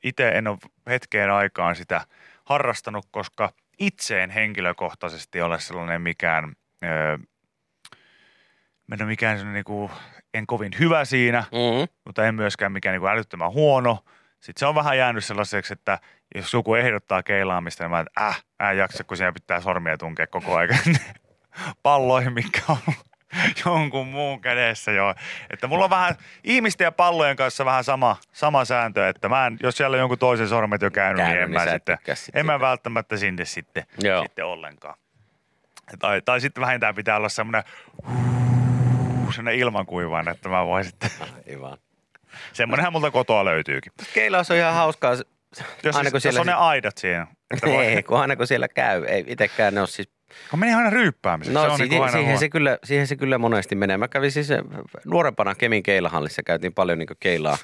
Itse 0.03 0.29
en 0.29 0.49
ole 0.49 0.59
hetkeen 0.87 1.31
aikaan 1.31 1.77
sitä 1.77 2.01
harrastanut, 2.45 3.07
koska 3.11 3.53
itse 3.79 4.23
en 4.23 4.31
henkilökohtaisesti 4.31 5.43
ole 5.43 5.61
sellainen 5.61 6.03
mikään, 6.03 6.57
öö, 6.85 7.19
mä 8.89 8.95
en 8.95 9.03
ole 9.03 9.09
mikään 9.09 9.39
sellainen 9.39 9.55
niinku, 9.55 9.91
en 10.35 10.47
kovin 10.47 10.73
hyvä 10.79 11.05
siinä, 11.05 11.45
Mm-hmm. 11.53 11.89
mutta 12.05 12.27
en 12.27 12.35
myöskään 12.35 12.73
mikään 12.73 12.93
niinku 12.93 13.07
älyttömän 13.07 13.53
huono. 13.53 14.05
Sitten 14.41 14.61
se 14.61 14.67
on 14.67 14.75
vähän 14.75 14.99
jäänyt 14.99 15.25
sellaiseksi, 15.25 15.73
että 15.73 15.99
jos 16.35 16.53
joku 16.53 16.75
ehdottaa 16.75 17.23
keilaamista, 17.23 17.85
niin 17.85 17.91
mä 17.91 18.01
että 18.01 18.27
äh, 18.27 18.43
mä 18.63 18.71
en 18.71 18.79
jaksa, 18.79 19.05
kun 19.05 19.17
siinä 19.17 19.33
pitää 19.33 19.61
sormia 19.61 19.99
tunkea 19.99 20.27
koko 20.27 20.57
ajan 20.57 20.79
palloihin, 21.83 22.33
mikä 22.33 22.61
on 22.69 22.79
jonkun 23.67 24.07
muun 24.07 24.41
kädessä 24.41 24.93
jo. 24.93 25.15
Että 25.51 25.67
mulla 25.67 25.85
on 25.85 25.91
vähän 25.91 26.15
ihmisten 26.45 26.85
ja 26.85 26.93
pallojen 26.93 27.37
kanssa 27.37 27.65
vähän 27.65 27.85
sama, 27.85 28.17
sama 28.33 28.65
sääntö, 28.65 29.09
että 29.09 29.29
mä 29.29 29.47
en, 29.47 29.59
jos 29.63 29.77
siellä 29.77 29.95
on 29.95 29.99
jonkun 29.99 30.19
toisen 30.19 30.49
sormet 30.49 30.83
jo 30.83 30.91
käynyt, 30.91 31.17
Käynyt, 31.17 31.35
niin 31.35 31.43
en 31.43 31.51
niin 31.51 31.61
mä 31.69 31.73
sitten, 31.73 31.99
tykkää 31.99 32.15
sit 32.15 32.37
en 32.37 32.47
mä 32.47 32.61
välttämättä 32.61 33.17
sinne 33.17 33.45
sitten, 33.45 33.85
Joo. 34.03 34.23
sitten 34.23 34.45
ollenkaan. 34.45 34.99
Tai, 35.99 36.23
tai 36.23 36.41
sitten 36.41 36.61
vähintään 36.61 36.95
pitää 36.95 37.17
olla 37.17 37.29
semmoinen 37.29 37.63
semmoinen 39.33 39.61
ilmankuivainen, 39.61 40.35
että 40.35 40.49
mä 40.49 40.67
voin 40.67 40.85
sitten, 40.85 41.11
Aivan. 41.51 41.79
semmoinenhan 42.53 42.93
multa 42.93 43.11
kotoa 43.11 43.45
löytyykin. 43.45 43.93
Keilaus 44.15 44.51
on 44.51 44.57
ihan 44.57 44.75
hauskaa. 44.75 45.11
Jos, 45.83 45.97
Aina 45.97 46.11
kun 46.11 46.17
jos 46.17 46.23
siellä 46.23 46.41
on 46.41 46.47
ne 46.47 46.53
aidat 46.53 46.99
siinä. 46.99 47.27
Että 47.51 47.67
voi, 47.67 47.87
Ei, 47.87 48.03
kun 48.03 48.21
aina 48.21 48.37
kun 48.37 48.47
siellä 48.47 48.69
käy. 48.69 49.05
Ei 49.05 49.25
itsekään 49.27 49.75
ne 49.75 49.81
ole 49.81 49.89
siis 49.89 50.09
Kun 50.51 50.59
menee 50.59 50.75
aina 50.75 50.91
ryyppäämiseen. 50.91 51.55
No 51.55 51.61
se 51.63 51.69
on 51.69 51.77
si- 51.77 51.83
niinku 51.83 51.97
aina 52.03 52.13
siihen, 52.13 52.27
huono. 52.27 52.41
se 52.41 52.49
kyllä, 52.49 52.79
siihen 52.85 53.07
se 53.07 53.17
kyllä 53.17 53.39
monesti 53.39 53.75
menee. 53.75 53.97
Mä 53.97 54.09
kävin 54.09 54.33
siis 54.33 54.51
eh, 54.51 54.61
nuorempana 55.05 55.55
Kemin 55.55 55.83
keilahallissa, 55.83 56.43
käytiin 56.43 56.75
paljon 56.75 56.99
niin 56.99 57.09
keilaa 57.21 57.59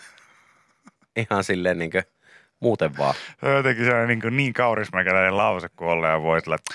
ihan 1.31 1.45
silleen 1.45 1.79
niin 1.79 1.91
muuten 2.61 2.97
vaan. 2.99 3.15
Se 3.41 3.47
on 3.47 3.57
jotenkin 3.57 3.85
sellainen 3.85 4.09
niin, 4.09 4.21
kuin 4.21 4.37
niin 4.37 4.53
kaurismäkeläinen 4.53 5.37
lause, 5.37 5.69
kun 5.77 5.89
ollaan 5.89 6.23
voi 6.23 6.41
sillä, 6.41 6.55
että 6.55 6.75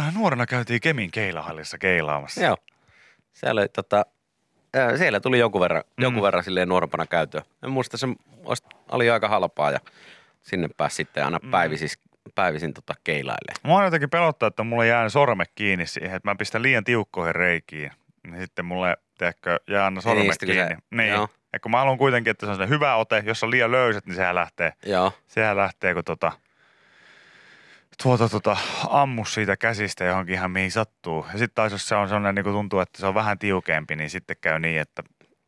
"Äh, 0.00 0.14
nuorena 0.14 0.46
käytiin 0.46 0.80
Kemin 0.80 1.10
keilahallissa 1.10 1.78
keilaamassa. 1.78 2.42
Joo. 2.44 2.56
Siellä, 3.32 3.60
oli, 3.60 3.68
tota, 3.68 4.06
ää, 4.74 4.96
siellä 4.96 5.20
tuli 5.20 5.38
jonkun 5.38 5.60
verran, 5.60 5.82
Mm. 5.96 6.02
jonkun 6.02 6.22
verran 6.22 6.44
silleen 6.44 6.68
nuorempana 6.68 7.06
käytöä. 7.06 7.42
En 7.64 7.70
muista, 7.70 7.96
se 7.96 8.06
oli 8.90 9.10
aika 9.10 9.28
halpaa 9.28 9.70
ja 9.70 9.78
sinne 10.42 10.68
pääsi 10.76 10.96
sitten 10.96 11.24
aina 11.24 11.38
päivisin, 11.50 11.88
päivisin 12.34 12.74
tota 12.74 12.94
keilailemaan. 13.04 13.60
Mua 13.62 13.84
jotenkin 13.84 14.10
pelottaa, 14.10 14.46
että 14.46 14.62
mulla 14.62 14.84
jää 14.84 15.08
sormet 15.08 15.50
kiinni 15.54 15.86
siihen, 15.86 16.16
että 16.16 16.30
mä 16.30 16.34
pistän 16.34 16.62
liian 16.62 16.84
tiukkoihin 16.84 17.34
reikiin. 17.34 17.90
Niin 18.26 18.40
sitten 18.40 18.64
mulle, 18.64 18.96
tiedätkö, 19.18 19.60
jää 19.70 19.84
aina 19.84 20.00
sormet 20.00 20.26
Niin, 20.26 20.38
kiinni. 20.38 20.74
sä- 20.74 20.76
niin. 20.90 21.08
joo. 21.10 21.28
Ja 21.52 21.60
kun 21.60 21.70
mä 21.70 21.78
haluan 21.78 21.98
kuitenkin, 21.98 22.30
että 22.30 22.46
se 22.56 22.62
on 22.62 22.68
hyvä 22.68 22.96
ote, 22.96 23.22
jos 23.26 23.42
on 23.42 23.50
liian 23.50 23.72
löysät, 23.72 24.06
niin 24.06 24.14
sehän 24.16 24.34
lähtee, 24.34 24.72
Joo. 24.86 25.12
sehän 25.26 25.56
lähtee 25.56 25.94
kun 25.94 26.04
tota, 26.04 26.32
tuota, 28.02 28.28
tuota, 28.28 28.56
ammu 28.88 29.24
siitä 29.24 29.56
käsistä 29.56 30.04
johonkin 30.04 30.34
ihan 30.34 30.50
mihin 30.50 30.70
sattuu. 30.70 31.26
Ja 31.32 31.38
sitten 31.38 31.54
taas 31.54 31.72
jos 31.72 31.88
se 31.88 31.94
on 31.94 32.08
sellainen, 32.08 32.34
niin 32.34 32.44
kuin 32.44 32.54
tuntuu, 32.54 32.80
että 32.80 32.98
se 33.00 33.06
on 33.06 33.14
vähän 33.14 33.38
tiukempi, 33.38 33.96
niin 33.96 34.10
sitten 34.10 34.36
käy 34.40 34.58
niin, 34.58 34.80
että 34.80 35.02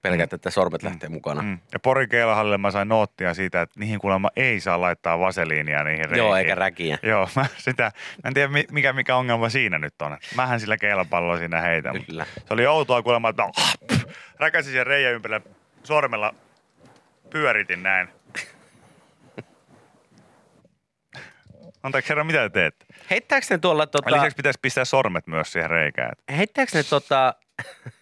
Pelkät, 0.05 0.33
että 0.33 0.51
sormet 0.51 0.83
lähtee 0.83 1.09
mukana. 1.09 1.43
Mm. 1.43 1.59
Ja 1.73 1.81
Porin 1.81 2.09
keilahallille 2.09 2.59
mä 2.59 2.71
sain 2.71 2.89
noottia 2.89 3.35
siitä, 3.35 3.63
että 3.63 3.81
niihin 3.81 3.99
kuulemma 3.99 4.31
ei 4.37 4.61
saa 4.61 4.81
laittaa 4.81 5.19
vaseliinia 5.19 5.85
niihin 5.85 6.05
reikiin. 6.05 6.19
Joo, 6.19 6.37
eikä 6.37 6.55
räkiä. 6.55 6.99
Joo, 7.03 7.29
mä, 7.37 7.47
sitä, 7.57 7.83
mä 8.25 8.29
en 8.29 8.35
tiedä 8.35 8.49
mi- 8.49 8.67
mikä, 8.71 8.93
mikä 8.93 9.17
ongelma 9.17 9.49
siinä 9.49 9.79
nyt 9.79 10.03
on. 10.03 10.19
Mähän 10.37 10.61
sillä 10.61 10.77
keilapalloa 10.77 11.39
siinä 11.39 11.61
heitän. 11.61 12.05
Kyllä. 12.05 12.27
Se 12.39 12.55
oli 12.55 12.67
outoa 12.67 13.03
kuulemma, 13.03 13.29
että 13.29 13.43
pff, 13.93 14.05
räkäsin 14.39 14.73
sen 14.73 14.87
reijän 14.87 15.15
ympärille 15.15 15.43
sormella 15.85 16.35
pyöritin 17.31 17.83
näin. 17.83 18.09
Anteeksi 21.85 22.09
herra, 22.09 22.25
mitä 22.25 22.39
te 22.39 22.49
teette? 22.51 22.87
Heittääkö 23.11 23.47
ne 23.51 23.59
tuolla, 23.59 23.87
Tota... 23.87 24.11
Lisäksi 24.11 24.37
pitäisi 24.37 24.59
pistää 24.63 24.85
sormet 24.85 25.27
myös 25.27 25.53
siihen 25.53 25.71
reikään. 25.71 26.13
heittääkö 26.37 26.71
ne 26.75 26.83
tota, 26.83 27.35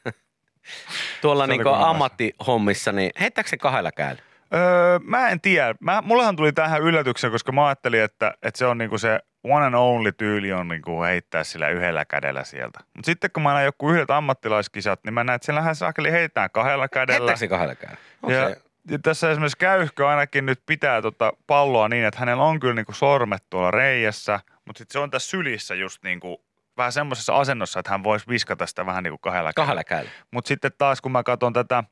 tuolla 1.22 1.46
niinku 1.46 1.68
ammattihommissa, 1.68 2.92
niin 2.92 3.10
heittääkö 3.20 3.50
se 3.50 3.56
kahdella 3.56 3.92
kädellä? 3.92 4.22
Öö, 4.54 4.98
mä 5.04 5.28
en 5.28 5.40
tiedä. 5.40 5.74
Mä, 5.80 6.02
mullehan 6.04 6.36
tuli 6.36 6.52
tähän 6.52 6.82
yllätyksen, 6.82 7.30
koska 7.30 7.52
mä 7.52 7.66
ajattelin, 7.66 8.00
että, 8.00 8.34
että 8.42 8.58
se 8.58 8.66
on 8.66 8.78
niinku 8.78 8.98
se 8.98 9.20
one 9.44 9.66
and 9.66 9.74
only 9.74 10.12
tyyli 10.12 10.52
on 10.52 10.68
niinku 10.68 11.02
heittää 11.02 11.44
sillä 11.44 11.68
yhdellä 11.68 12.04
kädellä 12.04 12.44
sieltä. 12.44 12.80
Mutta 12.94 13.06
sitten 13.06 13.30
kun 13.30 13.42
mä 13.42 13.52
näin 13.54 13.64
joku 13.64 13.90
yhdet 13.90 14.10
ammattilaiskisat, 14.10 15.00
niin 15.04 15.14
mä 15.14 15.24
näin, 15.24 15.34
että 15.34 15.46
siellähän 15.46 15.76
saakeli 15.76 16.12
heitetään 16.12 16.50
kahdella 16.52 16.88
kädellä. 16.88 17.18
Heittääkö 17.18 17.38
se 17.38 17.48
kahdella 17.48 17.74
kädellä? 17.74 18.00
Onko 18.22 18.32
Ja, 18.36 18.44
se- 18.48 18.50
ja 18.50 18.56
tässä 19.02 19.30
esimerkiksi 19.30 19.58
Käyhkö 19.58 20.08
ainakin 20.08 20.46
nyt 20.46 20.62
pitää 20.66 21.02
tota 21.02 21.32
palloa 21.46 21.88
niin, 21.88 22.04
että 22.04 22.20
hänellä 22.20 22.42
on 22.44 22.60
kyllä 22.60 22.74
niinku 22.74 22.92
sormet 22.92 23.42
tuolla 23.50 23.70
reijässä, 23.70 24.40
mutta 24.64 24.78
sitten 24.78 24.92
se 24.92 24.98
on 24.98 25.10
tässä 25.10 25.28
sylissä 25.28 25.74
just 25.74 26.02
niinku 26.02 26.44
vähän 26.76 26.92
semmoisessa 26.92 27.36
asennossa, 27.36 27.80
että 27.80 27.90
hän 27.90 28.04
voisi 28.04 28.26
viskata 28.28 28.66
sitä 28.66 28.86
vähän 28.86 29.04
niinku 29.04 29.18
kahdella. 29.18 29.52
Kahdella 29.52 29.84
kädellä. 29.84 30.10
Mutta 30.30 30.48
sitten 30.48 30.70
taas 30.78 31.00
kun 31.00 31.12
mä 31.12 31.22
katson 31.22 31.52
tätä 31.52 31.84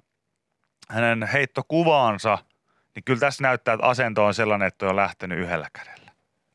hänen 0.89 1.23
heittokuvaansa, 1.23 2.39
niin 2.95 3.05
kyllä 3.05 3.21
tässä 3.21 3.43
näyttää, 3.43 3.75
että 3.75 3.87
asento 3.87 4.25
on 4.25 4.35
sellainen, 4.35 4.69
että 4.69 4.87
on 4.87 4.97
lähtenyt 4.97 5.39
yhdellä 5.39 5.69
kädellä. 5.73 6.13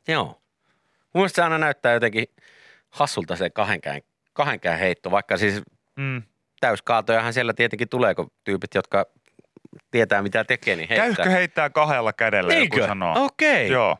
Joo. 0.08 0.26
Mun 0.26 1.20
mielestä 1.20 1.36
se 1.36 1.42
aina 1.42 1.58
näyttää 1.58 1.92
jotenkin 1.92 2.26
hassulta 2.90 3.36
se 3.36 3.50
kahdenkään, 3.50 4.00
kahdenkään 4.32 4.78
heitto, 4.78 5.10
vaikka 5.10 5.36
siis 5.36 5.62
Mm. 5.96 6.22
täyskaatojahan 6.60 7.32
siellä 7.32 7.52
tietenkin 7.54 7.88
tulee, 7.88 8.14
kun 8.14 8.30
tyypit, 8.44 8.74
jotka 8.74 9.06
tietää 9.90 10.22
mitä 10.22 10.44
tekee, 10.44 10.76
niin 10.76 10.88
heittää. 10.88 11.06
Käyhkö 11.06 11.30
heittää 11.30 11.70
kahdella 11.70 12.12
kädellä, 12.12 12.54
Eikö? 12.54 12.76
joku 12.76 12.88
sanoo. 12.88 13.24
Okei. 13.24 13.68
Joo. 13.68 13.96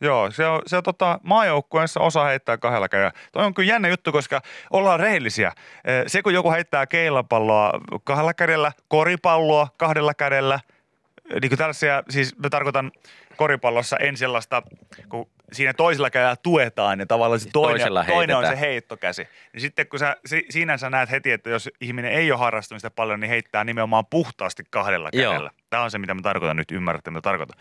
Joo, 0.00 0.30
se 0.30 0.46
on, 0.46 0.62
se 0.66 0.76
on 0.76 0.82
tota, 0.82 1.20
maajoukkueessa 1.22 2.00
osa 2.00 2.24
heittää 2.24 2.58
kahdella 2.58 2.88
kädellä. 2.88 3.12
Toi 3.32 3.44
on 3.44 3.54
kyllä 3.54 3.72
jännä 3.72 3.88
juttu, 3.88 4.12
koska 4.12 4.40
ollaan 4.70 5.00
rehellisiä. 5.00 5.52
Eh, 5.84 6.04
Se, 6.06 6.22
kun 6.22 6.34
joku 6.34 6.50
heittää 6.50 6.86
keilapalloa 6.86 7.72
kahdella 8.04 8.34
kädellä, 8.34 8.72
koripalloa 8.88 9.68
kahdella 9.76 10.14
kädellä, 10.14 10.54
eh, 10.54 11.40
niin 11.40 11.50
kuin 11.50 11.58
tällaisia, 11.58 12.02
siis 12.10 12.38
mä 12.38 12.48
tarkoitan 12.50 12.92
koripallossa 13.36 13.96
en 13.96 14.16
sellaista, 14.16 14.62
kun 15.08 15.30
siinä 15.52 15.72
toisella 15.72 16.10
kädellä 16.10 16.36
tuetaan 16.36 17.00
ja 17.00 17.06
tavallaan 17.06 17.40
se 17.40 17.48
toinen, 17.52 17.80
toisella 17.80 18.04
toinen 18.04 18.36
on 18.36 18.46
se 18.46 18.60
heittokäsi. 18.60 19.28
Niin 19.52 19.60
sitten 19.60 19.86
kun 19.86 19.98
sä, 19.98 20.16
si, 20.26 20.46
siinä 20.50 20.76
sä 20.76 20.90
näet 20.90 21.10
heti, 21.10 21.30
että 21.30 21.50
jos 21.50 21.70
ihminen 21.80 22.12
ei 22.12 22.32
ole 22.32 22.38
harrastanut 22.38 22.80
sitä 22.80 22.90
paljon, 22.90 23.20
niin 23.20 23.28
heittää 23.28 23.64
nimenomaan 23.64 24.06
puhtaasti 24.06 24.62
kahdella 24.70 25.08
Joo. 25.12 25.32
kädellä. 25.32 25.50
Tämä 25.70 25.82
on 25.82 25.90
se, 25.90 25.98
mitä 25.98 26.14
mä 26.14 26.22
tarkoitan 26.22 26.56
nyt, 26.56 26.70
ymmärrätte, 26.70 27.10
mitä 27.10 27.22
tarkoitan. 27.22 27.60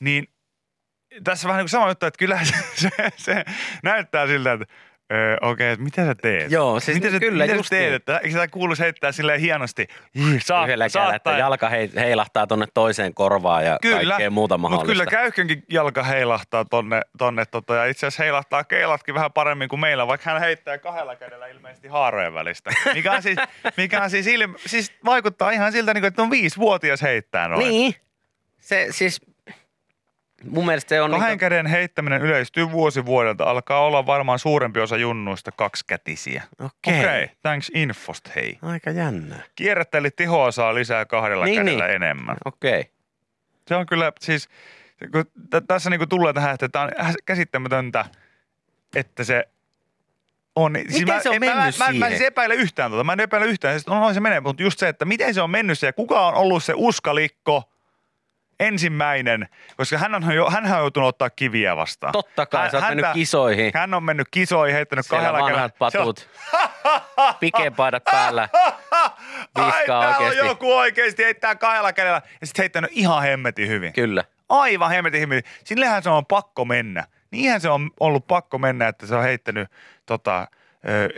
Niin 0.00 0.28
tässä 1.24 1.48
vähän 1.48 1.58
niin 1.58 1.64
kuin 1.64 1.70
sama 1.70 1.88
juttu, 1.88 2.06
että 2.06 2.18
kyllä 2.18 2.40
se, 2.44 2.54
se, 2.74 2.90
se 3.16 3.44
näyttää 3.82 4.26
siltä, 4.26 4.52
että 4.52 4.66
öö, 5.12 5.36
okei, 5.40 5.70
että 5.72 5.84
mitä 5.84 6.04
sä 6.04 6.14
teet? 6.14 6.50
Joo, 6.50 6.80
siis 6.80 6.96
mitä 6.96 7.10
sä, 7.10 7.20
kyllä, 7.20 7.44
mitä 7.44 7.56
just 7.56 7.68
sä 7.68 7.70
teet? 7.70 7.82
niin. 7.84 7.94
Että, 7.94 8.16
eikö 8.18 8.30
sitä 8.30 8.48
kuuluisi 8.48 8.82
heittää 8.82 9.12
silleen 9.12 9.40
hienosti? 9.40 9.86
Saa, 10.44 10.64
Yhdellä 10.64 10.88
kädellä, 10.88 11.14
että 11.14 11.30
jalka 11.30 11.68
hei, 11.68 11.90
heilahtaa 11.96 12.46
tonne 12.46 12.66
toiseen 12.74 13.14
korvaan 13.14 13.64
ja 13.64 13.78
Kyllä, 13.82 13.96
kaikkea 13.96 14.30
muuta 14.30 14.58
mutta 14.58 14.70
mahdollista. 14.76 14.92
kyllä 14.92 15.06
käyhkönkin 15.06 15.64
jalka 15.70 16.02
heilahtaa 16.02 16.64
tonne, 16.64 17.02
tonne 17.18 17.44
tota, 17.44 17.74
ja 17.74 17.86
itse 17.86 18.06
asiassa 18.06 18.22
heilahtaa 18.22 18.64
keilatkin 18.64 19.14
vähän 19.14 19.32
paremmin 19.32 19.68
kuin 19.68 19.80
meillä, 19.80 20.06
vaikka 20.06 20.30
hän 20.30 20.40
heittää 20.40 20.78
kahdella 20.78 21.16
kädellä 21.16 21.46
ilmeisesti 21.46 21.88
haarojen 21.88 22.34
välistä. 22.34 22.70
Mikä 22.94 23.12
on 23.12 23.22
siis, 23.22 23.38
mikä 23.76 24.02
on 24.02 24.10
siis, 24.10 24.26
ilme, 24.26 24.58
siis 24.66 24.92
vaikuttaa 25.04 25.50
ihan 25.50 25.72
siltä, 25.72 25.94
niin 25.94 26.04
että 26.04 26.22
on 26.22 26.30
viisivuotias 26.30 27.02
heittää 27.02 27.48
noin. 27.48 27.68
Niin. 27.68 27.94
Se 28.60 28.86
siis, 28.90 29.20
mun 30.44 30.66
mielestä 30.66 30.88
se 30.88 31.00
on 31.02 31.10
Kahden 31.10 31.28
niinku, 31.28 31.40
käden 31.40 31.66
heittäminen 31.66 32.22
yleistyy 32.22 32.70
vuosi 32.70 33.06
vuodelta. 33.06 33.44
Alkaa 33.44 33.80
olla 33.80 34.06
varmaan 34.06 34.38
suurempi 34.38 34.80
osa 34.80 34.96
junnuista 34.96 35.52
kaksikätisiä. 35.52 36.42
okei. 36.64 37.00
Okei, 37.00 37.24
okay, 37.24 37.36
thanks 37.42 37.70
infost, 37.74 38.34
hei. 38.36 38.58
Aika 38.62 38.90
jännää. 38.90 39.42
Kierrättä 39.54 39.98
eli 39.98 40.10
tehoa 40.10 40.50
saa 40.50 40.74
lisää 40.74 41.04
kahdella 41.06 41.44
Niin, 41.44 41.60
kädellä 41.60 41.86
niin. 41.86 41.94
enemmän. 42.02 42.36
Okei. 42.44 42.90
Se 43.68 43.74
on 43.74 43.86
kyllä 43.86 44.12
siis, 44.20 44.48
kun 45.12 45.24
t- 45.24 45.66
tässä 45.68 45.90
niinku 45.90 46.06
tulee 46.06 46.32
tähän, 46.32 46.54
että 46.54 46.68
tämä 46.68 46.84
on 46.84 46.90
käsittämätöntä, 47.26 48.04
että 48.96 49.24
se 49.24 49.48
on. 50.56 50.72
Siis 50.88 51.00
Miten 51.00 51.22
se 51.22 51.28
on 51.28 51.34
en- 51.34 51.44
mä, 51.44 51.54
mennyt 51.54 51.78
mä, 51.78 51.84
mä, 51.84 51.90
mä, 51.90 51.92
siihen? 51.92 52.08
siis 52.10 52.20
epäile 52.22 52.54
yhtään 52.54 52.90
tuota. 52.90 53.04
Mä 53.04 53.12
en 53.12 53.20
epäile 53.20 53.46
yhtään. 53.46 53.74
Siis 53.74 53.88
on 53.88 54.14
se 54.14 54.20
menee, 54.20 54.40
mutta 54.40 54.62
just 54.62 54.78
se, 54.78 54.88
että 54.88 55.04
miten 55.04 55.34
se 55.34 55.42
on 55.42 55.50
mennyt 55.50 55.78
se 55.78 55.86
ja 55.86 55.92
kuka 55.92 56.26
on 56.26 56.34
ollut 56.34 56.64
se 56.64 56.72
uskalikko 56.76 57.70
ensimmäinen, 58.60 59.48
koska 59.76 59.98
hän 59.98 60.14
on, 60.14 60.32
jo, 60.34 60.50
hän 60.50 60.64
on 60.72 60.78
joutunut 60.78 61.08
ottaa 61.08 61.30
kiviä 61.30 61.76
vastaan. 61.76 62.12
Totta 62.12 62.46
kai, 62.46 62.62
Hän- 62.62 62.70
sä 62.70 62.76
oot 62.76 62.88
mennyt 62.88 63.04
häntä- 63.04 63.14
kisoihin. 63.14 63.70
Hän 63.74 63.94
on 63.94 64.02
mennyt 64.02 64.28
kisoihin, 64.30 64.74
heittänyt 64.74 65.06
Siellä 65.06 65.28
kahdella 65.28 65.50
vanhat 65.50 65.72
on- 65.72 65.78
patut, 65.78 66.28
pikepaidat 67.40 68.04
päällä. 68.04 68.48
Ai, 69.54 69.66
Viskaa 69.66 69.98
on 69.98 70.06
oikeesti. 70.16 70.46
joku 70.46 70.72
oikeasti 70.76 71.24
heittää 71.24 71.54
kahdella 71.54 71.92
kädellä 71.92 72.22
ja 72.40 72.46
sitten 72.46 72.62
heittänyt 72.62 72.90
ihan 72.94 73.22
hemmetin 73.22 73.68
hyvin. 73.68 73.92
Kyllä. 73.92 74.24
Aivan 74.48 74.90
hemmetin 74.90 75.20
hemmetin. 75.20 75.50
Sillehän 75.64 76.02
se 76.02 76.10
on 76.10 76.26
pakko 76.26 76.64
mennä. 76.64 77.04
Niinhän 77.30 77.60
se 77.60 77.68
on 77.68 77.90
ollut 78.00 78.26
pakko 78.26 78.58
mennä, 78.58 78.88
että 78.88 79.06
se 79.06 79.14
on 79.14 79.22
heittänyt 79.22 79.68
tota, 80.06 80.48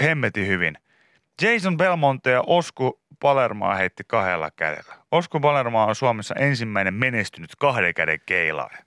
hemmetin 0.02 0.46
hyvin. 0.46 0.78
Jason 1.42 1.76
Belmonte 1.76 2.30
ja 2.30 2.42
Osku 2.46 3.00
Palermaa 3.20 3.74
heitti 3.74 4.02
kahdella 4.06 4.50
kädellä. 4.50 4.94
Osku 5.12 5.40
Palermaa 5.40 5.86
on 5.86 5.94
Suomessa 5.94 6.34
ensimmäinen 6.34 6.94
menestynyt 6.94 7.56
kahden 7.56 7.94
käden 7.94 8.20
keilaaja. 8.26 8.78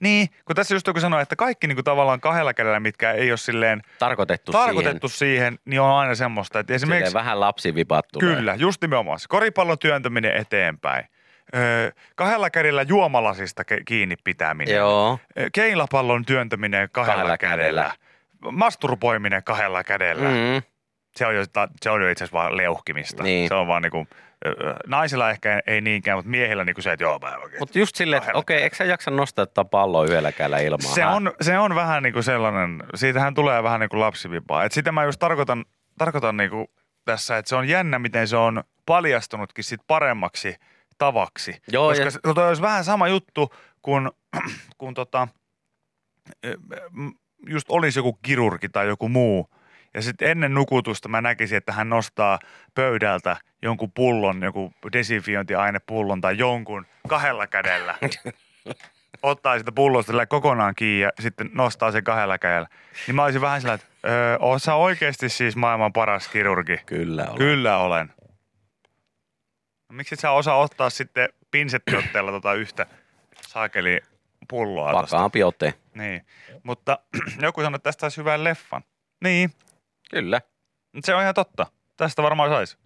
Niin, 0.00 0.28
kun 0.44 0.56
tässä 0.56 0.74
just 0.74 0.86
joku 0.86 1.00
sanoi, 1.00 1.22
että 1.22 1.36
kaikki 1.36 1.66
niin 1.66 1.76
kuin 1.76 1.84
tavallaan 1.84 2.20
kahdella 2.20 2.54
kädellä, 2.54 2.80
mitkä 2.80 3.12
ei 3.12 3.30
ole 3.30 3.36
silleen 3.36 3.82
Tarkoitettu, 3.98 4.52
tarkoitettu 4.52 5.08
siihen, 5.08 5.58
niin 5.64 5.80
on 5.80 5.90
aina 5.90 6.14
semmoista, 6.14 6.58
että 6.60 6.70
siihen. 6.70 6.76
esimerkiksi... 6.76 7.10
Silleen 7.10 7.24
vähän 7.24 7.40
lapsivipat 7.40 8.04
tulee. 8.12 8.36
Kyllä, 8.36 8.54
just 8.54 8.82
nimenomaan. 8.82 9.18
Se 9.18 9.28
koripallon 9.28 9.78
työntäminen 9.78 10.36
eteenpäin. 10.36 11.04
Öö, 11.54 11.90
kahdella 12.14 12.50
kädellä 12.50 12.82
juomalasista 12.82 13.62
ke- 13.62 13.82
kiinni 13.84 14.16
pitäminen. 14.24 14.74
Joo. 14.76 15.18
Öö, 15.38 15.48
Keilapallon 15.52 16.24
työntäminen 16.24 16.88
kahdella, 16.92 17.14
Kahdella 17.16 17.38
kädellä. 17.38 17.82
kädellä. 17.82 17.92
Masturboiminen 18.52 19.44
kahdella 19.44 19.84
kädellä. 19.84 20.28
Mm. 20.28 20.62
Se 21.20 21.26
on 21.26 21.36
jo, 21.36 21.44
se 21.82 21.90
on 21.90 22.02
jo 22.02 22.08
itse 22.10 22.24
asiassa 22.24 22.38
vaan 22.38 22.56
leuhkimista. 22.56 23.22
Niin. 23.22 23.48
Se 23.48 23.54
on 23.54 23.66
vaan 23.66 23.82
niinku, 23.82 24.06
öö, 24.46 24.74
naisilla 24.86 25.30
ehkä 25.30 25.60
ei 25.66 25.80
niinkään, 25.80 26.18
mutta 26.18 26.30
miehillä 26.30 26.64
niinku 26.64 26.82
se, 26.82 26.92
että 26.92 27.04
joo, 27.04 27.18
mä 27.18 27.36
oikein. 27.36 27.58
Mutta 27.62 27.78
just 27.78 27.96
silleen, 27.96 28.22
että 28.22 28.32
okei, 28.34 28.62
eikö 28.62 28.76
sä 28.76 28.84
jaksa 28.84 29.10
nostaa 29.10 29.46
tätä 29.46 29.64
palloa 29.64 30.04
yhdellä 30.04 30.32
kädellä 30.32 30.58
ilmaan? 30.58 30.94
Se 30.94 31.06
on, 31.06 31.32
se 31.40 31.58
on 31.58 31.74
vähän 31.74 32.02
niin 32.02 32.12
kuin 32.12 32.22
sellainen, 32.24 32.82
siitähän 32.94 33.34
tulee 33.34 33.62
vähän 33.62 33.80
niin 33.80 33.90
kuin 33.90 34.00
lapsivipaa. 34.00 34.64
Et 34.64 34.72
sitä 34.72 34.92
mä 34.92 35.04
just 35.04 35.18
tarkoitan, 35.18 35.64
tarkoitan 35.98 36.36
niin 36.36 36.50
kuin 36.50 36.66
tässä, 37.04 37.38
että 37.38 37.48
se 37.48 37.56
on 37.56 37.68
jännä, 37.68 37.98
miten 37.98 38.28
se 38.28 38.36
on 38.36 38.64
paljastunutkin 38.86 39.64
sit 39.64 39.80
paremmaksi 39.86 40.56
tavaksi. 40.98 41.56
Joo, 41.72 41.88
Koska 41.88 42.04
ja- 42.04 42.10
se, 42.10 42.20
toi 42.34 42.48
olisi 42.48 42.62
vähän 42.62 42.84
sama 42.84 43.08
juttu 43.08 43.54
kuin, 43.82 44.10
kun 44.78 44.94
tota, 44.94 45.28
just 47.48 47.66
olisi 47.70 47.98
joku 47.98 48.12
kirurgi 48.22 48.68
tai 48.68 48.86
joku 48.86 49.08
muu. 49.08 49.48
Ja 49.94 50.02
sitten 50.02 50.30
ennen 50.30 50.54
nukutusta 50.54 51.08
mä 51.08 51.20
näkisin, 51.20 51.58
että 51.58 51.72
hän 51.72 51.88
nostaa 51.88 52.38
pöydältä 52.74 53.36
jonkun 53.62 53.92
pullon, 53.92 54.42
joku 54.42 54.72
desinfiointiainepullon 54.92 56.20
tai 56.20 56.38
jonkun 56.38 56.86
kahdella 57.08 57.46
kädellä. 57.46 57.94
Ottaa 59.22 59.58
sitä 59.58 59.72
pullosta 59.72 60.12
sillä 60.12 60.26
kokonaan 60.26 60.74
kiinni 60.74 61.00
ja 61.00 61.10
sitten 61.20 61.50
nostaa 61.54 61.92
sen 61.92 62.04
kahdella 62.04 62.38
kädellä. 62.38 62.68
Niin 63.06 63.14
mä 63.14 63.24
olisin 63.24 63.40
vähän 63.40 63.60
sillä, 63.60 63.74
että 63.74 63.86
öö, 64.06 64.36
oot 64.40 64.62
sä 64.62 64.74
oikeasti 64.74 65.28
siis 65.28 65.56
maailman 65.56 65.92
paras 65.92 66.28
kirurgi? 66.28 66.76
Kyllä 66.86 67.26
on. 67.30 67.38
Kyllä 67.38 67.78
olen. 67.78 68.12
No, 69.88 69.96
miksi 69.96 70.14
et 70.14 70.20
sä 70.20 70.30
osaa 70.30 70.56
ottaa 70.56 70.90
sitten 70.90 71.28
pinsettiotteella 71.50 72.30
tota 72.30 72.54
yhtä 72.54 72.86
saakeli 73.40 74.00
pulloa? 74.48 74.92
Vakaampi 74.92 75.42
ote. 75.42 75.74
Niin. 75.94 76.26
Mutta 76.62 76.98
joku 77.42 77.60
sanoi, 77.60 77.76
että 77.76 77.88
tästä 77.88 78.00
saisi 78.00 78.16
hyvän 78.16 78.44
leffan. 78.44 78.82
Niin, 79.24 79.50
Kyllä. 80.10 80.40
Se 81.04 81.14
on 81.14 81.22
ihan 81.22 81.34
totta. 81.34 81.66
Tästä 81.96 82.22
varmaan 82.22 82.50
saisi. 82.50 82.78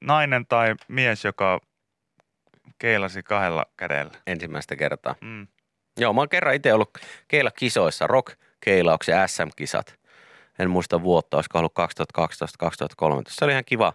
Nainen 0.00 0.46
tai 0.46 0.74
mies, 0.88 1.24
joka 1.24 1.60
keilasi 2.78 3.22
kahdella 3.22 3.66
kädellä. 3.76 4.12
Ensimmäistä 4.26 4.76
kertaa. 4.76 5.14
Mm. 5.20 5.46
Joo, 5.96 6.12
mä 6.12 6.20
oon 6.20 6.28
kerran 6.28 6.54
itse 6.54 6.74
ollut 6.74 6.98
keilakisoissa, 7.28 8.06
rock-keilauksen 8.06 9.28
SM-kisat. 9.28 9.98
En 10.58 10.70
muista 10.70 11.02
vuotta, 11.02 11.36
olisiko 11.36 11.58
ollut 11.58 11.74
2012-2013. 13.02 13.04
Se 13.28 13.44
oli 13.44 13.52
ihan 13.52 13.64
kiva, 13.64 13.92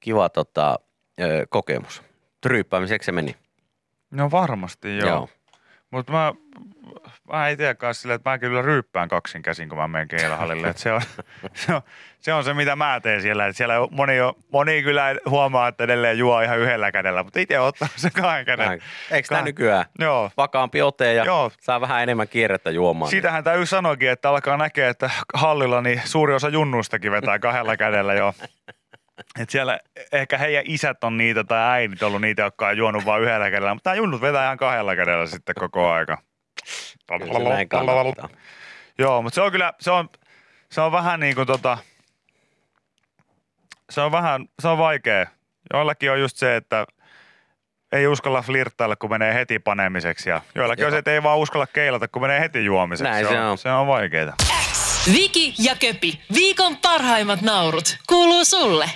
kiva 0.00 0.28
tota, 0.28 0.78
ö, 1.20 1.46
kokemus. 1.50 2.02
Tryyppäämiseksi 2.40 3.06
se 3.06 3.12
meni. 3.12 3.36
No 4.10 4.30
varmasti 4.30 4.98
joo. 4.98 5.08
Joo. 5.08 5.28
Joo. 5.94 5.98
Mutta 5.98 6.12
mä, 6.12 6.34
mä 7.32 7.48
en 7.48 7.76
kanssa 7.76 8.02
silleen, 8.02 8.16
että 8.16 8.30
mä 8.30 8.38
kyllä 8.38 8.62
ryyppään 8.62 9.08
kaksin 9.08 9.42
käsin, 9.42 9.68
kun 9.68 9.78
mä 9.78 9.88
menen 9.88 10.08
keilahallille. 10.08 10.68
Et 10.68 10.78
se, 10.78 10.92
on, 10.92 11.00
se, 11.54 11.74
on, 11.74 11.82
se, 12.20 12.32
on, 12.32 12.44
se, 12.44 12.54
mitä 12.54 12.76
mä 12.76 13.00
teen 13.02 13.22
siellä. 13.22 13.46
Et 13.46 13.56
siellä 13.56 13.74
moni, 13.90 14.20
on, 14.20 14.34
moni 14.52 14.82
kyllä 14.82 15.16
huomaa, 15.26 15.68
että 15.68 15.84
edelleen 15.84 16.18
juo 16.18 16.40
ihan 16.40 16.58
yhdellä 16.58 16.92
kädellä, 16.92 17.22
mutta 17.22 17.40
itse 17.40 17.60
ottaa 17.60 17.88
se 17.96 18.10
kahden 18.10 18.44
käden. 18.44 18.66
Näin. 18.66 18.80
Eikö 19.10 19.28
tämä 19.28 19.42
nykyään? 19.42 19.84
Joo. 19.98 20.30
Vakaampi 20.36 20.82
ote 20.82 21.14
ja 21.14 21.24
Joo. 21.24 21.50
saa 21.60 21.80
vähän 21.80 22.02
enemmän 22.02 22.28
kierrettä 22.28 22.70
juomaan. 22.70 23.10
Siitähän 23.10 23.44
täytyy 23.44 23.66
sanoakin, 23.66 24.10
että 24.10 24.28
alkaa 24.28 24.56
näkeä, 24.56 24.88
että 24.88 25.10
hallilla 25.34 25.80
niin 25.80 26.02
suuri 26.04 26.34
osa 26.34 26.48
junnuistakin 26.48 27.12
vetää 27.12 27.38
kahdella 27.38 27.76
kädellä 27.76 28.14
jo. 28.14 28.34
Et 29.40 29.50
siellä 29.50 29.78
ehkä 30.12 30.38
heidän 30.38 30.64
isät 30.66 31.04
on 31.04 31.16
niitä 31.16 31.44
tai 31.44 31.64
äidit 31.64 32.02
ollut 32.02 32.20
niitä, 32.20 32.42
jotka 32.42 32.68
on 32.68 32.76
juonut 32.76 33.04
vain 33.04 33.22
yhdellä 33.22 33.50
kädellä, 33.50 33.74
mutta 33.74 33.90
nämä 33.90 33.96
junnut 33.96 34.20
vetää 34.20 34.44
ihan 34.44 34.56
kahdella 34.56 34.96
kädellä 34.96 35.26
sitten 35.26 35.54
koko 35.54 35.90
aika. 35.90 36.18
Joo, 38.98 39.22
mutta 39.22 39.34
se 39.34 39.40
on 39.40 39.52
kyllä, 39.52 39.72
se 39.80 39.90
on, 39.90 40.08
se 40.70 40.80
on 40.80 40.92
vähän 40.92 41.20
niin 41.20 41.34
kuin 41.34 41.46
tota, 41.46 41.78
se 43.90 44.00
on 44.00 44.12
vähän, 44.12 44.48
se 44.62 44.68
on 44.68 44.78
vaikea. 44.78 45.26
Joillakin 45.72 46.10
on 46.10 46.20
just 46.20 46.36
se, 46.36 46.56
että 46.56 46.86
ei 47.92 48.06
uskalla 48.06 48.42
flirttailla, 48.42 48.96
kun 48.96 49.10
menee 49.10 49.34
heti 49.34 49.58
panemiseksi. 49.58 50.30
Ja 50.30 50.40
joillakin 50.54 50.86
on 50.86 50.92
se, 50.92 50.98
että 50.98 51.12
ei 51.12 51.22
vaan 51.22 51.38
uskalla 51.38 51.66
keilata, 51.66 52.08
kun 52.08 52.22
menee 52.22 52.40
heti 52.40 52.64
juomiseksi. 52.64 53.10
Näin 53.10 53.28
se 53.28 53.40
on. 53.40 53.58
Se 53.58 53.72
on 53.72 53.86
vaikeaa. 53.86 54.34
Viki 55.12 55.54
ja 55.58 55.76
Köpi, 55.80 56.20
viikon 56.34 56.76
parhaimmat 56.76 57.40
naurut, 57.42 57.98
kuuluu 58.06 58.44
sulle. 58.44 58.90